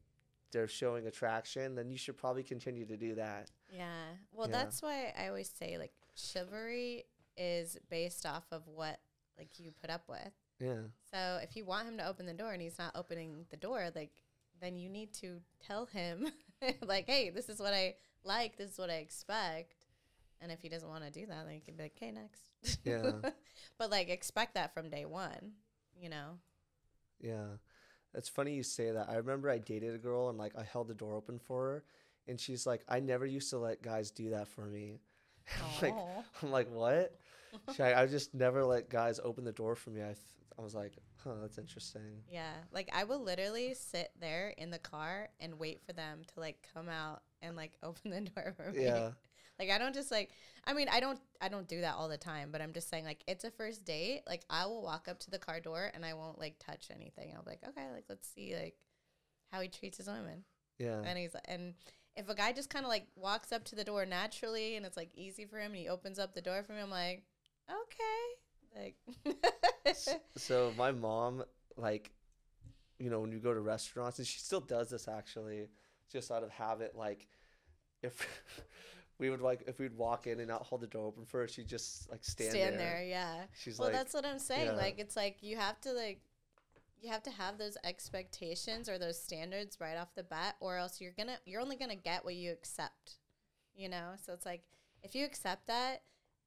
they're 0.52 0.68
showing 0.68 1.06
attraction 1.06 1.74
then 1.74 1.90
you 1.90 1.96
should 1.98 2.16
probably 2.16 2.42
continue 2.42 2.84
to 2.86 2.96
do 2.96 3.14
that 3.14 3.50
Yeah. 3.72 4.14
Well, 4.32 4.48
Yeah. 4.48 4.56
that's 4.64 4.82
why 4.82 5.12
I 5.16 5.28
always 5.28 5.48
say 5.50 5.78
like 5.78 5.92
chivalry 6.16 7.04
is 7.36 7.78
based 7.88 8.26
off 8.26 8.44
of 8.50 8.66
what 8.66 8.98
like 9.38 9.58
you 9.58 9.70
put 9.80 9.90
up 9.90 10.02
with. 10.08 10.32
yeah 10.58 10.82
So 11.10 11.38
if 11.42 11.56
you 11.56 11.64
want 11.64 11.88
him 11.88 11.96
to 11.98 12.06
open 12.06 12.26
the 12.26 12.34
door 12.34 12.52
and 12.52 12.60
he's 12.60 12.78
not 12.78 12.94
opening 12.94 13.46
the 13.50 13.56
door, 13.56 13.90
like 13.94 14.12
then 14.60 14.76
you 14.76 14.88
need 14.90 15.14
to 15.14 15.40
tell 15.66 15.86
him 15.86 16.26
like, 16.82 17.06
"Hey, 17.06 17.30
this 17.30 17.48
is 17.48 17.58
what 17.60 17.72
I 17.72 17.94
like. 18.24 18.56
This 18.58 18.72
is 18.72 18.78
what 18.78 18.90
I 18.90 18.96
expect." 18.96 19.86
And 20.42 20.52
if 20.52 20.60
he 20.60 20.68
doesn't 20.68 20.88
want 20.88 21.04
to 21.04 21.10
do 21.10 21.24
that, 21.26 21.46
then 21.46 21.54
you 21.54 21.62
can 21.62 21.76
be 21.76 21.84
like, 21.84 21.94
"Okay, 21.96 22.10
next." 22.10 22.50
Yeah. 22.84 23.12
but 23.78 23.90
like 23.90 24.10
expect 24.10 24.54
that 24.54 24.74
from 24.74 24.90
day 24.90 25.06
1, 25.06 25.52
you 25.96 26.10
know. 26.10 26.38
Yeah. 27.20 27.56
It's 28.14 28.28
funny 28.28 28.54
you 28.54 28.62
say 28.62 28.90
that. 28.90 29.08
I 29.08 29.16
remember 29.16 29.50
I 29.50 29.58
dated 29.58 29.94
a 29.94 29.98
girl 29.98 30.28
and 30.28 30.38
like 30.38 30.56
I 30.56 30.64
held 30.64 30.88
the 30.88 30.94
door 30.94 31.14
open 31.14 31.38
for 31.38 31.62
her 31.64 31.84
and 32.26 32.38
she's 32.40 32.66
like, 32.66 32.82
I 32.88 33.00
never 33.00 33.26
used 33.26 33.50
to 33.50 33.58
let 33.58 33.82
guys 33.82 34.10
do 34.10 34.30
that 34.30 34.48
for 34.48 34.66
me. 34.66 35.00
I'm 35.82 35.82
like 35.82 35.94
I'm 36.42 36.50
like, 36.50 36.70
what? 36.70 37.18
She's 37.68 37.80
like, 37.80 37.96
I 37.96 38.06
just 38.06 38.34
never 38.34 38.64
let 38.64 38.90
guys 38.90 39.20
open 39.22 39.44
the 39.44 39.52
door 39.52 39.74
for 39.74 39.90
me. 39.90 40.02
I, 40.02 40.06
th- 40.06 40.18
I 40.58 40.62
was 40.62 40.74
like, 40.74 40.92
huh, 41.24 41.34
that's 41.40 41.58
interesting. 41.58 42.22
Yeah, 42.30 42.52
like 42.72 42.90
I 42.92 43.04
will 43.04 43.22
literally 43.22 43.74
sit 43.74 44.10
there 44.20 44.54
in 44.56 44.70
the 44.70 44.78
car 44.78 45.30
and 45.40 45.58
wait 45.58 45.80
for 45.80 45.92
them 45.92 46.22
to 46.34 46.40
like 46.40 46.68
come 46.74 46.88
out 46.88 47.22
and 47.42 47.56
like 47.56 47.72
open 47.82 48.10
the 48.10 48.20
door 48.20 48.54
for 48.56 48.70
me. 48.72 48.84
Yeah. 48.84 49.10
Like 49.60 49.70
I 49.70 49.76
don't 49.76 49.94
just 49.94 50.10
like 50.10 50.30
I 50.64 50.72
mean, 50.72 50.88
I 50.90 51.00
don't 51.00 51.20
I 51.40 51.48
don't 51.48 51.68
do 51.68 51.82
that 51.82 51.94
all 51.96 52.08
the 52.08 52.16
time, 52.16 52.48
but 52.50 52.62
I'm 52.62 52.72
just 52.72 52.88
saying 52.88 53.04
like 53.04 53.22
it's 53.28 53.44
a 53.44 53.50
first 53.50 53.84
date, 53.84 54.22
like 54.26 54.42
I 54.48 54.64
will 54.64 54.82
walk 54.82 55.06
up 55.06 55.20
to 55.20 55.30
the 55.30 55.38
car 55.38 55.60
door 55.60 55.90
and 55.94 56.04
I 56.04 56.14
won't 56.14 56.38
like 56.38 56.54
touch 56.58 56.88
anything. 56.90 57.34
I'll 57.36 57.42
be 57.42 57.50
like, 57.50 57.68
"Okay, 57.68 57.86
like 57.92 58.04
let's 58.08 58.26
see 58.26 58.56
like 58.56 58.76
how 59.52 59.60
he 59.60 59.68
treats 59.68 59.98
his 59.98 60.06
women." 60.06 60.44
Yeah. 60.78 61.02
And 61.04 61.18
he's 61.18 61.36
and 61.44 61.74
if 62.16 62.30
a 62.30 62.34
guy 62.34 62.52
just 62.52 62.70
kind 62.70 62.86
of 62.86 62.88
like 62.88 63.06
walks 63.16 63.52
up 63.52 63.64
to 63.64 63.76
the 63.76 63.84
door 63.84 64.06
naturally 64.06 64.76
and 64.76 64.86
it's 64.86 64.96
like 64.96 65.10
easy 65.14 65.44
for 65.44 65.58
him 65.58 65.72
and 65.72 65.76
he 65.76 65.88
opens 65.88 66.18
up 66.18 66.34
the 66.34 66.40
door 66.40 66.62
for 66.62 66.72
me, 66.72 66.80
I'm 66.80 66.90
like, 66.90 67.22
"Okay." 67.70 68.40
Like 68.76 68.96
So 70.36 70.72
my 70.78 70.90
mom, 70.90 71.44
like, 71.76 72.12
you 72.98 73.10
know, 73.10 73.20
when 73.20 73.32
you 73.32 73.38
go 73.38 73.52
to 73.52 73.60
restaurants, 73.60 74.18
and 74.18 74.26
she 74.26 74.38
still 74.38 74.60
does 74.60 74.88
this 74.88 75.06
actually, 75.06 75.68
just 76.10 76.30
out 76.30 76.42
of 76.42 76.50
habit. 76.50 76.96
Like, 76.96 77.28
if 78.02 78.26
we 79.20 79.30
would 79.30 79.40
like, 79.40 79.62
if 79.66 79.78
we'd 79.78 79.96
walk 79.96 80.26
in 80.26 80.40
and 80.40 80.48
not 80.48 80.62
hold 80.62 80.80
the 80.80 80.86
door 80.86 81.06
open 81.06 81.24
for 81.24 81.40
her, 81.40 81.48
she'd 81.48 81.68
just 81.68 82.10
like 82.10 82.24
stand, 82.24 82.50
stand 82.50 82.78
there. 82.78 82.96
there, 82.96 83.04
yeah. 83.04 83.42
She's 83.52 83.78
well 83.78 83.88
like, 83.88 83.96
that's 83.96 84.14
what 84.14 84.24
i'm 84.24 84.38
saying 84.38 84.66
yeah. 84.66 84.72
like 84.72 84.98
it's 84.98 85.16
like 85.16 85.36
you 85.42 85.56
have 85.56 85.80
to 85.82 85.92
like 85.92 86.20
you 87.00 87.10
have 87.10 87.22
to 87.22 87.30
have 87.30 87.56
those 87.58 87.76
expectations 87.84 88.88
or 88.88 88.98
those 88.98 89.20
standards 89.22 89.78
right 89.80 89.96
off 89.96 90.14
the 90.14 90.22
bat 90.22 90.56
or 90.60 90.76
else 90.76 91.00
you're 91.00 91.14
gonna 91.16 91.36
you're 91.46 91.60
only 91.60 91.76
gonna 91.76 91.96
get 91.96 92.24
what 92.24 92.34
you 92.34 92.50
accept 92.50 93.20
you 93.80 93.88
know? 93.88 94.12
So 94.24 94.32
it's 94.32 94.46
like 94.46 94.62
if 95.02 95.14
you 95.14 95.24
accept 95.24 95.66
that 95.68 96.02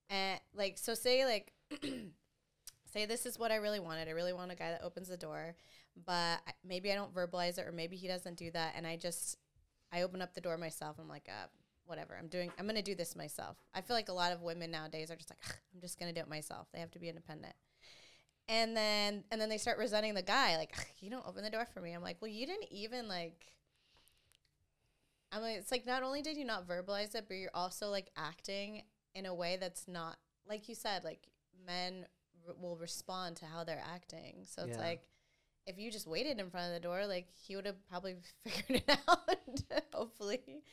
and 0.09 0.39
like 0.55 0.77
so 0.77 0.93
say 0.93 1.25
like 1.25 1.53
say 2.85 3.05
this 3.05 3.25
is 3.25 3.39
what 3.39 3.51
I 3.51 3.55
really 3.55 3.79
wanted. 3.79 4.07
I 4.07 4.11
really 4.11 4.33
want 4.33 4.51
a 4.51 4.55
guy 4.55 4.69
that 4.69 4.83
opens 4.83 5.07
the 5.07 5.17
door, 5.17 5.55
but 6.05 6.39
maybe 6.65 6.91
I 6.91 6.95
don't 6.95 7.13
verbalize 7.13 7.57
it 7.57 7.67
or 7.67 7.71
maybe 7.71 7.97
he 7.97 8.07
doesn't 8.07 8.37
do 8.37 8.51
that 8.51 8.73
and 8.77 8.85
I 8.85 8.97
just 8.97 9.37
I 9.91 10.03
open 10.03 10.21
up 10.21 10.33
the 10.33 10.41
door 10.41 10.57
myself. 10.57 10.97
I'm 10.99 11.09
like, 11.09 11.27
uh, 11.27 11.47
whatever. 11.85 12.15
I'm 12.19 12.27
doing 12.27 12.51
I'm 12.57 12.65
going 12.65 12.75
to 12.75 12.81
do 12.81 12.95
this 12.95 13.15
myself. 13.15 13.57
I 13.73 13.81
feel 13.81 13.95
like 13.95 14.09
a 14.09 14.13
lot 14.13 14.31
of 14.31 14.41
women 14.41 14.71
nowadays 14.71 15.11
are 15.11 15.15
just 15.15 15.29
like, 15.29 15.39
I'm 15.73 15.81
just 15.81 15.99
going 15.99 16.13
to 16.13 16.19
do 16.19 16.23
it 16.23 16.29
myself. 16.29 16.67
They 16.73 16.79
have 16.79 16.91
to 16.91 16.99
be 16.99 17.09
independent. 17.09 17.53
And 18.49 18.75
then 18.75 19.23
and 19.31 19.39
then 19.39 19.49
they 19.49 19.57
start 19.57 19.77
resenting 19.77 20.13
the 20.13 20.21
guy 20.21 20.57
like, 20.57 20.73
you 20.99 21.09
don't 21.09 21.25
open 21.27 21.43
the 21.43 21.49
door 21.49 21.65
for 21.73 21.81
me. 21.81 21.93
I'm 21.93 22.01
like, 22.03 22.17
well, 22.21 22.31
you 22.31 22.45
didn't 22.45 22.71
even 22.71 23.07
like 23.07 23.51
I'm 25.31 25.41
like, 25.41 25.57
it's 25.57 25.71
like 25.71 25.85
not 25.85 26.03
only 26.03 26.21
did 26.21 26.37
you 26.37 26.45
not 26.45 26.67
verbalize 26.67 27.15
it, 27.15 27.25
but 27.27 27.35
you're 27.35 27.49
also 27.53 27.89
like 27.89 28.11
acting 28.15 28.83
in 29.15 29.25
a 29.25 29.33
way 29.33 29.57
that's 29.59 29.87
not 29.87 30.17
like 30.47 30.69
you 30.69 30.75
said. 30.75 31.03
Like 31.03 31.27
men 31.65 32.05
r- 32.47 32.55
will 32.61 32.75
respond 32.77 33.37
to 33.37 33.45
how 33.45 33.63
they're 33.63 33.83
acting. 33.93 34.43
So 34.45 34.63
it's 34.63 34.77
Yeah. 34.77 34.83
like 34.83 35.07
if 35.65 35.77
you 35.77 35.91
just 35.91 36.07
waited 36.07 36.39
in 36.39 36.49
front 36.49 36.67
of 36.67 36.73
the 36.73 36.79
door, 36.79 37.05
like 37.07 37.27
he 37.31 37.55
would 37.55 37.65
have 37.65 37.87
probably 37.89 38.15
figured 38.43 38.83
it 38.87 38.97
out, 39.07 39.83
hopefully. 39.93 40.63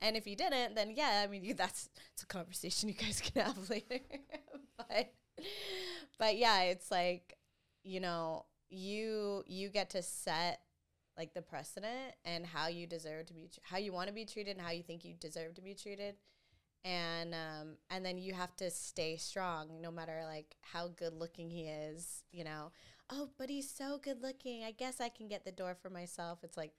And 0.00 0.16
if 0.16 0.24
he 0.24 0.34
didn't, 0.34 0.74
then 0.74 0.92
yeah, 0.96 1.22
I 1.24 1.26
mean, 1.28 1.44
you, 1.44 1.54
that's 1.54 1.88
it's 2.12 2.22
a 2.22 2.26
conversation 2.26 2.88
you 2.88 2.94
guys 2.94 3.20
can 3.24 3.44
have 3.44 3.70
later. 3.70 4.00
but 4.76 5.12
but 6.18 6.36
yeah, 6.36 6.62
it's 6.62 6.90
like 6.90 7.36
you 7.84 8.00
know 8.00 8.46
you 8.70 9.44
you 9.46 9.68
get 9.68 9.90
to 9.90 10.02
set 10.02 10.60
like 11.16 11.34
the 11.34 11.42
precedent 11.42 12.14
and 12.24 12.46
how 12.46 12.68
you 12.68 12.86
deserve 12.86 13.26
to 13.26 13.34
be 13.34 13.50
how 13.62 13.76
you 13.76 13.92
want 13.92 14.08
to 14.08 14.14
be 14.14 14.24
treated 14.24 14.56
and 14.56 14.64
how 14.64 14.72
you 14.72 14.82
think 14.82 15.04
you 15.04 15.14
deserve 15.20 15.54
to 15.54 15.60
be 15.60 15.74
treated 15.74 16.14
and 16.84 17.34
um 17.34 17.76
and 17.90 18.04
then 18.04 18.18
you 18.18 18.32
have 18.32 18.54
to 18.56 18.70
stay 18.70 19.16
strong 19.16 19.80
no 19.80 19.90
matter 19.90 20.22
like 20.26 20.56
how 20.62 20.88
good 20.88 21.12
looking 21.12 21.50
he 21.50 21.64
is 21.64 22.24
you 22.32 22.42
know 22.44 22.72
oh 23.12 23.28
but 23.38 23.50
he's 23.50 23.70
so 23.70 23.98
good 24.02 24.22
looking. 24.22 24.64
I 24.64 24.72
guess 24.72 25.00
i 25.00 25.08
can 25.08 25.28
get 25.28 25.44
the 25.44 25.52
door 25.52 25.76
for 25.80 25.90
myself. 25.90 26.38
It's 26.42 26.56
like 26.56 26.72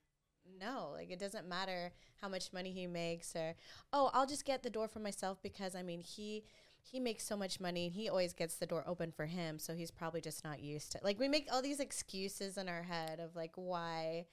no 0.60 0.92
like 0.94 1.10
it 1.10 1.20
doesn't 1.20 1.48
matter 1.48 1.94
how 2.22 2.28
much 2.28 2.52
money 2.52 2.72
he 2.74 2.86
makes 2.86 3.34
or 3.34 3.56
oh 3.94 4.10
i'll 4.14 4.26
just 4.28 4.44
get 4.44 4.62
the 4.62 4.70
door 4.70 4.90
for 4.90 5.00
myself 5.00 5.38
because 5.42 5.74
i 5.74 5.82
mean 5.82 6.02
he 6.02 6.44
he 6.82 7.00
makes 7.00 7.24
so 7.26 7.38
much 7.38 7.62
money 7.62 7.86
and 7.86 7.96
he 7.96 8.10
always 8.10 8.34
gets 8.34 8.56
the 8.56 8.66
door 8.66 8.84
open 8.86 9.10
for 9.14 9.26
him. 9.26 9.58
So 9.58 9.74
he's 9.74 9.90
probably 9.90 10.20
just 10.20 10.44
not 10.44 10.62
used 10.62 10.92
to 10.92 11.00
like 11.02 11.18
we 11.18 11.30
make 11.30 11.48
all 11.50 11.62
these 11.62 11.80
excuses 11.80 12.58
in 12.58 12.68
our 12.68 12.84
head 12.84 13.22
of 13.22 13.38
like 13.38 13.54
why 13.56 14.26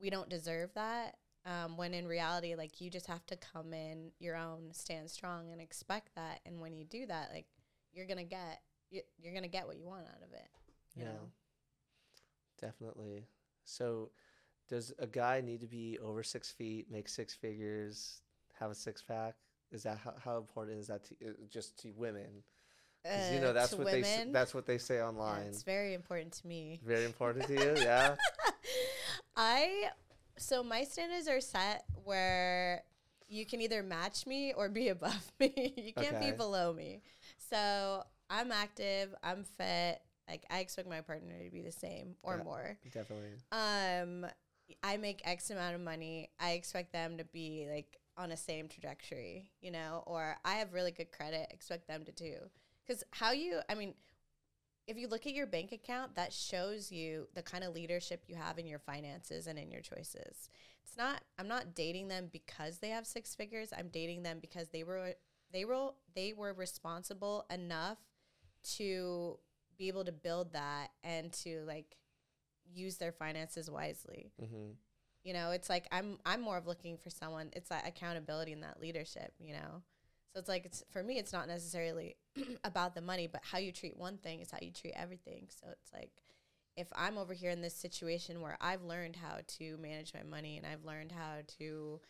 we 0.00 0.10
don't 0.10 0.28
deserve 0.28 0.74
that 0.74 1.16
um, 1.46 1.76
when 1.76 1.94
in 1.94 2.08
reality 2.08 2.56
like 2.56 2.80
you 2.80 2.90
just 2.90 3.06
have 3.06 3.24
to 3.26 3.36
come 3.36 3.72
in 3.72 4.10
your 4.18 4.34
own 4.36 4.70
stand 4.72 5.08
strong 5.12 5.52
and 5.52 5.60
expect 5.60 6.16
that. 6.16 6.40
And 6.44 6.60
when 6.60 6.74
you 6.74 6.84
do 6.84 7.06
that 7.06 7.30
like 7.32 7.46
you're 7.92 8.06
gonna 8.08 8.24
get 8.24 8.62
you- 8.90 9.02
you're 9.20 9.32
gonna 9.34 9.46
get 9.46 9.68
what 9.68 9.76
you 9.78 9.86
want 9.86 10.06
out 10.08 10.22
of 10.26 10.32
it 10.32 10.48
you 10.96 11.04
Yeah. 11.04 11.10
know 11.12 11.30
Definitely. 12.62 13.26
So, 13.64 14.10
does 14.70 14.94
a 14.98 15.06
guy 15.06 15.42
need 15.42 15.60
to 15.60 15.66
be 15.68 15.98
over 16.02 16.22
six 16.22 16.50
feet, 16.50 16.90
make 16.90 17.08
six 17.08 17.34
figures, 17.34 18.22
have 18.58 18.70
a 18.70 18.74
six 18.74 19.02
pack? 19.02 19.34
Is 19.72 19.82
that 19.84 19.98
how, 19.98 20.14
how 20.24 20.38
important 20.38 20.78
is 20.80 20.88
that 20.88 21.04
to 21.06 21.14
uh, 21.26 21.32
just 21.50 21.78
to 21.82 21.92
women? 21.96 22.44
Because 23.04 23.30
you 23.32 23.40
know 23.40 23.50
Uh, 23.50 23.52
that's 23.52 23.70
to 23.72 23.78
what 23.78 23.90
they 23.90 24.00
s- 24.00 24.20
that's 24.32 24.54
what 24.54 24.66
they 24.66 24.78
say 24.78 24.96
yeah, 24.96 25.08
online. 25.08 25.48
it's 25.48 25.62
very 25.64 25.94
important 25.94 26.32
to 26.34 26.46
me 26.46 26.80
Very 26.86 27.04
important 27.04 27.46
to 27.48 27.54
you, 27.54 27.74
yeah. 27.84 28.16
I 29.36 29.90
so 30.38 30.62
my 30.62 30.84
standards 30.84 31.28
are 31.28 31.40
set 31.40 31.84
where 32.04 32.82
you 33.28 33.46
can 33.46 33.60
either 33.60 33.82
match 33.82 34.26
me 34.26 34.52
or 34.52 34.68
be 34.68 34.88
above 34.96 35.32
me. 35.40 35.74
you 35.76 35.92
can't 35.92 36.16
Okay. 36.16 36.30
be 36.32 36.36
below 36.36 36.72
me. 36.72 37.02
So 37.50 38.04
I'm 38.30 38.52
active, 38.52 39.14
I'm 39.22 39.44
fit. 39.44 40.00
Like 40.28 40.44
I 40.50 40.60
expect 40.60 40.88
my 40.88 41.00
partner 41.00 41.42
to 41.44 41.50
be 41.50 41.62
the 41.62 41.72
same 41.72 42.16
or 42.22 42.36
Yeah. 42.38 42.42
more. 42.44 42.78
Definitely. 42.92 43.38
Um 43.50 44.26
I 44.82 44.96
make 44.96 45.20
X 45.24 45.50
amount 45.50 45.74
of 45.74 45.80
money. 45.80 46.30
I 46.40 46.52
expect 46.52 46.92
them 46.92 47.18
to 47.18 47.24
be 47.24 47.66
like 47.70 47.98
on 48.16 48.30
a 48.32 48.36
same 48.36 48.68
trajectory, 48.68 49.50
you 49.60 49.70
know, 49.70 50.02
or 50.06 50.36
I 50.44 50.54
have 50.54 50.72
really 50.72 50.92
good 50.92 51.10
credit, 51.10 51.48
expect 51.50 51.86
them 51.88 52.04
to 52.04 52.12
do. 52.12 52.34
Cuz 52.86 53.02
how 53.10 53.32
you 53.32 53.60
I 53.68 53.74
mean 53.74 53.94
if 54.88 54.96
you 54.98 55.06
look 55.06 55.26
at 55.28 55.32
your 55.32 55.46
bank 55.46 55.70
account, 55.70 56.16
that 56.16 56.32
shows 56.32 56.90
you 56.90 57.28
the 57.34 57.42
kind 57.42 57.62
of 57.62 57.72
leadership 57.72 58.24
you 58.26 58.34
have 58.34 58.58
in 58.58 58.66
your 58.66 58.80
finances 58.80 59.46
and 59.46 59.56
in 59.56 59.70
your 59.70 59.80
choices. 59.80 60.48
It's 60.82 60.96
not 60.96 61.22
I'm 61.38 61.48
not 61.48 61.74
dating 61.74 62.08
them 62.08 62.28
because 62.32 62.78
they 62.78 62.88
have 62.90 63.06
six 63.06 63.34
figures. 63.34 63.72
I'm 63.76 63.88
dating 63.88 64.22
them 64.22 64.38
because 64.40 64.68
they 64.70 64.82
were 64.84 65.14
they 65.52 65.64
were 65.64 65.90
they 66.14 66.32
were 66.32 66.52
responsible 66.52 67.46
enough 67.50 67.98
to 68.76 69.38
be 69.78 69.88
able 69.88 70.04
to 70.04 70.12
build 70.12 70.52
that 70.52 70.88
and 71.02 71.32
to 71.32 71.62
like 71.66 71.96
use 72.72 72.96
their 72.96 73.12
finances 73.12 73.70
wisely. 73.70 74.32
hmm 74.38 74.72
You 75.24 75.34
know, 75.34 75.50
it's 75.52 75.68
like 75.68 75.86
I'm 75.92 76.18
I'm 76.26 76.40
more 76.40 76.56
of 76.56 76.66
looking 76.66 76.96
for 76.96 77.10
someone. 77.10 77.50
It's 77.54 77.68
that 77.68 77.86
accountability 77.86 78.52
and 78.52 78.62
that 78.62 78.80
leadership. 78.80 79.32
You 79.38 79.54
know, 79.54 79.82
so 80.32 80.40
it's 80.40 80.48
like 80.48 80.64
it's 80.66 80.82
for 80.90 81.02
me. 81.02 81.18
It's 81.18 81.32
not 81.32 81.48
necessarily 81.48 82.16
about 82.64 82.94
the 82.94 83.00
money, 83.00 83.26
but 83.28 83.42
how 83.44 83.58
you 83.58 83.72
treat 83.72 83.96
one 83.96 84.18
thing 84.18 84.40
is 84.40 84.50
how 84.50 84.58
you 84.60 84.70
treat 84.70 84.94
everything. 84.96 85.48
So 85.48 85.68
it's 85.70 85.92
like 85.92 86.10
if 86.76 86.88
I'm 86.96 87.18
over 87.18 87.34
here 87.34 87.50
in 87.50 87.60
this 87.60 87.74
situation 87.74 88.40
where 88.40 88.56
I've 88.60 88.82
learned 88.82 89.16
how 89.16 89.38
to 89.58 89.76
manage 89.76 90.14
my 90.14 90.22
money 90.22 90.56
and 90.56 90.66
I've 90.66 90.84
learned 90.84 91.12
how 91.12 91.42
to 91.58 92.00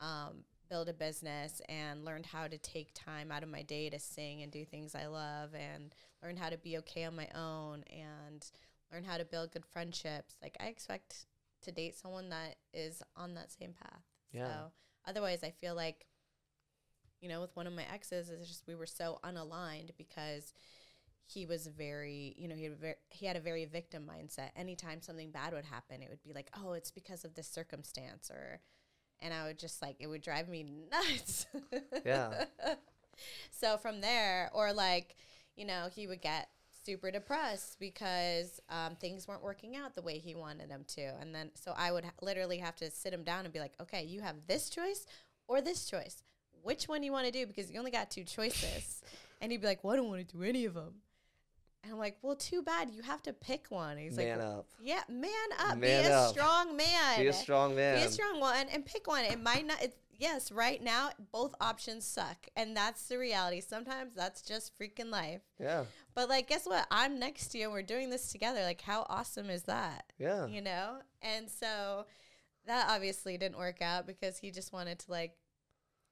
um, 0.00 0.44
build 0.70 0.88
a 0.88 0.92
business 0.92 1.60
and 1.68 2.04
learned 2.04 2.26
how 2.26 2.46
to 2.46 2.58
take 2.58 2.94
time 2.94 3.32
out 3.32 3.42
of 3.42 3.48
my 3.48 3.62
day 3.62 3.90
to 3.90 3.98
sing 3.98 4.42
and 4.42 4.52
do 4.52 4.64
things 4.64 4.94
I 4.94 5.06
love 5.06 5.50
and 5.54 5.94
learn 6.24 6.36
how 6.36 6.48
to 6.48 6.56
be 6.56 6.78
okay 6.78 7.04
on 7.04 7.14
my 7.14 7.28
own 7.34 7.84
and 7.90 8.50
learn 8.92 9.04
how 9.04 9.18
to 9.18 9.24
build 9.24 9.52
good 9.52 9.66
friendships. 9.66 10.36
Like 10.42 10.56
I 10.58 10.66
expect 10.66 11.26
to 11.62 11.72
date 11.72 11.96
someone 11.96 12.30
that 12.30 12.56
is 12.72 13.02
on 13.16 13.34
that 13.34 13.52
same 13.52 13.72
path. 13.72 14.02
Yeah. 14.32 14.46
So 14.46 14.72
otherwise 15.06 15.44
I 15.44 15.50
feel 15.50 15.74
like 15.74 16.06
you 17.24 17.30
know, 17.30 17.40
with 17.40 17.56
one 17.56 17.66
of 17.66 17.72
my 17.72 17.84
exes, 17.90 18.28
it's 18.28 18.46
just 18.46 18.64
we 18.68 18.74
were 18.74 18.84
so 18.84 19.18
unaligned 19.24 19.90
because 19.96 20.52
he 21.24 21.46
was 21.46 21.66
very, 21.66 22.34
you 22.36 22.48
know, 22.48 22.54
he 22.54 22.64
had 22.64 22.72
a 22.72 22.76
very, 22.76 22.94
he 23.08 23.26
had 23.26 23.36
a 23.36 23.40
very 23.40 23.64
victim 23.64 24.06
mindset. 24.06 24.50
Anytime 24.54 25.00
something 25.00 25.30
bad 25.30 25.54
would 25.54 25.64
happen, 25.64 26.02
it 26.02 26.10
would 26.10 26.22
be 26.22 26.34
like, 26.34 26.50
oh, 26.54 26.74
it's 26.74 26.90
because 26.90 27.24
of 27.24 27.34
this 27.34 27.48
circumstance, 27.48 28.30
or, 28.30 28.60
and 29.20 29.32
I 29.32 29.46
would 29.46 29.58
just 29.58 29.80
like 29.80 29.96
it 30.00 30.06
would 30.06 30.20
drive 30.20 30.50
me 30.50 30.66
nuts. 30.92 31.46
Yeah. 32.04 32.44
so 33.50 33.78
from 33.78 34.02
there, 34.02 34.50
or 34.52 34.74
like, 34.74 35.16
you 35.56 35.64
know, 35.64 35.88
he 35.94 36.06
would 36.06 36.20
get 36.20 36.48
super 36.84 37.10
depressed 37.10 37.78
because 37.80 38.60
um, 38.68 38.96
things 38.96 39.26
weren't 39.26 39.42
working 39.42 39.76
out 39.76 39.94
the 39.94 40.02
way 40.02 40.18
he 40.18 40.34
wanted 40.34 40.68
them 40.68 40.84
to, 40.88 41.02
and 41.20 41.34
then 41.34 41.50
so 41.54 41.72
I 41.76 41.92
would 41.92 42.04
ha- 42.04 42.12
literally 42.20 42.58
have 42.58 42.76
to 42.76 42.90
sit 42.90 43.12
him 43.12 43.22
down 43.22 43.44
and 43.44 43.52
be 43.52 43.60
like, 43.60 43.72
okay, 43.80 44.04
you 44.04 44.20
have 44.20 44.36
this 44.46 44.68
choice 44.68 45.06
or 45.48 45.60
this 45.60 45.86
choice. 45.86 46.22
Which 46.62 46.84
one 46.84 47.00
do 47.00 47.06
you 47.06 47.12
want 47.12 47.26
to 47.26 47.32
do? 47.32 47.46
Because 47.46 47.70
you 47.70 47.78
only 47.78 47.90
got 47.90 48.10
two 48.10 48.24
choices. 48.24 49.02
and 49.40 49.52
he'd 49.52 49.60
be 49.60 49.66
like, 49.66 49.84
well, 49.84 49.92
I 49.92 49.96
don't 49.96 50.08
want 50.08 50.26
to 50.26 50.36
do 50.36 50.42
any 50.42 50.64
of 50.64 50.74
them. 50.74 50.94
And 51.82 51.92
I'm 51.92 51.98
like, 51.98 52.16
well, 52.22 52.34
too 52.34 52.62
bad. 52.62 52.90
You 52.90 53.02
have 53.02 53.22
to 53.24 53.34
pick 53.34 53.66
one. 53.68 53.98
He's 53.98 54.16
Man 54.16 54.38
like, 54.38 54.48
up. 54.48 54.66
yeah, 54.82 55.02
man 55.06 55.30
up. 55.58 55.76
Man 55.76 56.02
be 56.04 56.08
a 56.08 56.18
up. 56.18 56.30
strong 56.30 56.74
man. 56.74 57.20
Be 57.20 57.26
a 57.26 57.32
strong 57.32 57.76
man. 57.76 57.98
Be 57.98 58.04
a 58.04 58.10
strong 58.10 58.40
one 58.40 58.66
and 58.72 58.86
pick 58.86 59.06
one. 59.06 59.24
It 59.24 59.42
might 59.42 59.66
not. 59.66 59.82
It, 59.82 59.94
yes, 60.24 60.50
right 60.50 60.82
now 60.82 61.10
both 61.32 61.54
options 61.60 62.04
suck, 62.06 62.48
and 62.56 62.74
that's 62.76 63.06
the 63.08 63.18
reality. 63.18 63.60
Sometimes 63.60 64.14
that's 64.14 64.40
just 64.42 64.72
freaking 64.78 65.10
life. 65.10 65.42
yeah. 65.60 65.84
But 66.14 66.28
like, 66.28 66.48
guess 66.48 66.64
what? 66.64 66.86
I'm 66.90 67.18
next 67.18 67.48
to 67.48 67.58
you, 67.58 67.64
and 67.64 67.72
we're 67.72 67.82
doing 67.82 68.08
this 68.08 68.32
together. 68.32 68.62
Like, 68.62 68.80
how 68.80 69.04
awesome 69.08 69.50
is 69.50 69.64
that? 69.64 70.12
Yeah. 70.18 70.46
You 70.46 70.62
know. 70.62 70.98
And 71.20 71.50
so 71.50 72.06
that 72.66 72.86
obviously 72.88 73.36
didn't 73.36 73.58
work 73.58 73.82
out 73.82 74.06
because 74.06 74.38
he 74.38 74.50
just 74.50 74.72
wanted 74.72 74.98
to 75.00 75.10
like, 75.10 75.34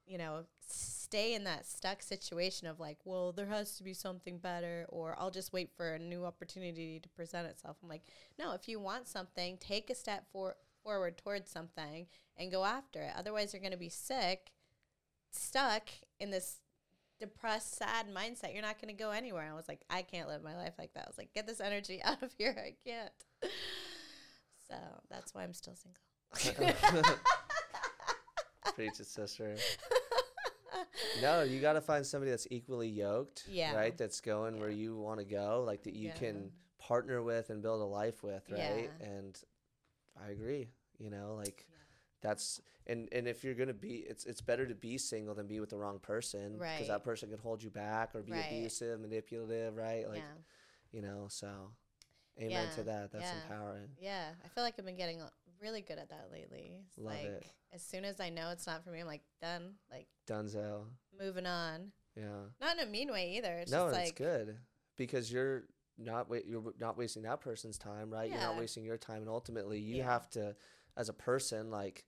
you 0.06 0.18
know, 0.18 0.44
stay 0.68 1.34
in 1.34 1.44
that 1.44 1.66
stuck 1.66 2.02
situation 2.02 2.66
of 2.66 2.80
like, 2.80 2.98
well, 3.04 3.32
there 3.32 3.46
has 3.46 3.76
to 3.76 3.84
be 3.84 3.94
something 3.94 4.38
better, 4.38 4.84
or 4.88 5.16
I'll 5.18 5.30
just 5.30 5.52
wait 5.52 5.70
for 5.76 5.94
a 5.94 5.98
new 5.98 6.24
opportunity 6.26 7.00
to 7.00 7.08
present 7.10 7.46
itself. 7.46 7.76
I'm 7.82 7.88
like, 7.88 8.02
no, 8.38 8.52
if 8.52 8.68
you 8.68 8.78
want 8.80 9.08
something, 9.08 9.56
take 9.58 9.88
a 9.88 9.94
step 9.94 10.26
for- 10.32 10.56
forward 10.82 11.18
towards 11.18 11.50
something 11.50 12.06
and 12.36 12.50
go 12.50 12.64
after 12.64 13.00
it. 13.02 13.12
Otherwise, 13.16 13.52
you're 13.52 13.60
going 13.60 13.72
to 13.72 13.78
be 13.78 13.88
sick, 13.88 14.52
stuck 15.30 15.88
in 16.20 16.30
this 16.30 16.56
depressed, 17.20 17.76
sad 17.76 18.06
mindset. 18.14 18.52
You're 18.52 18.62
not 18.62 18.80
going 18.80 18.94
to 18.94 19.00
go 19.02 19.10
anywhere. 19.10 19.48
I 19.50 19.54
was 19.54 19.68
like, 19.68 19.80
I 19.88 20.02
can't 20.02 20.28
live 20.28 20.42
my 20.42 20.56
life 20.56 20.74
like 20.78 20.92
that. 20.94 21.04
I 21.04 21.08
was 21.08 21.18
like, 21.18 21.32
get 21.34 21.46
this 21.46 21.60
energy 21.60 22.00
out 22.04 22.22
of 22.22 22.32
here. 22.38 22.54
I 22.58 22.74
can't. 22.88 23.12
So 24.68 24.74
that's 25.10 25.34
why 25.34 25.42
I'm 25.44 25.52
still 25.54 25.76
single. 25.76 26.00
Preach 28.74 29.00
it, 29.00 29.06
sister. 29.06 29.56
No, 31.20 31.42
you 31.42 31.60
got 31.60 31.74
to 31.74 31.80
find 31.80 32.04
somebody 32.04 32.30
that's 32.30 32.46
equally 32.50 32.88
yoked, 32.88 33.44
Yeah. 33.48 33.74
right? 33.76 33.96
That's 33.96 34.20
going 34.20 34.58
where 34.58 34.70
you 34.70 34.96
want 34.96 35.20
to 35.20 35.24
go, 35.24 35.62
like 35.66 35.82
that 35.84 35.94
you 35.94 36.08
Yeah. 36.08 36.14
can 36.14 36.50
partner 36.78 37.22
with 37.22 37.50
and 37.50 37.62
build 37.62 37.80
a 37.82 37.84
life 37.84 38.22
with, 38.22 38.42
right? 38.50 38.90
Yeah. 39.00 39.06
And 39.06 39.38
I 40.20 40.30
agree. 40.30 40.68
You 40.98 41.10
know, 41.10 41.34
like 41.36 41.66
Yeah. 41.68 41.76
that's 42.22 42.60
and 42.86 43.08
and 43.12 43.26
if 43.28 43.44
you're 43.44 43.54
gonna 43.54 43.72
be 43.74 43.96
it's 44.08 44.24
it's 44.24 44.40
better 44.40 44.66
to 44.66 44.74
be 44.74 44.98
single 44.98 45.34
than 45.34 45.46
be 45.46 45.60
with 45.60 45.70
the 45.70 45.76
wrong 45.76 45.98
person 46.00 46.58
right? 46.58 46.74
because 46.76 46.88
that 46.88 47.04
person 47.04 47.28
can 47.30 47.38
hold 47.38 47.62
you 47.62 47.70
back 47.70 48.14
or 48.14 48.22
be 48.22 48.32
Right. 48.32 48.46
abusive 48.48 49.00
manipulative 49.00 49.76
right 49.76 50.08
like 50.08 50.18
yeah. 50.18 50.40
you 50.92 51.00
know 51.02 51.26
so 51.28 51.70
amen 52.40 52.68
to 52.74 52.82
that 52.84 53.12
that's 53.12 53.24
yeah. 53.24 53.42
empowering 53.42 53.88
Yeah. 54.00 54.28
I 54.44 54.48
feel 54.48 54.64
like 54.64 54.74
I've 54.78 54.84
been 54.84 54.96
getting 54.96 55.20
really 55.60 55.80
good 55.80 55.98
at 55.98 56.08
that 56.10 56.28
lately. 56.32 56.72
It's 56.88 56.98
Love 56.98 57.14
like 57.14 57.24
it. 57.24 57.46
as 57.72 57.82
soon 57.82 58.04
as 58.04 58.18
I 58.20 58.30
know 58.30 58.50
it's 58.50 58.66
not 58.66 58.82
for 58.84 58.90
me, 58.90 59.00
I'm 59.00 59.06
like 59.06 59.22
done. 59.40 59.74
Like 59.90 60.06
dunzo 60.28 60.84
moving 61.20 61.46
on. 61.46 61.92
yeah 62.16 62.46
Not 62.60 62.78
in 62.78 62.88
a 62.88 62.90
mean 62.90 63.12
way 63.12 63.34
either. 63.36 63.58
It's 63.58 63.70
no 63.70 63.86
just 63.90 63.96
it's 64.00 64.08
like 64.08 64.16
good 64.16 64.58
because 64.96 65.32
you're 65.32 65.64
not 65.98 66.28
wa- 66.30 66.38
you're 66.46 66.72
not 66.80 66.96
wasting 66.96 67.22
that 67.22 67.40
person's 67.40 67.78
time 67.78 68.10
right 68.10 68.30
you're 68.30 68.40
not 68.40 68.54
Yeah. 68.54 68.60
wasting 68.60 68.84
your 68.84 68.96
time 68.98 69.18
and 69.20 69.28
ultimately 69.28 69.78
you 69.78 69.96
Yeah. 69.96 70.04
have 70.04 70.28
to 70.30 70.56
as 70.96 71.08
a 71.08 71.12
person 71.12 71.70
like 71.70 72.04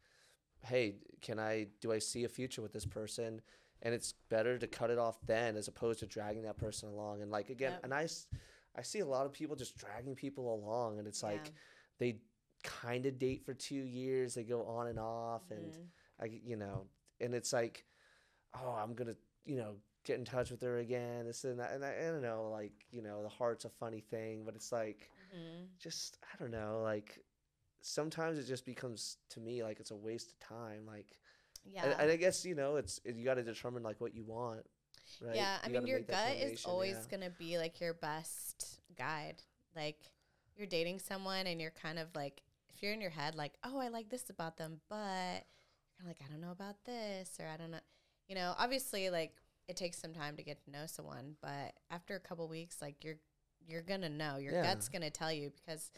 hey 0.62 0.96
can 1.20 1.38
i 1.38 1.66
do 1.80 1.92
i 1.92 1.98
see 1.98 2.24
a 2.24 2.28
future 2.28 2.62
with 2.62 2.72
this 2.72 2.86
person 2.86 3.42
and 3.82 3.94
it's 3.94 4.14
better 4.30 4.58
to 4.58 4.66
cut 4.66 4.90
it 4.90 4.98
off 4.98 5.18
then 5.26 5.56
as 5.56 5.68
opposed 5.68 6.00
to 6.00 6.06
dragging 6.06 6.42
that 6.44 6.56
person 6.56 6.88
along 6.88 7.20
and 7.22 7.30
like 7.30 7.50
again 7.50 7.72
Yep. 7.72 7.84
and 7.84 7.94
I, 7.94 8.04
s- 8.04 8.26
I 8.74 8.82
see 8.82 9.00
a 9.00 9.06
lot 9.06 9.26
of 9.26 9.32
people 9.32 9.54
just 9.56 9.76
dragging 9.76 10.14
people 10.14 10.54
along 10.54 10.98
and 10.98 11.06
it's 11.06 11.22
like 11.22 11.52
they 11.98 12.20
kind 12.62 13.04
of 13.04 13.18
date 13.18 13.44
for 13.44 13.52
two 13.52 13.74
years 13.84 14.34
they 14.34 14.42
go 14.44 14.64
on 14.64 14.86
and 14.86 14.98
off 14.98 15.50
and 15.50 15.72
Mhm. 15.72 15.86
I, 16.18 16.24
you 16.26 16.56
know, 16.56 16.86
and 17.20 17.34
it's 17.34 17.52
like, 17.52 17.84
oh, 18.54 18.70
I'm 18.70 18.94
gonna, 18.94 19.16
you 19.44 19.56
know, 19.56 19.76
get 20.04 20.18
in 20.18 20.24
touch 20.24 20.50
with 20.50 20.62
her 20.62 20.78
again, 20.78 21.26
this 21.26 21.44
and 21.44 21.58
that, 21.60 21.72
and 21.72 21.84
I, 21.84 21.94
I 22.00 22.04
don't 22.10 22.22
know, 22.22 22.48
like, 22.52 22.72
you 22.90 23.02
know, 23.02 23.22
the 23.22 23.28
heart's 23.28 23.64
a 23.64 23.70
funny 23.70 24.00
thing, 24.00 24.42
but 24.44 24.54
it's 24.54 24.72
like, 24.72 25.10
Mhm. 25.34 25.68
just, 25.78 26.18
I 26.22 26.36
don't 26.38 26.50
know, 26.50 26.80
like, 26.82 27.20
sometimes 27.82 28.38
it 28.38 28.44
just 28.44 28.64
becomes 28.66 29.18
to 29.30 29.40
me 29.40 29.62
like 29.62 29.80
it's 29.80 29.90
a 29.90 29.96
waste 29.96 30.32
of 30.32 30.38
time, 30.40 30.86
like, 30.86 31.06
yeah. 31.64 31.84
and, 31.84 31.94
and 32.00 32.10
I 32.10 32.16
guess 32.16 32.44
you 32.44 32.54
know, 32.54 32.76
it's 32.76 33.00
you 33.04 33.24
got 33.24 33.34
to 33.34 33.42
determine 33.42 33.82
like 33.82 34.00
what 34.00 34.14
you 34.14 34.24
want, 34.24 34.64
right? 35.20 35.36
Yeah, 35.36 35.58
I 35.62 35.68
You 35.68 35.74
mean, 35.74 35.86
your 35.86 36.00
gut 36.00 36.36
is 36.40 36.64
always 36.64 36.94
yeah. 36.94 37.02
going 37.10 37.22
to 37.22 37.30
be 37.30 37.58
like 37.58 37.80
your 37.80 37.94
best 37.94 38.80
guide. 38.96 39.42
Like, 39.74 39.98
you're 40.56 40.66
dating 40.66 41.00
someone 41.00 41.46
and 41.46 41.60
you're 41.60 41.72
kind 41.72 41.98
of 41.98 42.08
like, 42.14 42.42
if 42.68 42.82
you're 42.82 42.92
in 42.92 43.00
your 43.00 43.10
head, 43.10 43.34
like, 43.34 43.54
oh, 43.64 43.78
I 43.78 43.88
like 43.88 44.08
this 44.08 44.30
about 44.30 44.56
them, 44.56 44.80
but 44.88 45.44
you're 45.98 46.06
like, 46.08 46.18
I 46.24 46.30
don't 46.30 46.40
know 46.40 46.52
about 46.52 46.84
this, 46.84 47.38
or 47.40 47.46
I 47.46 47.56
don't 47.56 47.70
know. 47.70 47.80
You 48.28 48.34
know, 48.34 48.54
obviously, 48.58 49.10
like, 49.10 49.36
it 49.68 49.76
takes 49.76 49.98
some 49.98 50.12
time 50.12 50.36
to 50.36 50.42
get 50.42 50.62
to 50.64 50.70
know 50.70 50.84
someone, 50.86 51.36
but 51.40 51.72
after 51.90 52.14
a 52.16 52.20
couple 52.20 52.46
weeks, 52.48 52.82
like, 52.82 53.02
you're, 53.04 53.16
you're 53.66 53.82
gonna 53.82 54.08
know. 54.10 54.36
Your 54.36 54.52
Yeah. 54.54 54.62
gut's 54.62 54.88
gonna 54.88 55.10
tell 55.10 55.32
you 55.32 55.50
because 55.50 55.90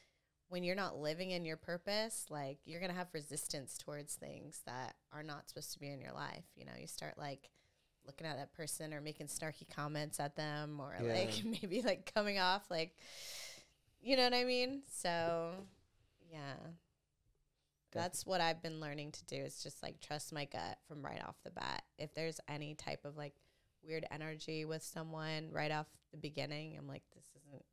when 0.48 0.62
you're 0.62 0.76
not 0.76 0.96
living 0.96 1.32
in 1.32 1.44
your 1.44 1.56
purpose, 1.56 2.26
like 2.30 2.58
you're 2.64 2.80
gonna 2.80 2.92
have 2.92 3.08
resistance 3.12 3.76
towards 3.76 4.14
things 4.14 4.62
that 4.66 4.94
are 5.12 5.24
not 5.24 5.48
supposed 5.48 5.72
to 5.72 5.80
be 5.80 5.90
in 5.90 6.00
your 6.00 6.12
life. 6.12 6.44
You 6.54 6.64
know, 6.64 6.72
you 6.78 6.86
start 6.86 7.18
like 7.18 7.50
looking 8.06 8.26
at 8.28 8.36
that 8.36 8.52
person 8.52 8.94
or 8.94 9.00
making 9.00 9.26
snarky 9.26 9.68
comments 9.68 10.20
at 10.20 10.36
them 10.36 10.78
or 10.78 10.94
Yeah. 11.02 11.12
like 11.12 11.42
maybe 11.44 11.82
like 11.82 12.12
coming 12.14 12.38
off 12.38 12.70
like 12.70 12.96
you 14.00 14.16
know 14.16 14.22
what 14.22 14.34
I 14.34 14.44
mean? 14.44 14.82
So 14.88 15.54
yeah. 16.30 16.54
That's 17.92 18.26
what 18.26 18.40
I've 18.40 18.62
been 18.62 18.78
learning 18.80 19.12
to 19.12 19.24
do 19.24 19.36
is 19.36 19.62
just 19.62 19.82
like 19.82 20.00
trust 20.00 20.32
my 20.32 20.44
gut 20.44 20.78
from 20.86 21.04
right 21.04 21.22
off 21.26 21.36
the 21.44 21.50
bat. 21.50 21.82
If 21.98 22.14
there's 22.14 22.40
any 22.46 22.74
type 22.74 23.04
of 23.04 23.16
like 23.16 23.34
weird 23.86 24.06
energy 24.10 24.64
with 24.64 24.82
someone 24.82 25.50
right 25.50 25.70
off 25.70 25.86
the 26.12 26.18
beginning, 26.18 26.76
I'm 26.78 26.86
like, 26.88 27.02
this 27.14 27.24
isn't 27.44 27.64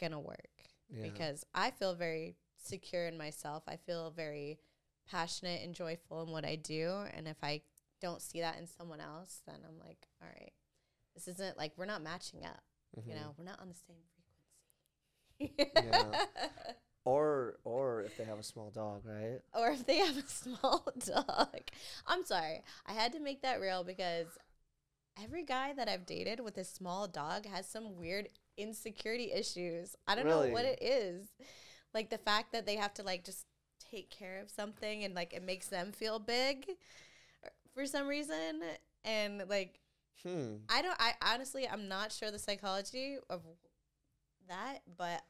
gonna 0.00 0.20
work 0.20 0.50
Yeah. 0.90 1.02
because 1.02 1.44
I 1.54 1.70
feel 1.70 1.94
very 1.94 2.36
secure 2.56 3.06
in 3.06 3.16
myself. 3.18 3.62
I 3.68 3.76
feel 3.76 4.10
very 4.10 4.58
passionate 5.06 5.62
and 5.62 5.74
joyful 5.74 6.22
in 6.22 6.30
what 6.30 6.44
I 6.44 6.56
do. 6.56 7.04
And 7.14 7.28
if 7.28 7.36
I 7.42 7.62
don't 8.00 8.22
see 8.22 8.40
that 8.40 8.58
in 8.58 8.66
someone 8.66 9.00
else, 9.00 9.42
then 9.46 9.56
I'm 9.66 9.78
like, 9.78 10.06
all 10.22 10.28
right, 10.28 10.52
this 11.14 11.28
isn't 11.28 11.56
like 11.58 11.72
we're 11.76 11.84
not 11.86 12.02
matching 12.02 12.44
up. 12.44 12.62
You 12.96 13.02
Mhm. 13.12 13.16
know, 13.16 13.34
we're 13.36 13.44
not 13.44 13.60
on 13.60 13.68
the 13.68 13.74
same 13.74 14.02
frequency. 15.38 15.74
Yeah. 15.74 16.24
or 17.04 17.58
or 17.64 18.02
if 18.02 18.16
they 18.16 18.24
have 18.24 18.38
a 18.38 18.42
small 18.42 18.70
dog, 18.70 19.04
right? 19.04 19.40
or 19.54 19.70
if 19.70 19.84
they 19.86 19.98
have 19.98 20.16
a 20.16 20.22
small 20.26 20.86
dog. 21.04 21.60
I'm 22.06 22.24
sorry. 22.24 22.62
I 22.86 22.92
had 22.92 23.12
to 23.12 23.20
make 23.20 23.42
that 23.42 23.60
real 23.60 23.84
because 23.84 24.26
every 25.22 25.44
guy 25.44 25.72
that 25.74 25.88
I've 25.88 26.06
dated 26.06 26.40
with 26.40 26.58
a 26.58 26.64
small 26.64 27.06
dog 27.06 27.46
has 27.46 27.68
some 27.68 27.96
weird 27.96 28.28
insecurity 28.56 29.32
issues. 29.32 29.96
I 30.06 30.14
don't 30.14 30.26
know 30.26 30.46
what 30.48 30.64
it 30.64 30.82
is. 30.82 31.28
Like 31.92 32.10
the 32.10 32.18
fact 32.18 32.52
that 32.52 32.66
they 32.66 32.76
have 32.76 32.94
to 32.94 33.02
like 33.02 33.24
just 33.24 33.46
take 33.90 34.10
care 34.10 34.40
of 34.40 34.50
something 34.50 35.04
and 35.04 35.14
like 35.14 35.32
it 35.32 35.42
makes 35.42 35.68
them 35.68 35.92
feel 35.92 36.18
big 36.18 36.66
uh, 37.44 37.48
for 37.72 37.86
some 37.86 38.06
reason 38.08 38.62
and 39.04 39.44
like 39.48 39.80
Hmm. 40.24 40.56
I 40.70 40.80
don't 40.80 40.96
I 40.98 41.12
honestly 41.22 41.68
I'm 41.68 41.86
not 41.88 42.10
sure 42.10 42.30
the 42.30 42.38
psychology 42.38 43.18
of 43.28 43.42
that, 44.48 44.78
but 44.96 45.22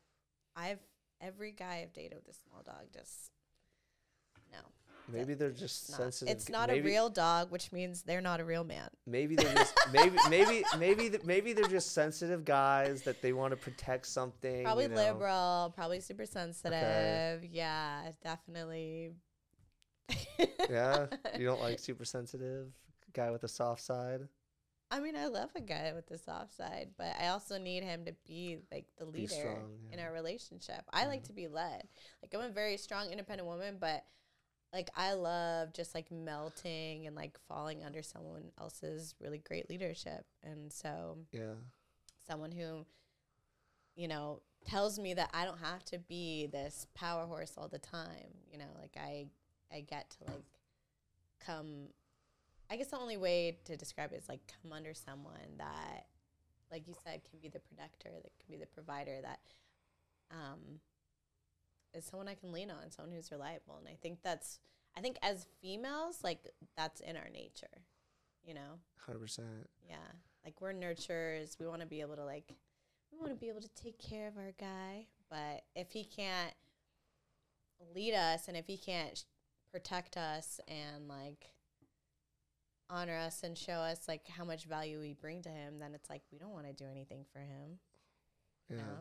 I've 0.55 0.79
every 1.21 1.53
guy 1.53 1.81
I've 1.83 1.93
dated 1.93 2.19
with 2.19 2.29
a 2.29 2.39
small 2.39 2.63
dog 2.63 2.93
just. 2.93 3.31
Maybe 5.13 5.35
they're 5.35 5.51
just 5.51 5.91
not, 5.91 5.99
sensitive. 5.99 6.35
it's 6.35 6.49
not 6.49 6.71
a 6.71 6.81
real 6.81 7.11
dog, 7.11 7.51
which 7.51 7.73
means 7.73 8.03
they're 8.03 8.21
not 8.23 8.41
a 8.41 8.45
real 8.45 8.65
man. 8.65 8.89
Maybe 9.07 9.37
they're 9.37 9.55
just 9.55 9.75
maybe 9.93 10.17
maybe 10.31 10.65
maybe 10.79 11.11
th- 11.11 11.25
maybe 11.25 11.53
they're 11.53 11.69
just 11.69 11.93
sensitive 11.93 12.45
guys 12.45 13.03
that 13.03 13.21
they 13.21 13.33
want 13.33 13.51
to 13.53 13.57
protect 13.57 14.07
something. 14.07 14.65
Probably 14.65 14.85
you 14.85 14.91
know? 14.91 14.97
liberal, 14.97 15.73
probably 15.75 16.01
super 16.01 16.25
sensitive. 16.27 17.45
Yeah, 17.45 18.13
definitely. 18.23 19.13
Yeah, 20.71 21.07
you 21.39 21.45
don't 21.45 21.61
like 21.61 21.79
super 21.79 22.05
sensitive 22.05 22.69
guy 23.13 23.31
with 23.31 23.45
a 23.45 23.49
soft 23.49 23.83
side. 23.83 24.21
I 24.91 25.01
mean, 25.01 25.17
I 25.17 25.27
love 25.27 25.51
a 25.57 25.61
guy 25.61 25.93
with 25.95 26.07
the 26.07 26.19
soft 26.19 26.55
side, 26.57 26.91
but 26.97 27.15
I 27.21 27.29
also 27.29 27.59
need 27.59 27.83
him 27.83 28.05
to 28.05 28.15
be 28.27 28.59
like 28.71 28.87
the 28.97 29.05
leader 29.05 29.33
strong, 29.35 29.79
in 29.93 29.99
our 29.99 30.13
relationship. 30.13 30.83
I 30.93 31.07
like 31.07 31.23
Mhm. 31.23 31.27
to 31.27 31.33
be 31.33 31.49
led. 31.49 31.89
Like 32.23 32.35
I'm 32.35 32.49
a 32.49 32.53
very 32.53 32.77
strong, 32.77 33.11
independent 33.11 33.49
woman, 33.49 33.79
but 33.81 34.05
like 34.75 34.91
I 34.97 35.15
love 35.15 35.73
just 35.73 35.95
like 35.95 36.11
melting 36.11 37.07
and 37.07 37.15
like 37.15 37.39
falling 37.49 37.85
under 37.85 38.03
someone 38.03 38.51
else's 38.61 39.15
really 39.21 39.39
great 39.39 39.71
leadership. 39.71 40.27
And 40.43 40.73
so 40.73 41.19
Yeah, 41.33 41.55
someone 42.27 42.51
who, 42.51 42.85
you 43.95 44.09
know, 44.09 44.43
tells 44.67 44.99
me 44.99 45.15
that 45.15 45.31
I 45.33 45.45
don't 45.45 45.61
have 45.61 45.85
to 45.87 45.99
be 45.99 46.49
this 46.49 46.89
power 46.95 47.25
horse 47.25 47.55
all 47.57 47.69
the 47.69 47.79
time. 47.79 48.35
You 48.51 48.59
know, 48.59 48.71
like 48.79 48.97
I 48.97 49.27
I 49.73 49.81
get 49.81 50.11
to 50.19 50.33
like 50.33 50.45
come 51.47 51.89
I 52.69 52.77
guess 52.77 52.89
the 52.89 52.99
only 52.99 53.17
way 53.17 53.59
to 53.67 53.77
describe 53.77 54.13
it 54.13 54.17
is 54.17 54.29
like 54.29 54.41
come 54.61 54.73
under 54.73 54.93
someone 54.93 55.57
that 55.59 56.07
like 56.73 56.89
you 56.89 56.95
said 57.05 57.21
can 57.31 57.39
be 57.41 57.49
the 57.49 57.61
protector, 57.61 58.11
that 58.11 58.33
can 58.41 58.51
be 58.51 58.57
the 58.57 58.67
provider 58.67 59.21
that 59.23 59.39
um 60.33 60.81
is 61.95 62.05
someone 62.05 62.29
I 62.29 62.35
can 62.35 62.53
lean 62.53 62.71
on, 62.71 62.91
someone 62.91 63.15
who's 63.15 63.31
reliable. 63.31 63.77
And 63.79 63.89
I 63.89 63.97
think 64.01 64.19
that's 64.23 64.59
I 64.97 65.01
think 65.01 65.17
as 65.23 65.47
females, 65.61 66.19
like 66.23 66.41
that's 66.77 67.01
in 67.01 67.17
our 67.17 67.29
nature. 67.33 67.67
You 68.45 68.55
know? 68.55 68.79
hundred 68.99 69.21
percent. 69.21 69.69
Yeah. 69.89 69.97
Like 70.45 70.61
we're 70.61 70.73
nurturers. 70.75 71.59
We 71.59 71.67
want 71.67 71.81
to 71.81 71.87
be 71.87 72.01
able 72.01 72.17
to 72.17 72.25
like 72.25 72.55
we 73.13 73.19
want 73.19 73.31
to 73.31 73.39
be 73.39 73.49
able 73.49 73.61
to 73.61 73.75
take 73.75 73.99
care 73.99 74.29
of 74.29 74.37
our 74.37 74.53
guy, 74.59 75.07
but 75.31 75.63
if 75.75 75.93
he 75.93 76.05
can't 76.05 76.53
lead 77.95 78.15
us 78.15 78.49
and 78.49 78.57
if 78.57 78.67
he 78.67 78.77
can't 78.77 79.17
sh- 79.17 79.23
protect 79.71 80.17
us 80.17 80.61
and 80.69 81.09
like 81.09 81.51
honor 82.91 83.17
us 83.17 83.43
and 83.43 83.57
show 83.57 83.75
us 83.75 84.07
like 84.09 84.29
how 84.29 84.45
much 84.45 84.65
value 84.65 85.01
we 85.01 85.13
bring 85.13 85.43
to 85.43 85.49
him, 85.49 85.79
then 85.79 85.95
it's 85.95 86.11
like 86.11 86.23
we 86.33 86.39
don't 86.39 86.53
want 86.53 86.67
to 86.67 86.73
do 86.73 86.89
anything 86.91 87.25
for 87.33 87.41
him. 87.41 87.79
Yeah, 88.69 88.77
You 88.77 88.83
know? 88.83 88.99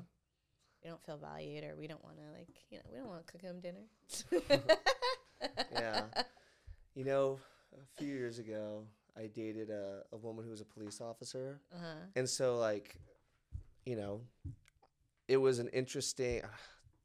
We 0.83 0.89
don't 0.89 1.03
feel 1.05 1.17
valued 1.17 1.63
or 1.63 1.75
we 1.77 1.87
don't 1.87 2.03
want 2.03 2.17
to 2.17 2.23
like, 2.37 2.49
you 2.69 2.77
know, 2.77 2.83
we 2.91 2.97
don't 2.97 3.07
want 3.07 3.25
to 3.25 3.31
cook 3.31 3.41
him 3.41 3.59
dinner. 3.61 3.85
yeah. 5.71 6.03
You 6.95 7.05
know, 7.05 7.39
a 7.73 7.97
few 7.99 8.13
years 8.13 8.37
ago, 8.37 8.83
I 9.17 9.25
dated 9.25 9.71
a, 9.71 10.03
a 10.11 10.17
woman 10.17 10.45
who 10.45 10.51
was 10.51 10.61
a 10.61 10.65
police 10.65 11.01
officer, 11.01 11.59
Uh-huh. 11.73 11.85
and 12.15 12.29
so 12.29 12.57
like, 12.57 12.99
you 13.83 13.95
know, 13.95 14.21
it 15.27 15.37
was 15.37 15.57
an 15.57 15.69
interesting 15.69 16.43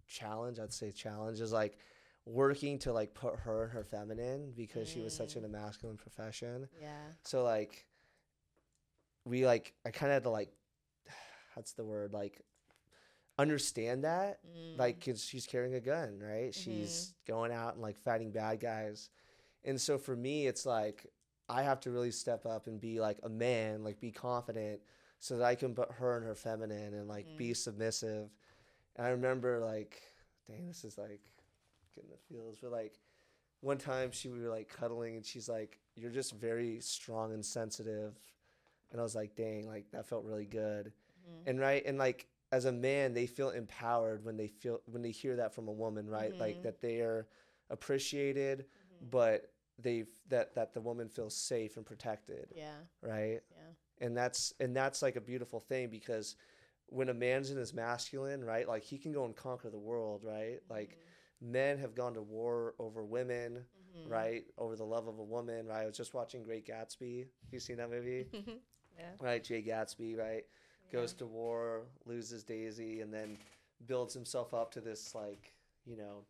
challenge. 0.07 0.59
I'd 0.59 0.75
say 0.75 0.91
challenge 0.93 1.41
is 1.41 1.53
like 1.55 1.79
working 2.27 2.79
to 2.81 2.93
like 2.93 3.15
put 3.15 3.35
her 3.37 3.65
in 3.65 3.71
her 3.71 3.83
feminine 3.83 4.53
because 4.55 4.87
she 4.91 5.01
was 5.01 5.17
such 5.17 5.33
Mm. 5.33 5.37
in 5.39 5.45
a 5.47 5.49
masculine 5.49 5.97
profession. 5.97 6.69
Yeah. 6.79 7.07
So 7.25 7.43
like 7.43 7.87
we 9.25 9.47
like 9.47 9.73
I 9.87 9.91
kind 9.91 10.13
of 10.13 10.17
had 10.17 10.23
to 10.25 10.31
like 10.31 10.51
what's 11.55 11.73
the 11.73 11.85
word 11.87 12.13
like 12.13 12.43
understand 13.39 14.05
that 14.05 14.41
Mm. 14.47 14.79
like 14.79 15.01
cuz 15.05 15.25
she's 15.25 15.47
carrying 15.47 15.75
a 15.75 15.81
gun, 15.81 16.19
right? 16.21 16.55
She's 16.55 17.15
going 17.27 17.53
out 17.53 17.75
and 17.75 17.83
like 17.83 17.97
fighting 17.97 18.31
bad 18.31 18.61
guys. 18.61 19.11
And 19.65 19.81
so 19.81 19.99
for 19.99 20.17
me 20.17 20.47
it's 20.47 20.67
like 20.67 21.07
I 21.49 21.63
have 21.63 21.81
to 21.81 21.91
really 21.91 22.11
step 22.11 22.45
up 22.47 22.67
and 22.67 22.81
be 22.81 23.01
like 23.01 23.19
a 23.23 23.29
man, 23.29 23.83
like 23.83 24.01
be 24.01 24.13
confident 24.13 24.83
so 25.19 25.39
that 25.39 25.45
I 25.45 25.55
can 25.55 25.75
put 25.75 25.91
her 25.93 26.17
in 26.17 26.23
her 26.23 26.35
feminine 26.35 26.95
and 26.95 27.09
like 27.09 27.27
be 27.37 27.55
submissive. 27.55 28.31
And 28.97 29.07
I 29.07 29.11
remember 29.11 29.61
like 29.61 30.03
dang 30.47 30.67
this 30.67 30.85
is 30.85 30.99
like 30.99 31.21
getting 31.95 32.11
the 32.11 32.17
feels 32.17 32.59
but 32.61 32.71
like 32.73 32.99
one 33.61 33.79
time 33.79 34.13
she 34.13 34.29
we 34.29 34.41
were 34.41 34.51
like 34.51 34.69
cuddling 34.69 35.17
and 35.17 35.27
she's 35.27 35.49
like, 35.49 35.81
"You're 35.97 36.13
just 36.13 36.33
very 36.35 36.79
strong 36.81 37.33
and 37.33 37.45
sensitive," 37.45 38.17
and 38.93 39.01
I 39.01 39.03
was 39.03 39.17
like, 39.17 39.35
"Dang, 39.35 39.67
like 39.67 39.91
that 39.91 40.07
felt 40.07 40.25
really 40.25 40.47
good." 40.47 40.93
Mhm. 41.29 41.43
And 41.49 41.61
right, 41.61 41.85
and 41.85 41.99
like 41.99 42.29
as 42.53 42.65
a 42.65 42.73
man, 42.73 43.13
they 43.15 43.27
feel 43.27 43.51
empowered 43.51 44.25
when 44.25 44.37
they 44.37 44.49
feel 44.49 44.81
when 44.87 45.03
they 45.03 45.11
hear 45.11 45.37
that 45.37 45.55
from 45.55 45.69
a 45.69 45.73
woman, 45.73 46.09
right? 46.09 46.39
Like 46.39 46.59
Mhm. 46.59 46.63
that 46.63 46.81
they 46.81 47.01
are 47.01 47.29
appreciated, 47.71 48.67
Mhm. 49.03 49.11
but 49.11 49.53
they 49.79 50.05
that 50.29 50.55
that 50.55 50.73
the 50.75 50.81
woman 50.81 51.09
feels 51.09 51.37
safe 51.37 51.77
and 51.77 51.87
protected, 51.87 52.53
Yeah. 52.55 52.81
right? 53.03 53.41
Yeah. 53.51 53.73
and 54.01 54.17
that's 54.17 54.53
and 54.61 54.77
that's 54.77 55.03
like 55.03 55.17
a 55.17 55.21
beautiful 55.21 55.61
thing 55.61 55.89
because 55.89 56.37
when 56.87 57.09
a 57.09 57.15
man's 57.15 57.51
in 57.51 57.57
his 57.57 57.75
masculine 57.75 58.45
right 58.45 58.69
like 58.69 58.83
he 58.85 58.97
can 58.99 59.13
go 59.13 59.25
and 59.25 59.35
conquer 59.37 59.69
the 59.71 59.79
world 59.79 60.23
right 60.25 60.61
like 60.71 60.99
men 61.41 61.79
have 61.79 61.95
gone 61.95 62.15
to 62.15 62.23
war 62.23 62.75
over 62.79 63.05
women 63.05 63.65
Mhm. 63.97 64.09
right 64.11 64.45
over 64.57 64.77
the 64.77 64.85
love 64.85 65.09
of 65.09 65.19
a 65.19 65.25
woman 65.25 65.67
right 65.67 65.83
i 65.83 65.87
was 65.87 65.97
just 65.97 66.15
watching 66.15 66.43
great 66.45 66.65
gatsby 66.67 67.21
have 67.21 67.53
you 67.53 67.59
seen 67.61 67.77
that 67.77 67.91
movie 67.91 68.27
yeah. 68.97 69.11
right 69.21 69.43
jay 69.45 69.61
gatsby 69.63 70.17
right 70.17 70.45
goes 70.93 71.13
to 71.15 71.27
war 71.27 71.83
loses 72.07 72.43
daisy 72.45 73.01
and 73.01 73.13
then 73.13 73.37
builds 73.87 74.15
himself 74.15 74.55
up 74.55 74.71
to 74.73 74.81
this 74.81 75.15
like 75.15 75.53
you 75.87 75.97
know 75.97 76.23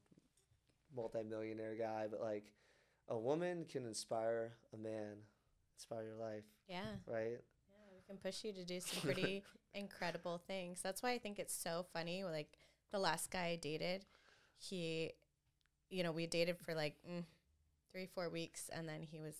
multi-millionaire 0.94 1.74
guy 1.74 2.06
but 2.10 2.20
like 2.20 2.52
a 3.08 3.16
woman 3.18 3.64
can 3.70 3.84
inspire 3.86 4.52
a 4.74 4.76
man 4.76 5.14
inspire 5.76 6.04
your 6.04 6.16
life 6.16 6.44
Yeah. 6.68 6.96
right 7.06 7.38
Yeah, 7.68 7.94
we 7.94 8.02
can 8.06 8.16
push 8.18 8.44
you 8.44 8.52
to 8.52 8.64
do 8.64 8.80
some 8.80 9.00
pretty 9.02 9.44
incredible 9.74 10.40
things. 10.46 10.80
That's 10.82 11.02
why 11.02 11.12
I 11.12 11.18
think 11.18 11.38
it's 11.38 11.54
so 11.54 11.86
funny. 11.92 12.24
Like 12.24 12.58
the 12.90 12.98
last 12.98 13.30
guy 13.30 13.46
I 13.46 13.56
dated, 13.56 14.04
he, 14.58 15.12
you 15.90 16.02
know, 16.02 16.12
we 16.12 16.26
dated 16.26 16.58
for 16.58 16.74
like 16.74 16.96
mm, 17.08 17.24
three, 17.92 18.06
four 18.06 18.28
weeks, 18.28 18.70
and 18.72 18.88
then 18.88 19.02
he 19.02 19.20
was, 19.20 19.34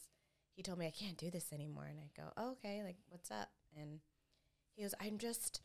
he 0.54 0.62
told 0.62 0.78
me 0.78 0.86
I 0.86 0.90
can't 0.90 1.16
do 1.16 1.30
this 1.30 1.52
anymore, 1.52 1.86
and 1.88 1.98
I 1.98 2.10
go, 2.20 2.28
oh, 2.36 2.50
okay, 2.52 2.82
like 2.84 2.96
what's 3.08 3.30
up? 3.30 3.50
And 3.76 4.00
he 4.79 4.85
goes, 4.85 4.95
I'm 5.01 5.18
just, 5.18 5.61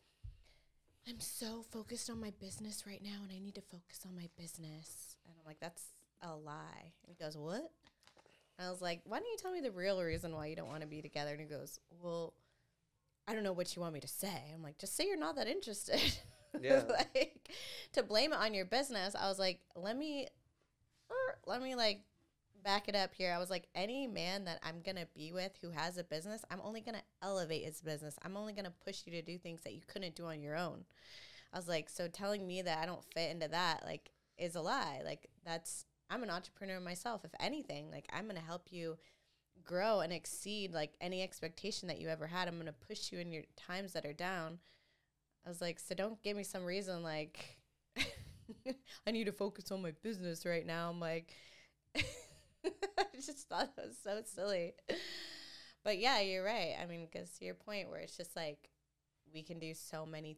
I'm 1.08 1.20
so 1.20 1.64
focused 1.72 2.10
on 2.10 2.20
my 2.20 2.34
business 2.42 2.86
right 2.88 3.02
now, 3.04 3.22
and 3.22 3.32
I 3.32 3.38
need 3.38 3.54
to 3.56 3.62
focus 3.62 4.02
on 4.08 4.16
my 4.16 4.28
business. 4.40 5.18
And 5.28 5.36
I'm 5.38 5.46
like, 5.46 5.60
that's 5.60 5.84
a 6.24 6.34
lie. 6.36 6.94
And 7.06 7.16
he 7.16 7.24
goes, 7.24 7.38
what? 7.38 7.70
I 8.60 8.72
was 8.72 8.82
like, 8.82 9.02
why 9.06 9.20
don't 9.20 9.28
you 9.28 9.38
tell 9.40 9.52
me 9.52 9.62
the 9.62 9.72
real 9.72 10.02
reason 10.02 10.34
why 10.34 10.48
you 10.48 10.56
don't 10.56 10.68
want 10.68 10.82
to 10.82 10.88
be 10.88 11.04
together? 11.04 11.32
And 11.32 11.42
he 11.42 11.46
goes, 11.46 11.80
well, 12.02 12.34
I 13.28 13.34
don't 13.34 13.44
know 13.44 13.54
what 13.54 13.76
you 13.76 13.84
want 13.84 13.94
me 13.94 14.00
to 14.00 14.08
say. 14.08 14.52
I'm 14.52 14.64
like, 14.64 14.80
just 14.80 14.96
say 14.98 15.06
you're 15.06 15.18
not 15.18 15.36
that 15.36 15.48
interested. 15.48 16.02
Yeah. 16.62 16.84
like 16.88 17.50
to 17.94 18.04
blame 18.04 18.32
it 18.32 18.38
on 18.38 18.54
your 18.54 18.66
business. 18.66 19.16
I 19.20 19.28
was 19.28 19.40
like, 19.40 19.60
let 19.76 19.98
me, 19.98 20.28
er, 21.10 21.40
let 21.48 21.64
me 21.64 21.74
like 21.74 22.02
back 22.64 22.88
it 22.88 22.96
up 22.96 23.14
here. 23.14 23.34
I 23.34 23.40
was 23.40 23.50
like, 23.50 23.68
any 23.76 24.08
man 24.08 24.46
that 24.46 24.60
I'm 24.64 24.82
gonna 24.82 25.08
be 25.16 25.32
with 25.32 25.52
who 25.62 25.70
has 25.72 25.98
a 25.98 26.04
business, 26.04 26.44
I'm 26.50 26.62
only 26.64 26.82
gonna 26.82 27.04
elevate 27.22 27.66
his 27.66 27.82
business. 27.82 28.16
I'm 28.24 28.38
only 28.38 28.54
gonna 28.54 28.74
push 28.86 29.02
you 29.06 29.12
to 29.14 29.22
do 29.22 29.38
things 29.38 29.62
that 29.64 29.74
you 29.74 29.82
couldn't 29.88 30.16
do 30.16 30.26
on 30.26 30.42
your 30.42 30.56
own. 30.56 30.86
I 31.54 31.58
was 31.58 31.68
like, 31.68 31.90
so 31.90 32.08
telling 32.08 32.48
me 32.48 32.62
that 32.62 32.80
I 32.80 32.86
don't 32.86 33.04
fit 33.14 33.32
into 33.32 33.48
that 33.50 33.84
like 33.86 34.12
is 34.38 34.56
a 34.56 34.62
lie. 34.62 35.02
Like 35.06 35.30
that's 35.46 35.86
I'm 36.10 36.24
an 36.24 36.30
entrepreneur 36.30 36.80
myself. 36.80 37.24
If 37.24 37.32
anything, 37.40 37.92
like 37.92 38.06
I'm 38.12 38.28
gonna 38.28 38.40
help 38.40 38.68
you 38.72 38.98
grow 39.64 40.02
and 40.02 40.12
exceed 40.12 40.74
like 40.74 40.94
any 41.00 41.22
expectation 41.22 41.88
that 41.88 42.00
you 42.00 42.10
ever 42.10 42.28
had. 42.28 42.48
I'm 42.48 42.58
gonna 42.58 42.74
push 42.74 43.12
you 43.12 43.20
in 43.20 43.32
your 43.32 43.44
times 43.56 43.94
that 43.94 44.06
are 44.06 44.14
down. 44.14 44.60
I 45.46 45.50
was 45.50 45.62
like, 45.62 45.80
so 45.80 45.94
don't 45.96 46.22
give 46.24 46.38
me 46.38 46.44
some 46.44 46.64
reason 46.64 47.04
like 47.04 47.58
I 49.08 49.12
need 49.12 49.26
to 49.26 49.32
focus 49.32 49.72
on 49.72 49.82
my 49.82 49.92
business 50.02 50.46
right 50.46 50.66
now. 50.66 50.90
I'm 50.90 51.00
like, 51.00 51.34
I 52.98 53.04
just 53.16 53.48
thought 53.50 53.72
it 53.78 53.84
was 53.86 53.98
so 54.04 54.22
silly. 54.26 54.74
But 55.84 55.98
yeah, 56.00 56.22
you're 56.22 56.44
right. 56.46 56.76
I 56.82 56.86
mean, 56.86 57.08
because 57.12 57.30
to 57.40 57.46
your 57.46 57.56
point, 57.56 57.90
where 57.90 58.00
it's 58.00 58.16
just 58.18 58.36
like 58.36 58.70
we 59.34 59.44
can 59.44 59.60
do 59.60 59.74
so 59.74 60.06
many 60.06 60.38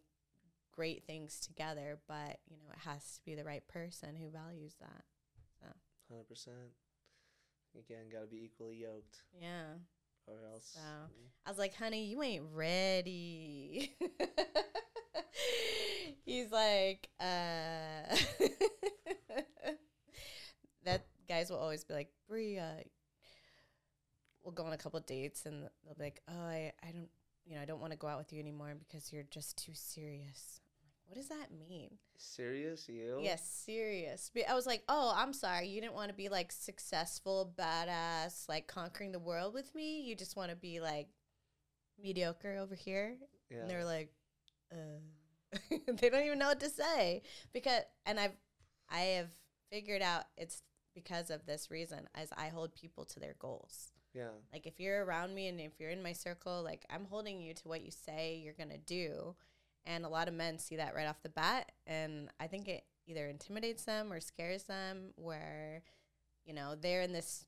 great 0.72 1.04
things 1.06 1.40
together, 1.40 2.00
but 2.08 2.40
you 2.50 2.58
know, 2.58 2.72
it 2.74 2.80
has 2.88 3.18
to 3.18 3.26
be 3.26 3.36
the 3.36 3.44
right 3.44 3.66
person 3.68 4.16
who 4.16 4.30
values 4.30 4.76
that. 4.82 5.04
Hundred 6.10 6.28
percent. 6.28 6.58
Again, 7.78 8.06
got 8.12 8.22
to 8.22 8.28
be 8.28 8.44
equally 8.46 8.76
yoked, 8.78 9.22
Yeah. 9.42 9.74
or 10.28 10.36
else. 10.54 10.72
So- 10.76 11.10
I 11.46 11.50
was 11.50 11.58
like, 11.60 11.76
honey, 11.76 12.06
you 12.06 12.22
ain't 12.24 12.44
ready. 12.54 13.96
He's 16.26 16.52
like, 16.52 17.10
uh, 17.20 18.16
guys 21.36 21.50
will 21.50 21.58
always 21.58 21.84
be 21.84 21.94
like, 21.94 22.10
Brie, 22.28 22.58
uh, 22.58 22.84
we'll 24.44 24.54
go 24.54 24.64
on 24.64 24.74
a 24.74 24.78
couple 24.78 25.00
dates 25.02 25.46
and 25.46 25.64
they'll 25.84 25.96
be 25.96 26.04
like, 26.04 26.22
oh, 26.30 26.46
I, 26.46 26.72
I 26.82 26.92
don't, 26.92 27.10
you 27.46 27.56
know, 27.56 27.62
I 27.62 27.66
don't 27.66 27.82
want 27.82 27.92
to 27.92 27.98
go 27.98 28.08
out 28.08 28.18
with 28.18 28.32
you 28.32 28.40
anymore 28.40 28.74
because 28.88 29.12
you're 29.12 29.26
just 29.30 29.58
too 29.58 29.74
serious. 29.74 30.62
I'm 30.82 30.88
like, 30.88 31.02
what 31.08 31.16
does 31.16 31.28
that 31.30 31.50
mean? 31.70 31.92
Serious, 32.18 32.88
you? 32.88 33.20
Yes, 33.22 33.48
serious. 33.66 34.32
But 34.34 34.44
I 34.50 34.56
was 34.56 34.66
like, 34.66 34.84
oh, 34.88 35.14
I'm 35.16 35.34
sorry. 35.34 35.68
You 35.68 35.82
didn't 35.82 35.94
want 35.94 36.10
to 36.10 36.16
be 36.16 36.30
like 36.30 36.52
successful, 36.52 37.54
badass, 37.60 38.48
like 38.48 38.68
conquering 38.68 39.12
the 39.12 39.20
world 39.20 39.54
with 39.54 39.74
me. 39.76 40.02
You 40.02 40.16
just 40.16 40.38
want 40.38 40.52
to 40.52 40.56
be 40.56 40.80
like 40.80 41.08
mediocre 42.02 42.58
over 42.58 42.76
here. 42.76 43.18
Yeah. 43.52 43.62
And 43.62 43.70
they're 43.70 43.86
like, 43.86 44.12
uh, 44.72 45.58
they 46.00 46.10
don't 46.10 46.26
even 46.26 46.40
know 46.40 46.48
what 46.48 46.62
to 46.62 46.70
say 46.70 47.24
because, 47.52 47.82
and 48.06 48.20
I've, 48.20 48.36
I 48.90 49.00
have 49.00 49.30
figured 49.70 50.02
out 50.02 50.24
it's 50.38 50.62
because 50.96 51.30
of 51.30 51.46
this 51.46 51.70
reason 51.70 52.08
as 52.16 52.30
I 52.36 52.48
hold 52.48 52.74
people 52.74 53.06
to 53.06 53.20
their 53.20 53.36
goals. 53.38 53.92
yeah. 54.14 54.30
Like 54.52 54.66
if 54.66 54.80
you're 54.80 55.06
around 55.06 55.36
me 55.36 55.48
and 55.48 55.60
if 55.60 55.74
you're 55.80 55.90
in 55.92 56.02
my 56.02 56.14
circle, 56.14 56.64
like 56.64 56.86
I'm 56.90 57.06
holding 57.06 57.42
you 57.42 57.54
to 57.54 57.68
what 57.68 57.82
you 57.84 57.92
say 57.92 58.42
you're 58.44 58.54
gonna 58.58 58.78
do. 58.78 59.36
And 59.86 60.04
a 60.04 60.10
lot 60.10 60.28
of 60.28 60.34
men 60.34 60.58
see 60.58 60.78
that 60.78 60.96
right 60.96 61.08
off 61.08 61.22
the 61.22 61.30
bat. 61.30 61.72
And 61.86 62.30
I 62.40 62.48
think 62.48 62.68
it 62.68 62.86
either 63.06 63.28
intimidates 63.28 63.84
them 63.84 64.12
or 64.12 64.20
scares 64.20 64.64
them 64.64 65.12
where, 65.16 65.84
you 66.44 66.54
know, 66.54 66.74
they're 66.74 67.02
in 67.04 67.14
this 67.14 67.46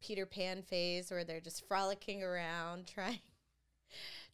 Peter 0.00 0.26
Pan 0.26 0.62
phase 0.62 1.10
where 1.10 1.24
they're 1.24 1.40
just 1.40 1.66
frolicking 1.66 2.22
around, 2.22 2.86
trying 2.94 3.18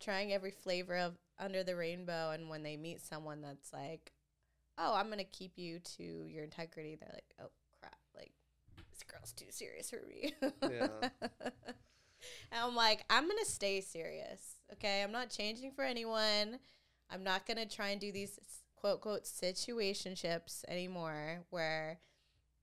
trying 0.00 0.32
every 0.32 0.50
flavor 0.50 0.96
of 0.96 1.16
under 1.38 1.62
the 1.64 1.74
rainbow 1.76 2.30
and 2.32 2.48
when 2.48 2.62
they 2.62 2.76
meet 2.76 3.00
someone 3.00 3.40
that's 3.40 3.72
like, 3.72 4.12
Oh, 4.76 4.94
I'm 4.94 5.08
gonna 5.08 5.24
keep 5.24 5.52
you 5.56 5.78
to 5.96 6.02
your 6.02 6.44
integrity, 6.44 6.96
they're 6.96 7.10
like, 7.12 7.34
Oh 7.40 7.48
crap, 7.48 7.48
like 7.48 7.52
this 7.56 7.67
girl's 9.08 9.32
too 9.32 9.46
serious 9.50 9.90
for 9.90 10.00
me. 10.08 10.34
Yeah. 10.62 10.88
And 11.40 11.52
I'm 12.52 12.74
like, 12.74 13.04
I'm 13.10 13.28
gonna 13.28 13.44
stay 13.44 13.80
serious. 13.80 14.56
Okay. 14.72 15.02
I'm 15.02 15.12
not 15.12 15.30
changing 15.30 15.72
for 15.72 15.82
anyone. 15.82 16.58
I'm 17.10 17.24
not 17.24 17.46
gonna 17.46 17.66
try 17.66 17.88
and 17.88 18.00
do 18.00 18.12
these 18.12 18.38
quote 18.76 19.00
quote 19.00 19.24
situationships 19.24 20.64
anymore 20.68 21.40
where 21.50 21.98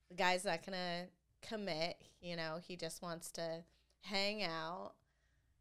the 0.10 0.16
guy's 0.16 0.46
not 0.46 0.66
gonna 0.66 1.06
commit, 1.42 1.98
you 2.22 2.36
know, 2.36 2.60
he 2.66 2.76
just 2.76 3.02
wants 3.02 3.32
to 3.32 3.64
hang 4.02 4.44
out 4.44 4.94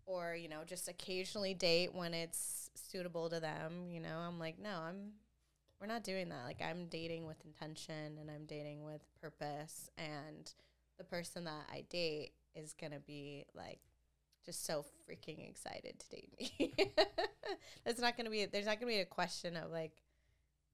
or, 0.07 0.35
you 0.35 0.49
know, 0.49 0.61
just 0.66 0.89
occasionally 0.89 1.55
date 1.55 1.95
when 1.95 2.12
it's 2.12 2.70
suitable 2.74 3.30
to 3.30 3.41
them, 3.41 3.89
you 3.91 4.01
know. 4.01 4.18
I'm 4.18 4.39
like, 4.39 4.59
no, 4.59 4.80
I'm 4.87 5.12
we're 5.80 5.87
not 5.87 6.05
doing 6.05 6.28
that. 6.30 6.45
Like 6.45 6.62
I'm 6.62 6.87
dating 6.87 7.26
with 7.26 7.37
intention 7.45 8.18
and 8.20 8.30
I'm 8.30 8.47
dating 8.47 8.85
with 8.85 9.03
purpose 9.20 9.91
and 9.99 10.53
the 10.99 11.05
person 11.05 11.45
that 11.45 11.66
I 11.72 11.84
date 11.88 12.32
is 12.55 12.72
gonna 12.78 13.01
be 13.01 13.45
like 13.55 13.80
just 14.45 14.64
so 14.66 14.84
freaking 15.09 15.49
excited 15.49 15.99
to 16.01 16.09
date 16.09 16.30
me. 16.38 16.84
It's 17.86 18.01
not 18.01 18.16
gonna 18.16 18.30
be 18.30 18.47
there's 18.47 18.66
not 18.66 18.80
gonna 18.80 18.92
be 18.92 19.01
a 19.01 19.05
question 19.05 19.57
of 19.57 19.70
like, 19.70 19.92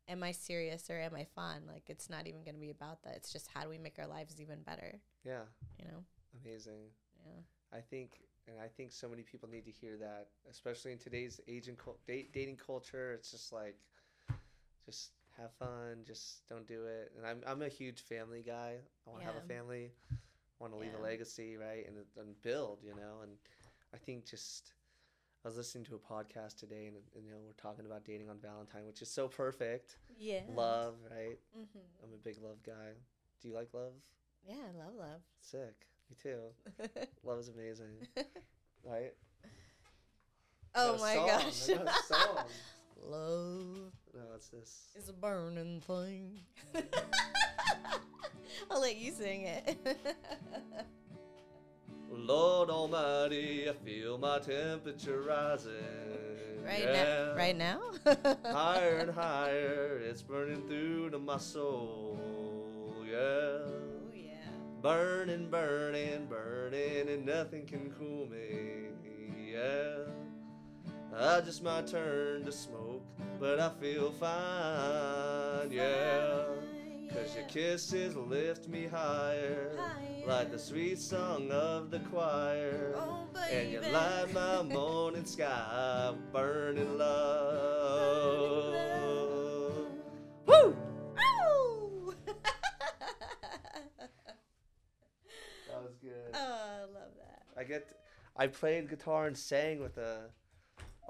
am 0.09 0.23
I 0.23 0.33
serious 0.33 0.89
or 0.91 0.99
am 0.99 1.15
I 1.15 1.25
fun? 1.35 1.63
Like 1.67 1.85
it's 1.89 2.09
not 2.09 2.27
even 2.27 2.45
gonna 2.45 2.59
be 2.59 2.71
about 2.71 3.03
that. 3.03 3.17
It's 3.17 3.33
just 3.33 3.49
how 3.53 3.63
do 3.63 3.69
we 3.69 3.79
make 3.79 3.99
our 3.99 4.07
lives 4.07 4.41
even 4.41 4.63
better, 4.63 5.01
Yeah. 5.25 5.43
you 5.79 5.87
know? 5.87 6.05
Amazing. 6.45 6.83
Yeah. 7.25 7.43
I 7.77 7.81
think, 7.81 8.21
and 8.47 8.57
I 8.61 8.69
think 8.69 8.93
so 8.93 9.09
many 9.09 9.23
people 9.23 9.49
need 9.49 9.65
to 9.65 9.71
hear 9.73 9.97
that, 9.99 10.29
especially 10.49 10.93
in 10.93 10.99
today's 10.99 11.41
age 11.49 11.69
and 11.69 11.77
cul- 11.77 11.99
date, 12.07 12.33
dating 12.33 12.57
culture. 12.57 13.13
It's 13.13 13.31
just 13.33 13.53
like, 13.53 13.77
just 14.87 15.11
have 15.41 15.53
fun, 15.55 16.05
just 16.07 16.47
don't 16.49 16.67
do 16.67 16.85
it. 16.87 17.13
And 17.17 17.27
I'm 17.27 17.41
I'm 17.47 17.63
a 17.63 17.69
huge 17.69 18.01
family 18.03 18.43
guy. 18.47 18.77
I 19.07 19.11
want 19.11 19.23
to 19.23 19.27
have 19.27 19.37
a 19.37 19.47
Yeah. 19.49 19.57
family. 19.57 19.93
Want 20.59 20.73
to 20.73 20.79
leave 20.79 20.93
Yeah. 20.93 21.01
a 21.01 21.03
legacy, 21.03 21.57
right? 21.57 21.87
And 21.87 21.97
and 22.19 22.41
build, 22.43 22.81
you 22.85 22.95
know. 22.95 23.21
And 23.23 23.33
I 23.95 23.97
think 23.99 24.27
just 24.27 24.73
I 25.45 25.49
was 25.49 25.57
listening 25.57 25.85
to 25.85 25.95
a 25.95 25.99
podcast 25.99 26.59
today, 26.59 26.87
and, 26.87 26.97
and 27.17 27.25
you 27.25 27.33
know 27.33 27.39
we're 27.45 27.53
talking 27.55 27.87
about 27.87 28.05
dating 28.05 28.29
on 28.29 28.39
Valentine, 28.39 28.87
which 28.87 29.01
is 29.03 29.11
so 29.11 29.27
perfect. 29.29 29.97
Yeah. 30.19 30.41
Love, 30.55 30.97
right? 31.11 31.39
Mm-hmm. 31.59 31.79
I'm 32.05 32.13
a 32.13 32.19
big 32.23 32.37
love 32.43 32.63
guy. 32.63 32.93
Do 33.41 33.49
you 33.49 33.55
like 33.55 33.69
love? 33.73 33.93
Yeah, 34.47 34.55
I 34.57 34.85
love 34.85 34.95
love. 34.95 35.21
Sick. 35.41 35.87
Me 36.11 36.17
too. 36.21 36.41
Love 37.25 37.39
is 37.39 37.49
amazing, 37.49 38.07
right? 38.85 39.13
oh 40.75 40.99
my 40.99 41.15
song, 41.15 41.27
gosh. 41.27 41.69
got 43.01 43.09
a 43.09 43.11
song. 43.11 43.11
love 43.11 43.93
No, 44.15 44.21
it's 44.35 44.49
this. 44.49 44.89
is 44.97 45.09
a 45.09 45.13
burning 45.13 45.81
thing. 45.81 46.41
I'll 48.71 48.81
let 48.81 48.97
you 48.97 49.13
sing 49.13 49.43
it. 49.43 49.77
Lord 52.11 52.71
Almighty, 52.71 53.69
I 53.69 53.73
feel 53.73 54.19
my 54.19 54.39
temperature 54.39 55.23
rising. 55.23 55.73
right 56.65 56.83
yeah. 56.83 56.93
now. 56.93 57.35
Right 57.37 57.57
now. 57.57 57.81
higher 58.45 58.99
and 58.99 59.11
higher, 59.11 60.01
it's 60.05 60.23
burning 60.23 60.67
through 60.67 61.11
to 61.11 61.19
my 61.19 61.39
soul. 61.39 62.19
Yeah. 63.09 63.17
Oh 63.17 64.13
yeah. 64.13 64.49
Burning, 64.83 65.49
burning, 65.51 66.27
burning, 66.27 67.09
and 67.09 67.25
nothing 67.25 67.67
can 67.67 67.93
cool 67.99 68.27
me. 68.27 68.89
Yeah. 69.53 70.05
I 71.17 71.41
just 71.41 71.63
might 71.63 71.87
turn 71.87 72.45
to 72.45 72.53
smoke, 72.53 73.03
but 73.39 73.59
I 73.61 73.71
feel 73.81 74.11
fine. 74.13 75.71
Yeah. 75.73 76.45
Cause 77.13 77.35
your 77.35 77.45
kisses 77.49 78.15
lift 78.15 78.69
me 78.69 78.87
higher, 78.87 79.73
like 80.25 80.53
the 80.53 80.59
sweet 80.59 80.99
song 81.01 81.51
of 81.51 81.91
the 81.91 81.99
choir. 81.99 82.95
Oh, 82.97 83.27
And 83.51 83.73
you 83.73 83.81
light 83.81 84.33
my 84.33 84.63
morning 84.75 85.25
sky, 85.25 86.15
burning 86.33 86.97
love. 86.97 88.75
Woo! 90.47 90.77
That 95.69 95.83
was 95.83 95.97
good. 96.01 96.31
oh, 96.35 96.39
I 96.39 96.81
love 96.83 97.13
that. 97.19 97.43
I 97.59 97.65
get. 97.65 97.89
I 98.37 98.47
played 98.47 98.89
guitar 98.89 99.27
and 99.27 99.37
sang 99.37 99.81
with 99.81 99.99
a 99.99 100.31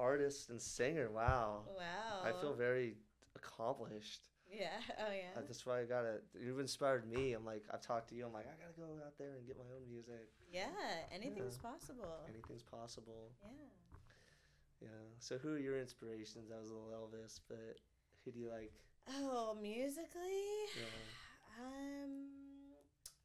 artist 0.00 0.48
and 0.50 0.60
singer. 0.60 1.08
Wow. 1.10 1.60
Wow. 1.76 2.22
I 2.24 2.32
feel 2.40 2.54
very 2.54 2.94
accomplished. 3.36 4.20
Yeah. 4.50 4.66
Oh 4.98 5.12
yeah. 5.12 5.30
Uh, 5.36 5.42
That's 5.46 5.64
why 5.64 5.80
I 5.80 5.84
gotta. 5.84 6.20
You've 6.34 6.58
inspired 6.58 7.08
me. 7.08 7.34
I'm 7.34 7.44
like, 7.44 7.62
I've 7.72 7.80
talked 7.82 8.08
to 8.08 8.14
you. 8.16 8.26
I'm 8.26 8.32
like, 8.32 8.46
I 8.46 8.56
gotta 8.60 8.74
go 8.76 8.98
out 9.06 9.16
there 9.18 9.34
and 9.38 9.46
get 9.46 9.56
my 9.56 9.64
own 9.76 9.86
music. 9.88 10.26
yeah. 10.52 10.66
Anything's 11.14 11.56
possible. 11.58 12.16
Anything's 12.28 12.62
possible. 12.64 13.30
Yeah. 13.42 14.88
Yeah. 14.88 14.88
So 15.18 15.36
who 15.38 15.54
are 15.54 15.58
your 15.58 15.78
inspirations? 15.78 16.50
I 16.50 16.60
was 16.60 16.70
a 16.70 16.74
little 16.74 16.90
Elvis, 16.90 17.38
but 17.48 17.76
who 18.24 18.32
do 18.32 18.40
you 18.40 18.48
like? 18.50 18.72
Oh, 19.08 19.56
musically. 19.60 20.66
Yeah. 20.76 21.64
Um, 21.64 22.26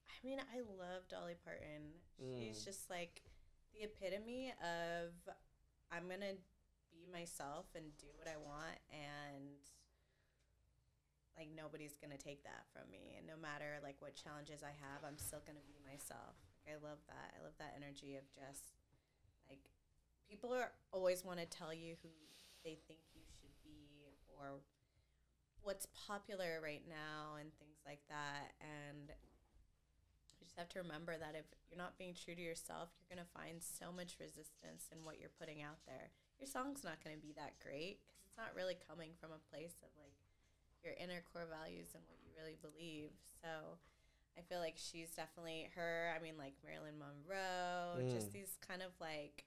I 0.09 0.27
mean, 0.27 0.39
I 0.39 0.57
love 0.77 1.07
Dolly 1.09 1.35
Parton. 1.43 1.93
She's 2.37 2.59
Mm. 2.61 2.65
just 2.65 2.89
like 2.89 3.21
the 3.73 3.83
epitome 3.85 4.53
of 4.61 5.11
I'm 5.91 6.07
gonna 6.09 6.33
myself 7.15 7.71
and 7.79 7.87
do 7.95 8.11
what 8.19 8.27
I 8.27 8.35
want, 8.35 8.75
and 8.91 9.55
like 11.39 11.47
nobody's 11.55 11.95
gonna 11.95 12.19
take 12.19 12.43
that 12.43 12.67
from 12.75 12.91
me. 12.91 13.15
And 13.15 13.23
no 13.23 13.39
matter 13.39 13.79
like 13.79 13.95
what 14.03 14.19
challenges 14.19 14.59
I 14.59 14.75
have, 14.83 15.07
I'm 15.07 15.15
still 15.15 15.39
gonna 15.47 15.63
be 15.63 15.79
myself. 15.87 16.35
Like 16.59 16.75
I 16.75 16.77
love 16.83 16.99
that. 17.07 17.31
I 17.31 17.39
love 17.39 17.55
that 17.63 17.71
energy 17.79 18.19
of 18.19 18.27
just 18.35 18.75
like 19.47 19.63
people 20.27 20.51
are 20.51 20.75
always 20.91 21.23
want 21.23 21.39
to 21.39 21.47
tell 21.47 21.71
you 21.71 21.95
who 22.03 22.11
they 22.67 22.75
think 22.87 22.99
you 23.13 23.23
should 23.39 23.55
be 23.63 24.11
or 24.35 24.59
what's 25.65 25.87
popular 26.07 26.61
right 26.61 26.83
now 26.89 27.37
and 27.39 27.49
things 27.57 27.81
like 27.85 28.01
that. 28.09 28.53
And 28.61 29.09
you 29.09 30.45
just 30.45 30.57
have 30.57 30.69
to 30.69 30.79
remember 30.79 31.17
that 31.17 31.33
if 31.33 31.45
you're 31.69 31.77
not 31.77 31.97
being 31.97 32.13
true 32.13 32.35
to 32.35 32.41
yourself, 32.41 32.89
you're 32.97 33.09
going 33.09 33.25
to 33.25 33.33
find 33.33 33.61
so 33.61 33.89
much 33.89 34.17
resistance 34.21 34.89
in 34.93 35.03
what 35.03 35.19
you're 35.19 35.33
putting 35.41 35.61
out 35.61 35.81
there. 35.85 36.13
Your 36.39 36.47
song's 36.47 36.83
not 36.83 37.03
going 37.03 37.15
to 37.15 37.21
be 37.21 37.33
that 37.37 37.57
great 37.63 37.99
because 38.03 38.19
it's 38.27 38.37
not 38.37 38.55
really 38.55 38.75
coming 38.87 39.11
from 39.19 39.31
a 39.31 39.41
place 39.49 39.79
of 39.83 39.89
like 39.97 40.15
your 40.83 40.93
inner 40.99 41.23
core 41.33 41.47
values 41.49 41.87
and 41.95 42.03
what 42.07 42.19
you 42.21 42.29
really 42.37 42.57
believe. 42.61 43.09
So 43.41 43.79
I 44.37 44.41
feel 44.41 44.59
like 44.59 44.75
she's 44.77 45.11
definitely 45.15 45.69
her. 45.75 46.11
I 46.15 46.21
mean, 46.21 46.37
like 46.37 46.53
Marilyn 46.65 46.99
Monroe, 46.99 48.03
just 48.11 48.29
Mm. 48.29 48.33
these 48.33 48.57
kind 48.67 48.81
of 48.81 48.91
like 48.99 49.45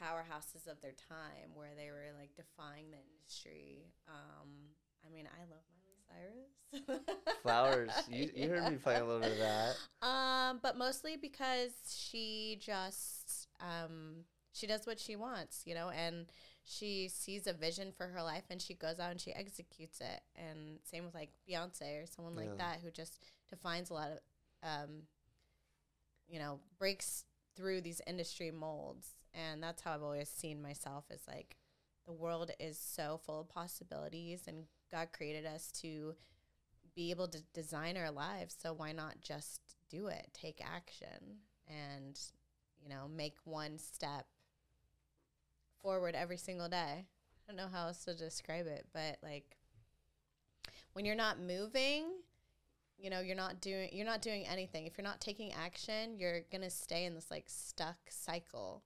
powerhouses 0.00 0.66
of 0.66 0.80
their 0.80 0.92
time 1.08 1.54
where 1.54 1.74
they 1.76 1.90
were 1.90 2.10
like 2.18 2.34
defying 2.34 2.90
the 2.90 2.98
industry. 2.98 3.92
Um, 4.08 4.74
I 5.06 5.10
mean, 5.10 5.28
I 5.30 5.40
love 5.50 5.62
Miley 5.78 6.02
Cyrus. 6.08 7.00
Flowers. 7.42 7.90
You, 8.08 8.30
you 8.34 8.48
heard 8.48 8.70
me 8.70 8.76
play 8.76 8.96
a 8.96 9.04
little 9.04 9.20
bit 9.20 9.32
of 9.32 9.38
that. 9.38 9.76
Um, 10.02 10.58
but 10.62 10.76
mostly 10.76 11.16
because 11.16 11.70
she 11.88 12.58
just 12.60 13.46
um 13.60 14.24
she 14.52 14.66
does 14.66 14.86
what 14.86 15.00
she 15.00 15.16
wants, 15.16 15.62
you 15.66 15.74
know, 15.74 15.90
and 15.90 16.26
she 16.64 17.08
sees 17.08 17.46
a 17.46 17.52
vision 17.52 17.92
for 17.96 18.06
her 18.08 18.22
life 18.22 18.44
and 18.50 18.60
she 18.60 18.74
goes 18.74 19.00
out 19.00 19.10
and 19.10 19.20
she 19.20 19.32
executes 19.32 20.00
it. 20.00 20.20
And 20.36 20.78
same 20.84 21.04
with 21.04 21.14
like 21.14 21.30
Beyonce 21.48 22.02
or 22.02 22.06
someone 22.06 22.34
Yeah. 22.34 22.40
like 22.50 22.58
that 22.58 22.80
who 22.82 22.90
just 22.90 23.18
defines 23.50 23.90
a 23.90 23.94
lot 23.94 24.10
of 24.12 24.18
um 24.62 25.02
you 26.28 26.38
know, 26.38 26.60
breaks 26.78 27.24
through 27.56 27.80
these 27.82 28.00
industry 28.06 28.50
molds. 28.50 29.08
And 29.34 29.62
that's 29.62 29.82
how 29.82 29.94
I've 29.94 30.02
always 30.02 30.28
seen 30.28 30.62
myself 30.62 31.04
as 31.10 31.20
like 31.26 31.56
the 32.06 32.12
world 32.12 32.50
is 32.58 32.78
so 32.78 33.20
full 33.24 33.40
of 33.40 33.48
possibilities 33.48 34.44
and 34.46 34.64
God 34.90 35.08
created 35.12 35.46
us 35.46 35.70
to 35.82 36.14
be 36.94 37.10
able 37.10 37.28
to 37.28 37.42
design 37.54 37.96
our 37.96 38.10
lives. 38.10 38.56
So 38.58 38.72
why 38.72 38.92
not 38.92 39.20
just 39.20 39.60
do 39.88 40.08
it? 40.08 40.28
Take 40.32 40.60
action 40.64 41.40
and, 41.66 42.18
you 42.82 42.88
know, 42.88 43.08
make 43.14 43.36
one 43.44 43.78
step 43.78 44.26
forward 45.82 46.14
every 46.14 46.36
single 46.36 46.68
day. 46.68 47.06
I 47.06 47.42
don't 47.46 47.56
know 47.56 47.68
how 47.72 47.88
else 47.88 48.04
to 48.04 48.14
describe 48.14 48.66
it, 48.66 48.86
but 48.92 49.18
like 49.22 49.56
when 50.92 51.04
you're 51.04 51.14
not 51.14 51.40
moving, 51.40 52.04
you 52.98 53.10
know, 53.10 53.20
you're 53.20 53.36
not 53.36 53.60
doing 53.60 53.88
you're 53.92 54.06
not 54.06 54.22
doing 54.22 54.46
anything. 54.46 54.86
If 54.86 54.96
you're 54.96 55.04
not 55.04 55.20
taking 55.20 55.52
action, 55.52 56.16
you're 56.16 56.40
to 56.62 56.70
stay 56.70 57.04
in 57.04 57.14
this 57.14 57.30
like 57.30 57.44
stuck 57.48 57.98
cycle. 58.08 58.84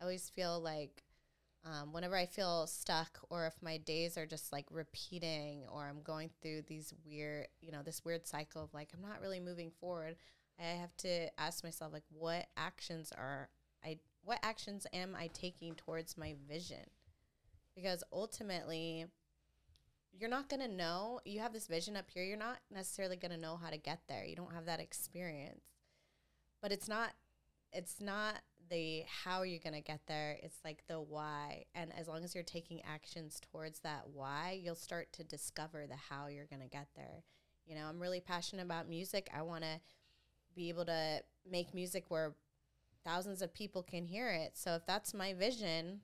I 0.00 0.04
always 0.04 0.28
feel 0.28 0.60
like 0.60 1.04
um, 1.64 1.92
whenever 1.92 2.16
I 2.16 2.26
feel 2.26 2.66
stuck, 2.66 3.20
or 3.30 3.46
if 3.46 3.54
my 3.62 3.76
days 3.76 4.18
are 4.18 4.26
just 4.26 4.52
like 4.52 4.66
repeating, 4.70 5.62
or 5.72 5.86
I'm 5.86 6.02
going 6.02 6.30
through 6.40 6.62
these 6.62 6.92
weird, 7.06 7.46
you 7.60 7.70
know, 7.70 7.82
this 7.84 8.04
weird 8.04 8.26
cycle 8.26 8.64
of 8.64 8.74
like 8.74 8.90
I'm 8.92 9.08
not 9.08 9.20
really 9.20 9.38
moving 9.38 9.70
forward, 9.80 10.16
I 10.58 10.64
have 10.64 10.96
to 10.98 11.28
ask 11.40 11.62
myself 11.62 11.92
like, 11.92 12.02
what 12.10 12.46
actions 12.56 13.12
are 13.16 13.48
I, 13.84 13.98
what 14.24 14.38
actions 14.42 14.86
am 14.92 15.16
I 15.18 15.28
taking 15.28 15.74
towards 15.74 16.16
my 16.16 16.34
vision? 16.48 16.84
Because 17.74 18.04
ultimately, 18.12 19.06
you're 20.12 20.30
not 20.30 20.48
gonna 20.48 20.68
know. 20.68 21.20
You 21.24 21.40
have 21.40 21.52
this 21.52 21.66
vision 21.66 21.96
up 21.96 22.10
here. 22.12 22.22
You're 22.22 22.36
not 22.36 22.58
necessarily 22.70 23.16
gonna 23.16 23.38
know 23.38 23.56
how 23.56 23.70
to 23.70 23.78
get 23.78 24.00
there. 24.08 24.24
You 24.24 24.36
don't 24.36 24.52
have 24.52 24.66
that 24.66 24.80
experience. 24.80 25.64
But 26.60 26.72
it's 26.72 26.88
not. 26.88 27.12
It's 27.72 28.00
not 28.00 28.42
the 28.68 29.04
how 29.24 29.42
you're 29.42 29.58
gonna 29.58 29.80
get 29.80 30.00
there. 30.06 30.38
It's 30.42 30.58
like 30.64 30.84
the 30.86 31.00
why. 31.00 31.64
And 31.74 31.92
as 31.98 32.08
long 32.08 32.22
as 32.22 32.34
you're 32.34 32.44
taking 32.44 32.82
actions 32.84 33.40
towards 33.50 33.80
that 33.80 34.08
why, 34.12 34.60
you'll 34.62 34.74
start 34.74 35.12
to 35.14 35.24
discover 35.24 35.86
the 35.86 35.96
how 35.96 36.26
you're 36.26 36.46
gonna 36.46 36.68
get 36.68 36.88
there. 36.94 37.24
You 37.66 37.74
know, 37.74 37.86
I'm 37.86 38.00
really 38.00 38.20
passionate 38.20 38.62
about 38.62 38.88
music. 38.88 39.30
I 39.34 39.42
want 39.42 39.64
to 39.64 39.80
be 40.54 40.68
able 40.68 40.84
to 40.84 41.22
make 41.50 41.74
music 41.74 42.04
where 42.08 42.34
thousands 43.04 43.42
of 43.42 43.54
people 43.54 43.82
can 43.82 44.06
hear 44.06 44.30
it. 44.30 44.52
So 44.54 44.74
if 44.74 44.86
that's 44.86 45.14
my 45.14 45.34
vision, 45.34 46.00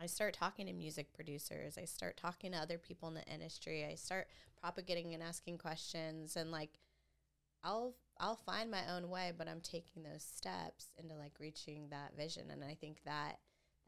I 0.00 0.06
start 0.06 0.34
talking 0.34 0.66
to 0.66 0.72
music 0.72 1.12
producers. 1.12 1.78
I 1.78 1.84
start 1.84 2.16
talking 2.16 2.52
to 2.52 2.58
other 2.58 2.78
people 2.78 3.08
in 3.08 3.14
the 3.14 3.24
industry. 3.24 3.84
I 3.84 3.94
start 3.94 4.26
propagating 4.60 5.14
and 5.14 5.22
asking 5.22 5.58
questions 5.58 6.36
and 6.36 6.50
like 6.50 6.78
I'll 7.62 7.94
I'll 8.18 8.36
find 8.36 8.70
my 8.70 8.82
own 8.94 9.08
way, 9.08 9.32
but 9.36 9.48
I'm 9.48 9.60
taking 9.60 10.02
those 10.02 10.22
steps 10.22 10.88
into 10.98 11.14
like 11.14 11.32
reaching 11.38 11.88
that 11.90 12.16
vision 12.16 12.50
and 12.50 12.64
I 12.64 12.74
think 12.74 12.98
that 13.04 13.38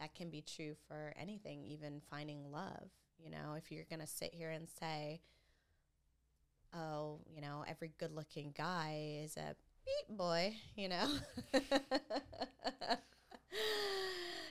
that 0.01 0.14
can 0.14 0.30
be 0.30 0.42
true 0.42 0.74
for 0.88 1.12
anything, 1.16 1.64
even 1.64 2.01
finding 2.11 2.51
love. 2.51 2.90
You 3.18 3.30
know, 3.30 3.55
if 3.57 3.70
you're 3.70 3.84
going 3.88 4.01
to 4.01 4.07
sit 4.07 4.34
here 4.34 4.51
and 4.51 4.68
say, 4.68 5.20
"Oh, 6.72 7.20
you 7.28 7.40
know, 7.40 7.64
every 7.68 7.92
good-looking 7.99 8.55
guy 8.57 9.20
is 9.22 9.36
a 9.36 9.55
beat 9.85 10.16
boy," 10.16 10.55
you 10.76 10.89
know, 10.89 11.09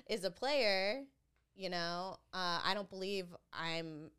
is 0.07 0.23
a 0.23 0.31
player, 0.31 1.03
you 1.55 1.69
know, 1.69 2.17
uh, 2.33 2.59
I 2.63 2.73
don't 2.73 2.89
believe 2.89 3.27
I'm, 3.51 4.11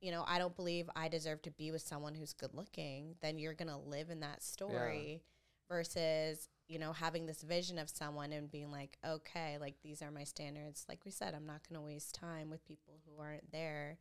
you 0.00 0.10
know, 0.12 0.24
I 0.26 0.38
don't 0.38 0.54
believe 0.54 0.88
I 0.94 1.08
deserve 1.08 1.42
to 1.42 1.50
be 1.50 1.70
with 1.70 1.82
someone 1.82 2.14
who's 2.14 2.32
good 2.32 2.54
looking, 2.54 3.14
then 3.20 3.38
you're 3.38 3.54
going 3.54 3.68
to 3.68 3.76
live 3.76 4.10
in 4.10 4.20
that 4.20 4.42
story 4.42 5.22
versus, 5.68 6.48
you 6.68 6.78
know, 6.78 6.92
having 6.92 7.26
this 7.26 7.42
vision 7.42 7.78
of 7.78 7.88
someone 7.88 8.32
and 8.32 8.50
being 8.50 8.70
like, 8.70 8.96
okay, 9.06 9.56
like 9.60 9.76
these 9.82 10.02
are 10.02 10.10
my 10.10 10.24
standards. 10.24 10.84
Like 10.88 11.04
we 11.04 11.10
said, 11.10 11.34
I'm 11.34 11.46
not 11.46 11.62
going 11.68 11.80
to 11.80 11.84
waste 11.84 12.14
time 12.14 12.50
with 12.50 12.66
people 12.66 13.00
who 13.06 13.22
aren't 13.22 13.50
there. 13.52 13.98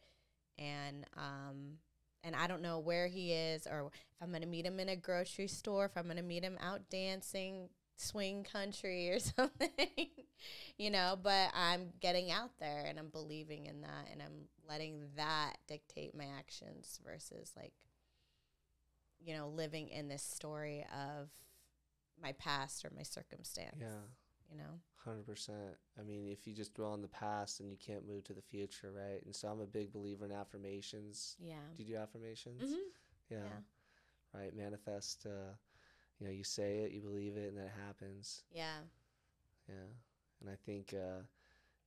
And, 0.58 1.06
um, 1.16 1.78
and 2.28 2.36
I 2.36 2.46
don't 2.46 2.62
know 2.62 2.80
where 2.80 3.08
he 3.08 3.32
is 3.32 3.66
or 3.66 3.88
if 3.88 4.22
I'm 4.22 4.30
going 4.30 4.42
to 4.42 4.48
meet 4.48 4.66
him 4.66 4.80
in 4.80 4.90
a 4.90 4.96
grocery 4.96 5.48
store, 5.48 5.86
if 5.86 5.98
I'm 5.98 6.04
going 6.04 6.18
to 6.18 6.24
meet 6.24 6.44
him 6.44 6.58
out 6.62 6.90
dancing 6.90 7.70
swing 7.96 8.44
country 8.44 9.10
or 9.12 9.20
something, 9.20 10.10
you 10.78 10.92
know, 10.92 11.18
but 11.22 11.50
I'm 11.56 11.94
getting 12.00 12.32
out 12.32 12.52
there 12.60 12.86
and 12.88 13.00
I'm 13.00 13.10
believing 13.10 13.66
in 13.66 13.82
that 13.82 14.10
and 14.12 14.22
I'm 14.22 14.48
letting 14.70 15.06
that 15.16 15.54
dictate 15.68 16.16
my 16.16 16.26
actions 16.38 17.00
versus 17.04 17.54
like 17.56 17.74
you 19.20 19.36
know, 19.36 19.48
living 19.48 19.90
in 19.90 20.08
this 20.08 20.22
story 20.22 20.86
of 20.94 21.30
my 22.22 22.34
past 22.34 22.86
or 22.86 22.92
my 22.96 23.04
circumstance. 23.04 23.78
Yeah. 23.80 23.88
You 24.52 24.58
know? 24.58 24.80
Hundred 25.08 25.26
percent. 25.26 25.78
I 25.98 26.04
mean, 26.04 26.28
if 26.28 26.46
you 26.46 26.54
just 26.54 26.74
dwell 26.74 26.92
on 26.92 27.02
the 27.02 27.08
past, 27.08 27.60
then 27.60 27.70
you 27.70 27.78
can't 27.78 28.06
move 28.06 28.26
to 28.26 28.34
the 28.34 28.42
future, 28.42 28.92
right? 28.92 29.22
And 29.26 29.34
so 29.34 29.48
I'm 29.48 29.62
a 29.62 29.66
big 29.66 29.94
believer 29.94 30.26
in 30.26 30.34
affirmations. 30.34 31.38
Yeah. 31.40 31.56
Do 31.78 31.84
you 31.84 31.94
do 31.94 31.96
affirmations? 31.98 32.62
hmm 32.62 32.76
Yeah. 33.30 33.38
Yeah. 33.38 34.40
Right. 34.40 34.54
Manifest. 34.56 35.26
Uh, 35.26 35.54
you 36.20 36.28
know, 36.28 36.34
you 36.34 36.44
say 36.44 36.80
it, 36.80 36.92
you 36.92 37.00
believe 37.00 37.38
it, 37.38 37.48
and 37.48 37.58
then 37.58 37.66
it 37.68 37.72
happens. 37.86 38.44
Yeah. 38.52 38.80
Yeah. 39.70 39.76
And 40.42 40.50
I 40.50 40.56
think, 40.66 40.94
uh, 40.94 41.22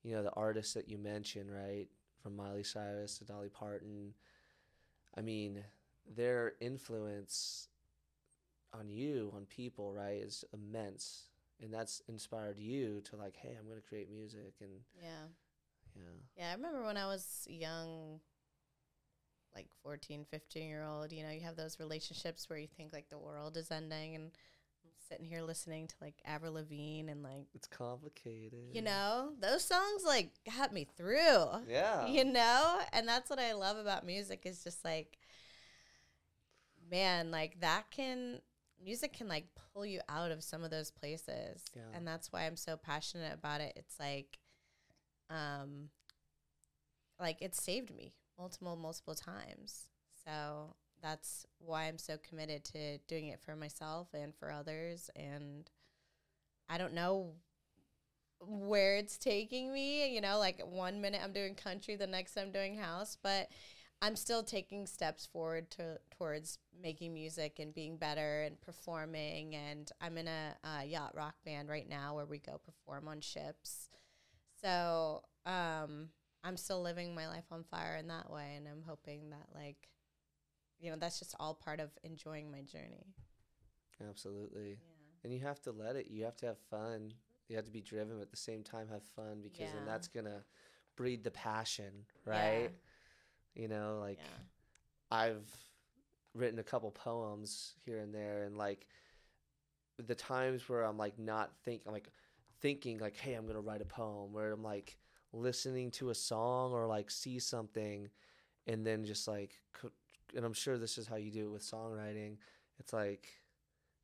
you 0.03 0.15
know, 0.15 0.23
the 0.23 0.33
artists 0.33 0.73
that 0.75 0.89
you 0.89 0.97
mentioned, 0.97 1.51
right, 1.53 1.89
from 2.23 2.37
Miley 2.37 2.63
Cyrus 2.63 3.19
to 3.19 3.25
Dolly 3.25 3.49
Parton, 3.51 4.15
I 5.17 5.21
mean, 5.21 5.63
their 6.17 6.55
influence 6.61 7.69
on 8.73 8.89
you, 8.89 9.31
on 9.37 9.45
people, 9.47 9.93
right, 9.93 10.23
is 10.23 10.45
immense. 10.55 11.25
And 11.63 11.73
that's 11.73 12.01
inspired 12.09 12.59
you 12.59 13.01
to 13.11 13.17
like, 13.17 13.37
hey, 13.37 13.57
I'm 13.59 13.67
to 13.81 13.87
create 13.87 14.11
music. 14.11 14.55
And 14.61 14.71
Yeah. 15.01 15.27
yeah. 15.95 16.03
Yeah, 16.37 16.49
I 16.51 16.55
remember 16.55 16.85
when 16.85 16.97
I 16.97 17.07
was 17.07 17.47
young, 17.49 18.21
like 19.55 19.69
14, 19.83 20.25
15 20.31 20.69
year 20.69 20.85
old, 20.85 21.13
you 21.13 21.23
know, 21.23 21.31
you 21.31 21.41
have 21.41 21.57
those 21.57 21.79
relationships 21.79 22.49
where 22.49 22.59
you 22.59 22.69
think 22.77 22.93
like 22.93 23.09
the 23.11 23.19
world 23.19 23.57
is 23.57 23.71
ending 23.71 24.15
and 24.15 24.25
I'm 24.85 24.91
sitting 25.09 25.27
here 25.27 25.43
listening 25.43 25.87
to 25.89 25.95
like 26.01 26.15
Avril 26.25 26.55
Lavigne 26.55 27.11
and 27.11 27.23
like, 27.23 27.47
It's 27.55 27.67
complicated. 27.69 28.71
you 28.73 28.81
know, 28.81 29.33
those 29.41 29.63
songs 29.65 30.05
like 30.07 30.31
got 30.57 30.73
me 30.73 30.87
through. 30.97 31.45
Yeah. 31.69 32.07
You 32.07 32.25
know? 32.25 32.79
And 32.93 33.07
that's 33.07 33.29
what 33.29 33.39
I 33.39 33.53
love 33.53 33.77
about 33.77 34.07
music 34.07 34.43
is 34.47 34.65
just 34.65 34.85
like 34.85 35.19
man, 36.91 37.31
like 37.31 37.61
that 37.61 37.91
can 37.91 38.41
music 38.83 39.13
can 39.13 39.29
like 39.29 39.47
pull 39.73 39.85
you 39.85 40.01
out 40.09 40.31
of 40.31 40.43
some 40.43 40.65
of 40.65 40.71
those 40.71 40.91
places. 40.91 41.63
Yeah. 41.75 41.83
And 41.95 42.07
that's 42.07 42.33
why 42.33 42.47
I'm 42.47 42.57
so 42.57 42.77
passionate 42.77 43.35
about 43.35 43.61
it. 43.61 43.73
It's 43.77 43.99
like 43.99 44.39
um 45.29 45.91
like 47.19 47.39
it 47.41 47.55
saved 47.55 47.95
me 47.95 48.15
multiple 48.39 48.77
multiple 48.77 49.15
times. 49.15 49.89
So 50.25 50.75
that's 51.03 51.47
why 51.59 51.85
I'm 51.85 51.99
so 51.99 52.19
committed 52.19 52.65
to 52.65 52.99
doing 53.09 53.29
it 53.29 53.41
for 53.41 53.57
myself 53.57 54.09
and 54.13 54.35
for 54.35 54.51
others 54.51 55.11
and 55.17 55.71
I 56.69 56.79
don't 56.79 56.95
know 56.95 57.33
where 58.47 58.97
it's 58.97 59.19
taking 59.19 59.73
me, 59.73 60.15
you 60.15 60.21
know, 60.21 60.39
like 60.39 60.61
one 60.65 61.01
minute 61.01 61.21
I'm 61.23 61.33
doing 61.33 61.55
country, 61.55 61.97
the 61.97 62.07
next 62.07 62.37
I'm 62.37 62.53
doing 62.53 62.77
house, 62.77 63.19
but 63.23 63.49
I'm 64.03 64.17
still 64.17 64.43
taking 64.43 64.87
steps 64.87 65.27
forward 65.27 65.71
to 65.73 65.99
towards 66.17 66.59
making 66.83 67.13
music 67.13 67.59
and 67.59 67.75
being 67.75 67.97
better 67.97 68.43
and 68.43 68.61
performing. 68.61 69.55
And 69.55 69.91
I'm 70.01 70.17
in 70.17 70.27
a 70.27 70.57
uh, 70.65 70.83
yacht 70.83 71.15
rock 71.15 71.35
band 71.45 71.69
right 71.69 71.89
now 71.89 72.15
where 72.15 72.25
we 72.25 72.39
go 72.39 72.61
perform 72.65 73.09
on 73.09 73.21
ships. 73.21 73.91
So 74.63 75.23
um, 75.45 76.09
I'm 76.43 76.57
still 76.57 76.81
living 76.81 77.15
my 77.15 77.29
life 77.29 77.45
on 77.51 77.65
fire 77.65 77.97
in 77.97 78.09
that 78.09 78.31
way, 78.31 78.55
and 78.57 78.67
I'm 78.67 78.83
hoping 78.87 79.31
that 79.31 79.49
like, 79.55 79.89
you 80.79 80.91
know, 80.91 80.97
that's 80.99 81.19
just 81.19 81.35
all 81.39 81.55
part 81.55 81.81
of 81.81 81.91
enjoying 82.03 82.51
my 82.51 82.63
journey. 82.63 83.15
Absolutely. 84.09 84.71
Yeah. 84.71 85.25
And 85.25 85.33
you 85.33 85.41
have 85.41 85.61
to 85.63 85.73
let 85.73 85.97
it, 85.97 86.09
you 86.11 86.25
have 86.25 86.37
to 86.37 86.47
have 86.47 86.59
fun. 86.71 87.13
You 87.49 87.57
have 87.57 87.67
to 87.67 87.73
be 87.73 87.83
driven, 87.83 88.17
but 88.17 88.23
at 88.23 88.31
the 88.31 88.37
same 88.37 88.63
time 88.63 88.87
have 88.91 89.03
fun 89.17 89.41
because 89.43 89.73
then 89.73 89.85
that's 89.85 90.09
going 90.09 90.27
to 90.27 90.43
breed 90.97 91.25
the 91.25 91.33
passion, 91.33 92.07
right? 92.25 92.71
You 93.55 93.69
know, 93.69 93.99
like 94.01 94.19
yeah. 94.19 95.17
I've 95.17 95.51
written 96.35 96.59
a 96.59 96.63
couple 96.65 96.91
poems 96.93 97.75
here 97.85 97.99
and 97.99 98.15
there, 98.15 98.45
and 98.45 98.57
like 98.57 98.87
the 99.99 100.15
times 100.15 100.69
where 100.69 100.83
I'm 100.85 100.97
like 100.97 101.19
not 101.19 101.51
think, 101.65 101.83
I'm 101.87 101.93
like 101.93 102.11
thinking 102.61 102.99
like, 102.99 103.17
hey, 103.17 103.35
I'm 103.35 103.47
gonna 103.47 103.61
write 103.61 103.83
a 103.83 103.87
poem. 103.87 104.33
Where 104.33 104.53
I'm 104.53 104.63
like 104.63 104.97
listening 105.33 105.91
to 105.93 106.11
a 106.11 106.15
song 106.15 106.73
or 106.73 106.87
like 106.87 107.11
see 107.11 107.39
something, 107.39 108.09
and 108.67 108.87
then 108.87 109.05
just 109.05 109.27
like, 109.29 109.59
and 110.37 110.45
I'm 110.45 110.53
sure 110.53 110.79
this 110.79 110.97
is 110.99 111.07
how 111.07 111.17
you 111.17 111.31
do 111.31 111.47
it 111.47 111.51
with 111.51 111.63
songwriting. 111.63 112.37
It's 112.79 112.93
like 112.93 113.29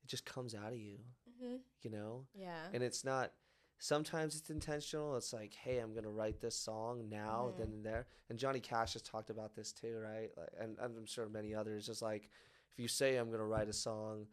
it 0.05 0.09
just 0.09 0.25
comes 0.25 0.55
out 0.55 0.73
of 0.73 0.79
you, 0.79 0.99
Mm-hmm. 1.43 1.57
you 1.83 1.91
know, 1.91 2.27
Yeah. 2.35 2.67
and 2.73 2.83
it's 2.83 3.05
not. 3.05 3.33
Sometimes 3.79 4.37
it's 4.37 4.51
intentional. 4.51 5.17
It's 5.17 5.33
like, 5.33 5.55
hey, 5.55 5.79
I'm 5.79 5.95
gonna 5.95 6.09
write 6.11 6.41
this 6.41 6.57
song 6.57 7.09
now, 7.09 7.53
Mhm. 7.53 7.59
then 7.59 7.67
and 7.69 7.85
there. 7.85 8.07
And 8.31 8.39
Johnny 8.39 8.61
Cash 8.61 8.95
has 8.95 9.03
talked 9.03 9.31
about 9.31 9.55
this 9.55 9.73
too, 9.73 9.99
right? 9.99 10.31
Like, 10.37 10.49
and 10.59 10.79
I'm 10.81 11.05
sure 11.05 11.29
many 11.29 11.55
others. 11.55 11.87
Just 11.87 12.03
like, 12.03 12.31
if 12.73 12.79
you 12.79 12.89
say 12.89 13.17
I'm 13.17 13.31
gonna 13.31 13.47
write 13.47 13.69
a 13.69 13.75
song, 13.75 14.29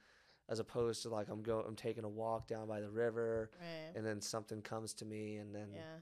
as 0.49 0.59
opposed 0.59 1.01
to 1.03 1.09
like 1.09 1.29
I'm 1.29 1.41
go, 1.41 1.59
I'm 1.59 1.75
taking 1.75 2.03
a 2.03 2.09
walk 2.09 2.47
down 2.47 2.67
by 2.67 2.79
the 2.79 2.89
river, 2.89 3.51
right. 3.59 3.95
and 3.95 4.05
then 4.05 4.21
something 4.21 4.61
comes 4.61 4.93
to 4.95 5.05
me, 5.05 5.37
and 5.37 5.53
then 5.53 5.71
yeah. 5.73 5.97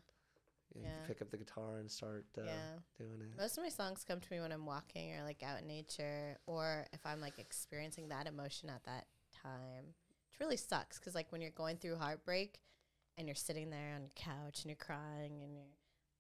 you 0.75 0.81
yeah. 0.83 1.05
pick 1.07 1.21
up 1.21 1.29
the 1.31 1.37
guitar 1.37 1.77
and 1.77 1.89
start 1.89 2.25
uh, 2.37 2.43
yeah. 2.43 2.73
doing 2.97 3.21
it. 3.21 3.37
Most 3.37 3.57
of 3.57 3.63
my 3.63 3.69
songs 3.69 4.03
come 4.03 4.19
to 4.19 4.33
me 4.33 4.39
when 4.39 4.51
I'm 4.51 4.65
walking 4.65 5.13
or 5.13 5.23
like 5.23 5.41
out 5.43 5.61
in 5.61 5.67
nature 5.67 6.37
or 6.45 6.85
if 6.93 7.05
I'm 7.05 7.21
like 7.21 7.39
experiencing 7.39 8.09
that 8.09 8.27
emotion 8.27 8.69
at 8.69 8.83
that 8.85 9.07
time. 9.31 9.95
It 10.33 10.39
really 10.39 10.57
sucks 10.57 10.99
because 10.99 11.15
like 11.15 11.31
when 11.31 11.41
you're 11.41 11.51
going 11.51 11.77
through 11.77 11.97
heartbreak 11.97 12.59
and 13.17 13.27
you're 13.27 13.35
sitting 13.35 13.69
there 13.69 13.93
on 13.95 14.01
your 14.01 14.11
couch 14.15 14.61
and 14.61 14.65
you're 14.65 14.75
crying 14.75 15.41
and 15.43 15.53
you're 15.55 15.65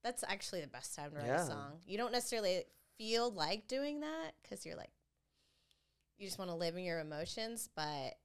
that's 0.03 0.23
actually 0.27 0.61
the 0.61 0.67
best 0.67 0.95
time 0.95 1.11
to 1.11 1.17
write 1.17 1.27
Yeah. 1.27 1.43
a 1.43 1.45
song. 1.45 1.79
You 1.85 1.97
don't 1.97 2.11
necessarily 2.11 2.63
feel 2.97 3.31
like 3.31 3.67
doing 3.67 3.99
that 3.99 4.31
because 4.41 4.65
you're 4.65 4.75
like 4.75 4.89
you 6.17 6.27
just 6.27 6.39
want 6.39 6.49
to 6.51 6.55
live 6.55 6.75
in 6.75 6.83
your 6.83 6.99
emotions, 6.99 7.69
but 7.75 8.15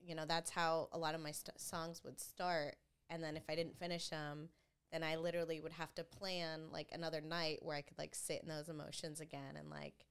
you 0.00 0.14
know 0.14 0.24
that's 0.26 0.50
how 0.50 0.88
a 0.92 0.98
lot 0.98 1.14
of 1.14 1.20
my 1.20 1.30
st- 1.32 1.60
songs 1.60 2.02
would 2.04 2.20
start. 2.20 2.76
And 3.10 3.22
then 3.22 3.36
if 3.36 3.44
I 3.48 3.54
didn't 3.54 3.78
finish 3.78 4.08
them, 4.08 4.48
then 4.90 5.02
I 5.02 5.16
literally 5.16 5.60
would 5.60 5.72
have 5.72 5.94
to 5.96 6.04
plan 6.04 6.62
like 6.72 6.88
another 6.92 7.20
night 7.20 7.58
where 7.62 7.76
I 7.76 7.82
could 7.82 7.98
like 7.98 8.14
sit 8.14 8.42
in 8.42 8.48
those 8.48 8.68
emotions 8.68 9.20
again 9.20 9.56
and 9.58 9.70
like 9.70 10.06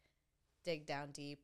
dig 0.66 0.86
down 0.86 1.12
deep 1.12 1.40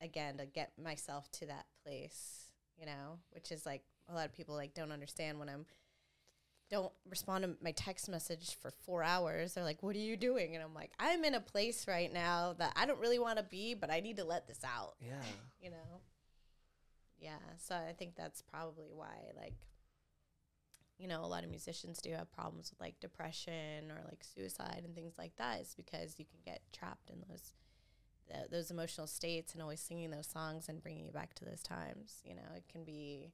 again 0.00 0.36
to 0.38 0.46
get 0.46 0.72
myself 0.82 1.30
to 1.32 1.46
that 1.46 1.66
place, 1.84 2.50
you 2.78 2.86
know, 2.86 3.18
which 3.30 3.50
is 3.50 3.64
like 3.66 3.82
a 4.08 4.14
lot 4.14 4.26
of 4.26 4.32
people 4.32 4.54
like 4.54 4.74
don't 4.74 4.92
understand 4.92 5.38
when 5.38 5.48
I'm 5.48 5.66
don't 6.70 6.92
respond 7.08 7.44
to 7.44 7.56
my 7.62 7.72
text 7.72 8.10
message 8.10 8.56
for 8.60 8.70
4 8.70 9.02
hours. 9.02 9.54
They're 9.54 9.64
like, 9.64 9.82
"What 9.82 9.96
are 9.96 10.00
you 10.00 10.18
doing?" 10.18 10.54
And 10.54 10.62
I'm 10.62 10.74
like, 10.74 10.92
"I'm 10.98 11.24
in 11.24 11.34
a 11.34 11.40
place 11.40 11.88
right 11.88 12.12
now 12.12 12.54
that 12.58 12.74
I 12.76 12.84
don't 12.84 13.00
really 13.00 13.18
want 13.18 13.38
to 13.38 13.42
be, 13.42 13.72
but 13.72 13.90
I 13.90 14.00
need 14.00 14.18
to 14.18 14.24
let 14.24 14.46
this 14.46 14.60
out." 14.64 14.96
Yeah, 15.00 15.22
you 15.62 15.70
know 15.70 16.00
yeah 17.20 17.38
so 17.56 17.74
i 17.74 17.92
think 17.92 18.14
that's 18.16 18.42
probably 18.42 18.88
why 18.92 19.30
like 19.36 19.54
you 20.98 21.08
know 21.08 21.24
a 21.24 21.26
lot 21.26 21.44
of 21.44 21.50
musicians 21.50 22.00
do 22.00 22.10
have 22.10 22.30
problems 22.32 22.70
with 22.70 22.80
like 22.80 22.98
depression 23.00 23.90
or 23.90 24.00
like 24.08 24.22
suicide 24.22 24.82
and 24.84 24.94
things 24.94 25.14
like 25.18 25.34
that 25.36 25.60
is 25.60 25.74
because 25.76 26.18
you 26.18 26.24
can 26.24 26.38
get 26.44 26.60
trapped 26.72 27.10
in 27.10 27.22
those 27.28 27.52
th- 28.28 28.50
those 28.50 28.70
emotional 28.70 29.06
states 29.06 29.52
and 29.52 29.62
always 29.62 29.80
singing 29.80 30.10
those 30.10 30.26
songs 30.26 30.68
and 30.68 30.82
bringing 30.82 31.06
you 31.06 31.12
back 31.12 31.34
to 31.34 31.44
those 31.44 31.62
times 31.62 32.20
you 32.24 32.34
know 32.34 32.42
it 32.56 32.64
can 32.70 32.84
be 32.84 33.32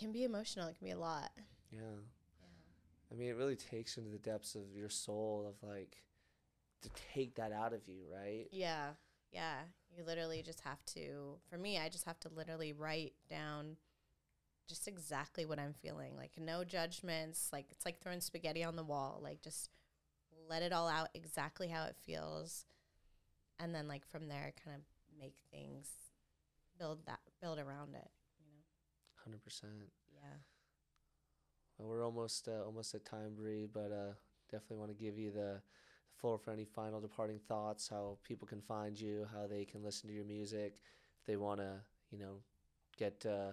can 0.00 0.12
be 0.12 0.24
emotional 0.24 0.66
it 0.66 0.76
can 0.76 0.86
be 0.86 0.92
a 0.92 0.98
lot 0.98 1.30
yeah. 1.70 1.78
yeah 1.80 1.86
I 3.10 3.16
mean, 3.16 3.28
it 3.28 3.36
really 3.36 3.56
takes 3.56 3.96
into 3.96 4.10
the 4.10 4.18
depths 4.18 4.54
of 4.54 4.76
your 4.76 4.88
soul 4.88 5.44
of 5.48 5.68
like 5.68 5.96
to 6.82 6.90
take 7.14 7.34
that 7.36 7.52
out 7.52 7.72
of 7.72 7.80
you, 7.86 8.04
right? 8.12 8.46
Yeah. 8.52 8.90
Yeah. 9.32 9.56
You 9.96 10.04
literally 10.04 10.42
just 10.42 10.60
have 10.60 10.84
to, 10.94 11.38
for 11.48 11.58
me, 11.58 11.78
I 11.78 11.88
just 11.88 12.06
have 12.06 12.20
to 12.20 12.28
literally 12.28 12.72
write 12.72 13.14
down 13.28 13.76
just 14.68 14.86
exactly 14.86 15.44
what 15.44 15.58
I'm 15.58 15.74
feeling. 15.74 16.16
Like, 16.16 16.32
no 16.38 16.62
judgments. 16.62 17.48
Like, 17.52 17.66
it's 17.70 17.84
like 17.84 18.00
throwing 18.00 18.20
spaghetti 18.20 18.62
on 18.62 18.76
the 18.76 18.84
wall. 18.84 19.20
Like, 19.22 19.42
just 19.42 19.70
let 20.48 20.62
it 20.62 20.72
all 20.72 20.88
out 20.88 21.08
exactly 21.12 21.68
how 21.68 21.84
it 21.84 21.96
feels. 22.00 22.64
And 23.58 23.74
then, 23.74 23.88
like, 23.88 24.06
from 24.06 24.28
there, 24.28 24.52
kind 24.64 24.76
of 24.76 24.82
make 25.18 25.38
things 25.50 25.88
build 26.78 27.04
that, 27.06 27.18
build 27.42 27.58
around 27.58 27.94
it, 27.94 27.98
you 27.98 27.98
know? 27.98 28.19
Hundred 29.24 29.42
percent. 29.42 29.90
Yeah. 30.12 30.38
Well, 31.78 31.88
we're 31.88 32.04
almost 32.04 32.48
uh, 32.48 32.64
almost 32.64 32.94
at 32.94 33.04
time, 33.04 33.34
Brie, 33.36 33.66
but 33.72 33.92
uh, 33.92 34.14
definitely 34.50 34.78
want 34.78 34.90
to 34.90 35.04
give 35.04 35.18
you 35.18 35.30
the 35.30 35.60
the 36.10 36.20
floor 36.20 36.38
for 36.38 36.50
any 36.50 36.64
final 36.64 37.00
departing 37.00 37.40
thoughts. 37.48 37.88
How 37.88 38.18
people 38.24 38.46
can 38.46 38.60
find 38.60 38.98
you, 38.98 39.26
how 39.32 39.46
they 39.46 39.64
can 39.64 39.82
listen 39.82 40.08
to 40.08 40.14
your 40.14 40.24
music, 40.24 40.74
if 41.20 41.26
they 41.26 41.36
want 41.36 41.60
to, 41.60 41.80
you 42.10 42.18
know, 42.18 42.36
get 42.98 43.24
uh, 43.26 43.52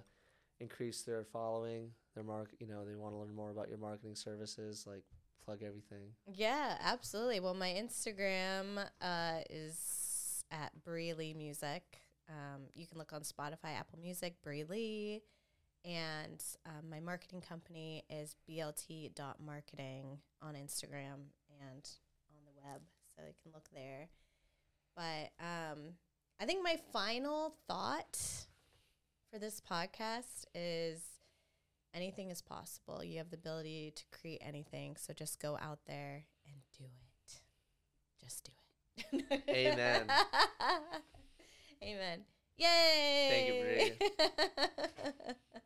increase 0.60 1.04
their 1.04 1.24
following, 1.24 1.92
their 2.16 2.24
mark, 2.24 2.52
you 2.60 2.68
know, 2.68 2.86
they 2.86 2.96
want 2.96 3.14
to 3.14 3.20
learn 3.20 3.34
more 3.34 3.52
about 3.52 3.70
your 3.70 3.78
marketing 3.78 4.16
services, 4.16 4.86
like 4.88 5.04
plug 5.44 5.64
everything. 5.64 6.10
Yeah, 6.32 6.78
absolutely. 6.84 7.40
Well, 7.40 7.54
my 7.54 7.70
Instagram 7.70 8.86
uh, 9.02 9.40
is 9.50 10.44
at 10.52 10.72
Brie 10.84 11.14
Lee 11.14 11.34
Music. 11.34 11.84
Um, 12.30 12.64
you 12.76 12.86
can 12.88 12.98
look 12.98 13.14
on 13.14 13.22
Spotify, 13.22 13.78
Apple 13.80 14.00
Music, 14.02 14.36
Brie 14.44 14.66
Lee. 14.66 15.22
And 15.86 16.44
um, 16.66 16.90
my 16.90 17.00
marketing 17.00 17.42
company 17.42 18.04
is 18.10 18.36
blt.marketing 18.50 20.18
on 20.42 20.54
Instagram 20.56 21.30
and 21.62 21.90
on 22.36 22.44
the 22.46 22.52
web. 22.64 22.82
So 23.16 23.24
you 23.26 23.34
can 23.42 23.52
look 23.54 23.70
there. 23.74 24.10
But 24.96 25.32
um, 25.40 25.94
I 26.40 26.46
think 26.46 26.64
my 26.64 26.78
final 26.92 27.56
thought 27.68 28.20
for 29.32 29.40
this 29.40 29.62
podcast 29.62 30.46
is 30.54 31.02
anything 31.94 32.30
is 32.30 32.42
possible. 32.42 33.04
You 33.04 33.18
have 33.20 33.30
the 33.30 33.38
ability 33.38 33.94
to 33.96 34.04
create 34.18 34.42
anything. 34.46 34.96
So 34.98 35.14
just 35.14 35.40
go 35.40 35.58
out 35.62 35.80
there 35.88 36.26
and 36.46 36.56
do 36.78 36.84
it. 36.86 37.42
Just 38.24 38.46
do 38.46 38.52
it. 39.24 39.44
Amen. 39.50 40.04
Amen. 41.84 42.20
Yay. 42.58 43.28
Thank 43.30 43.48
you, 43.48 43.64
Brie. 43.64 45.34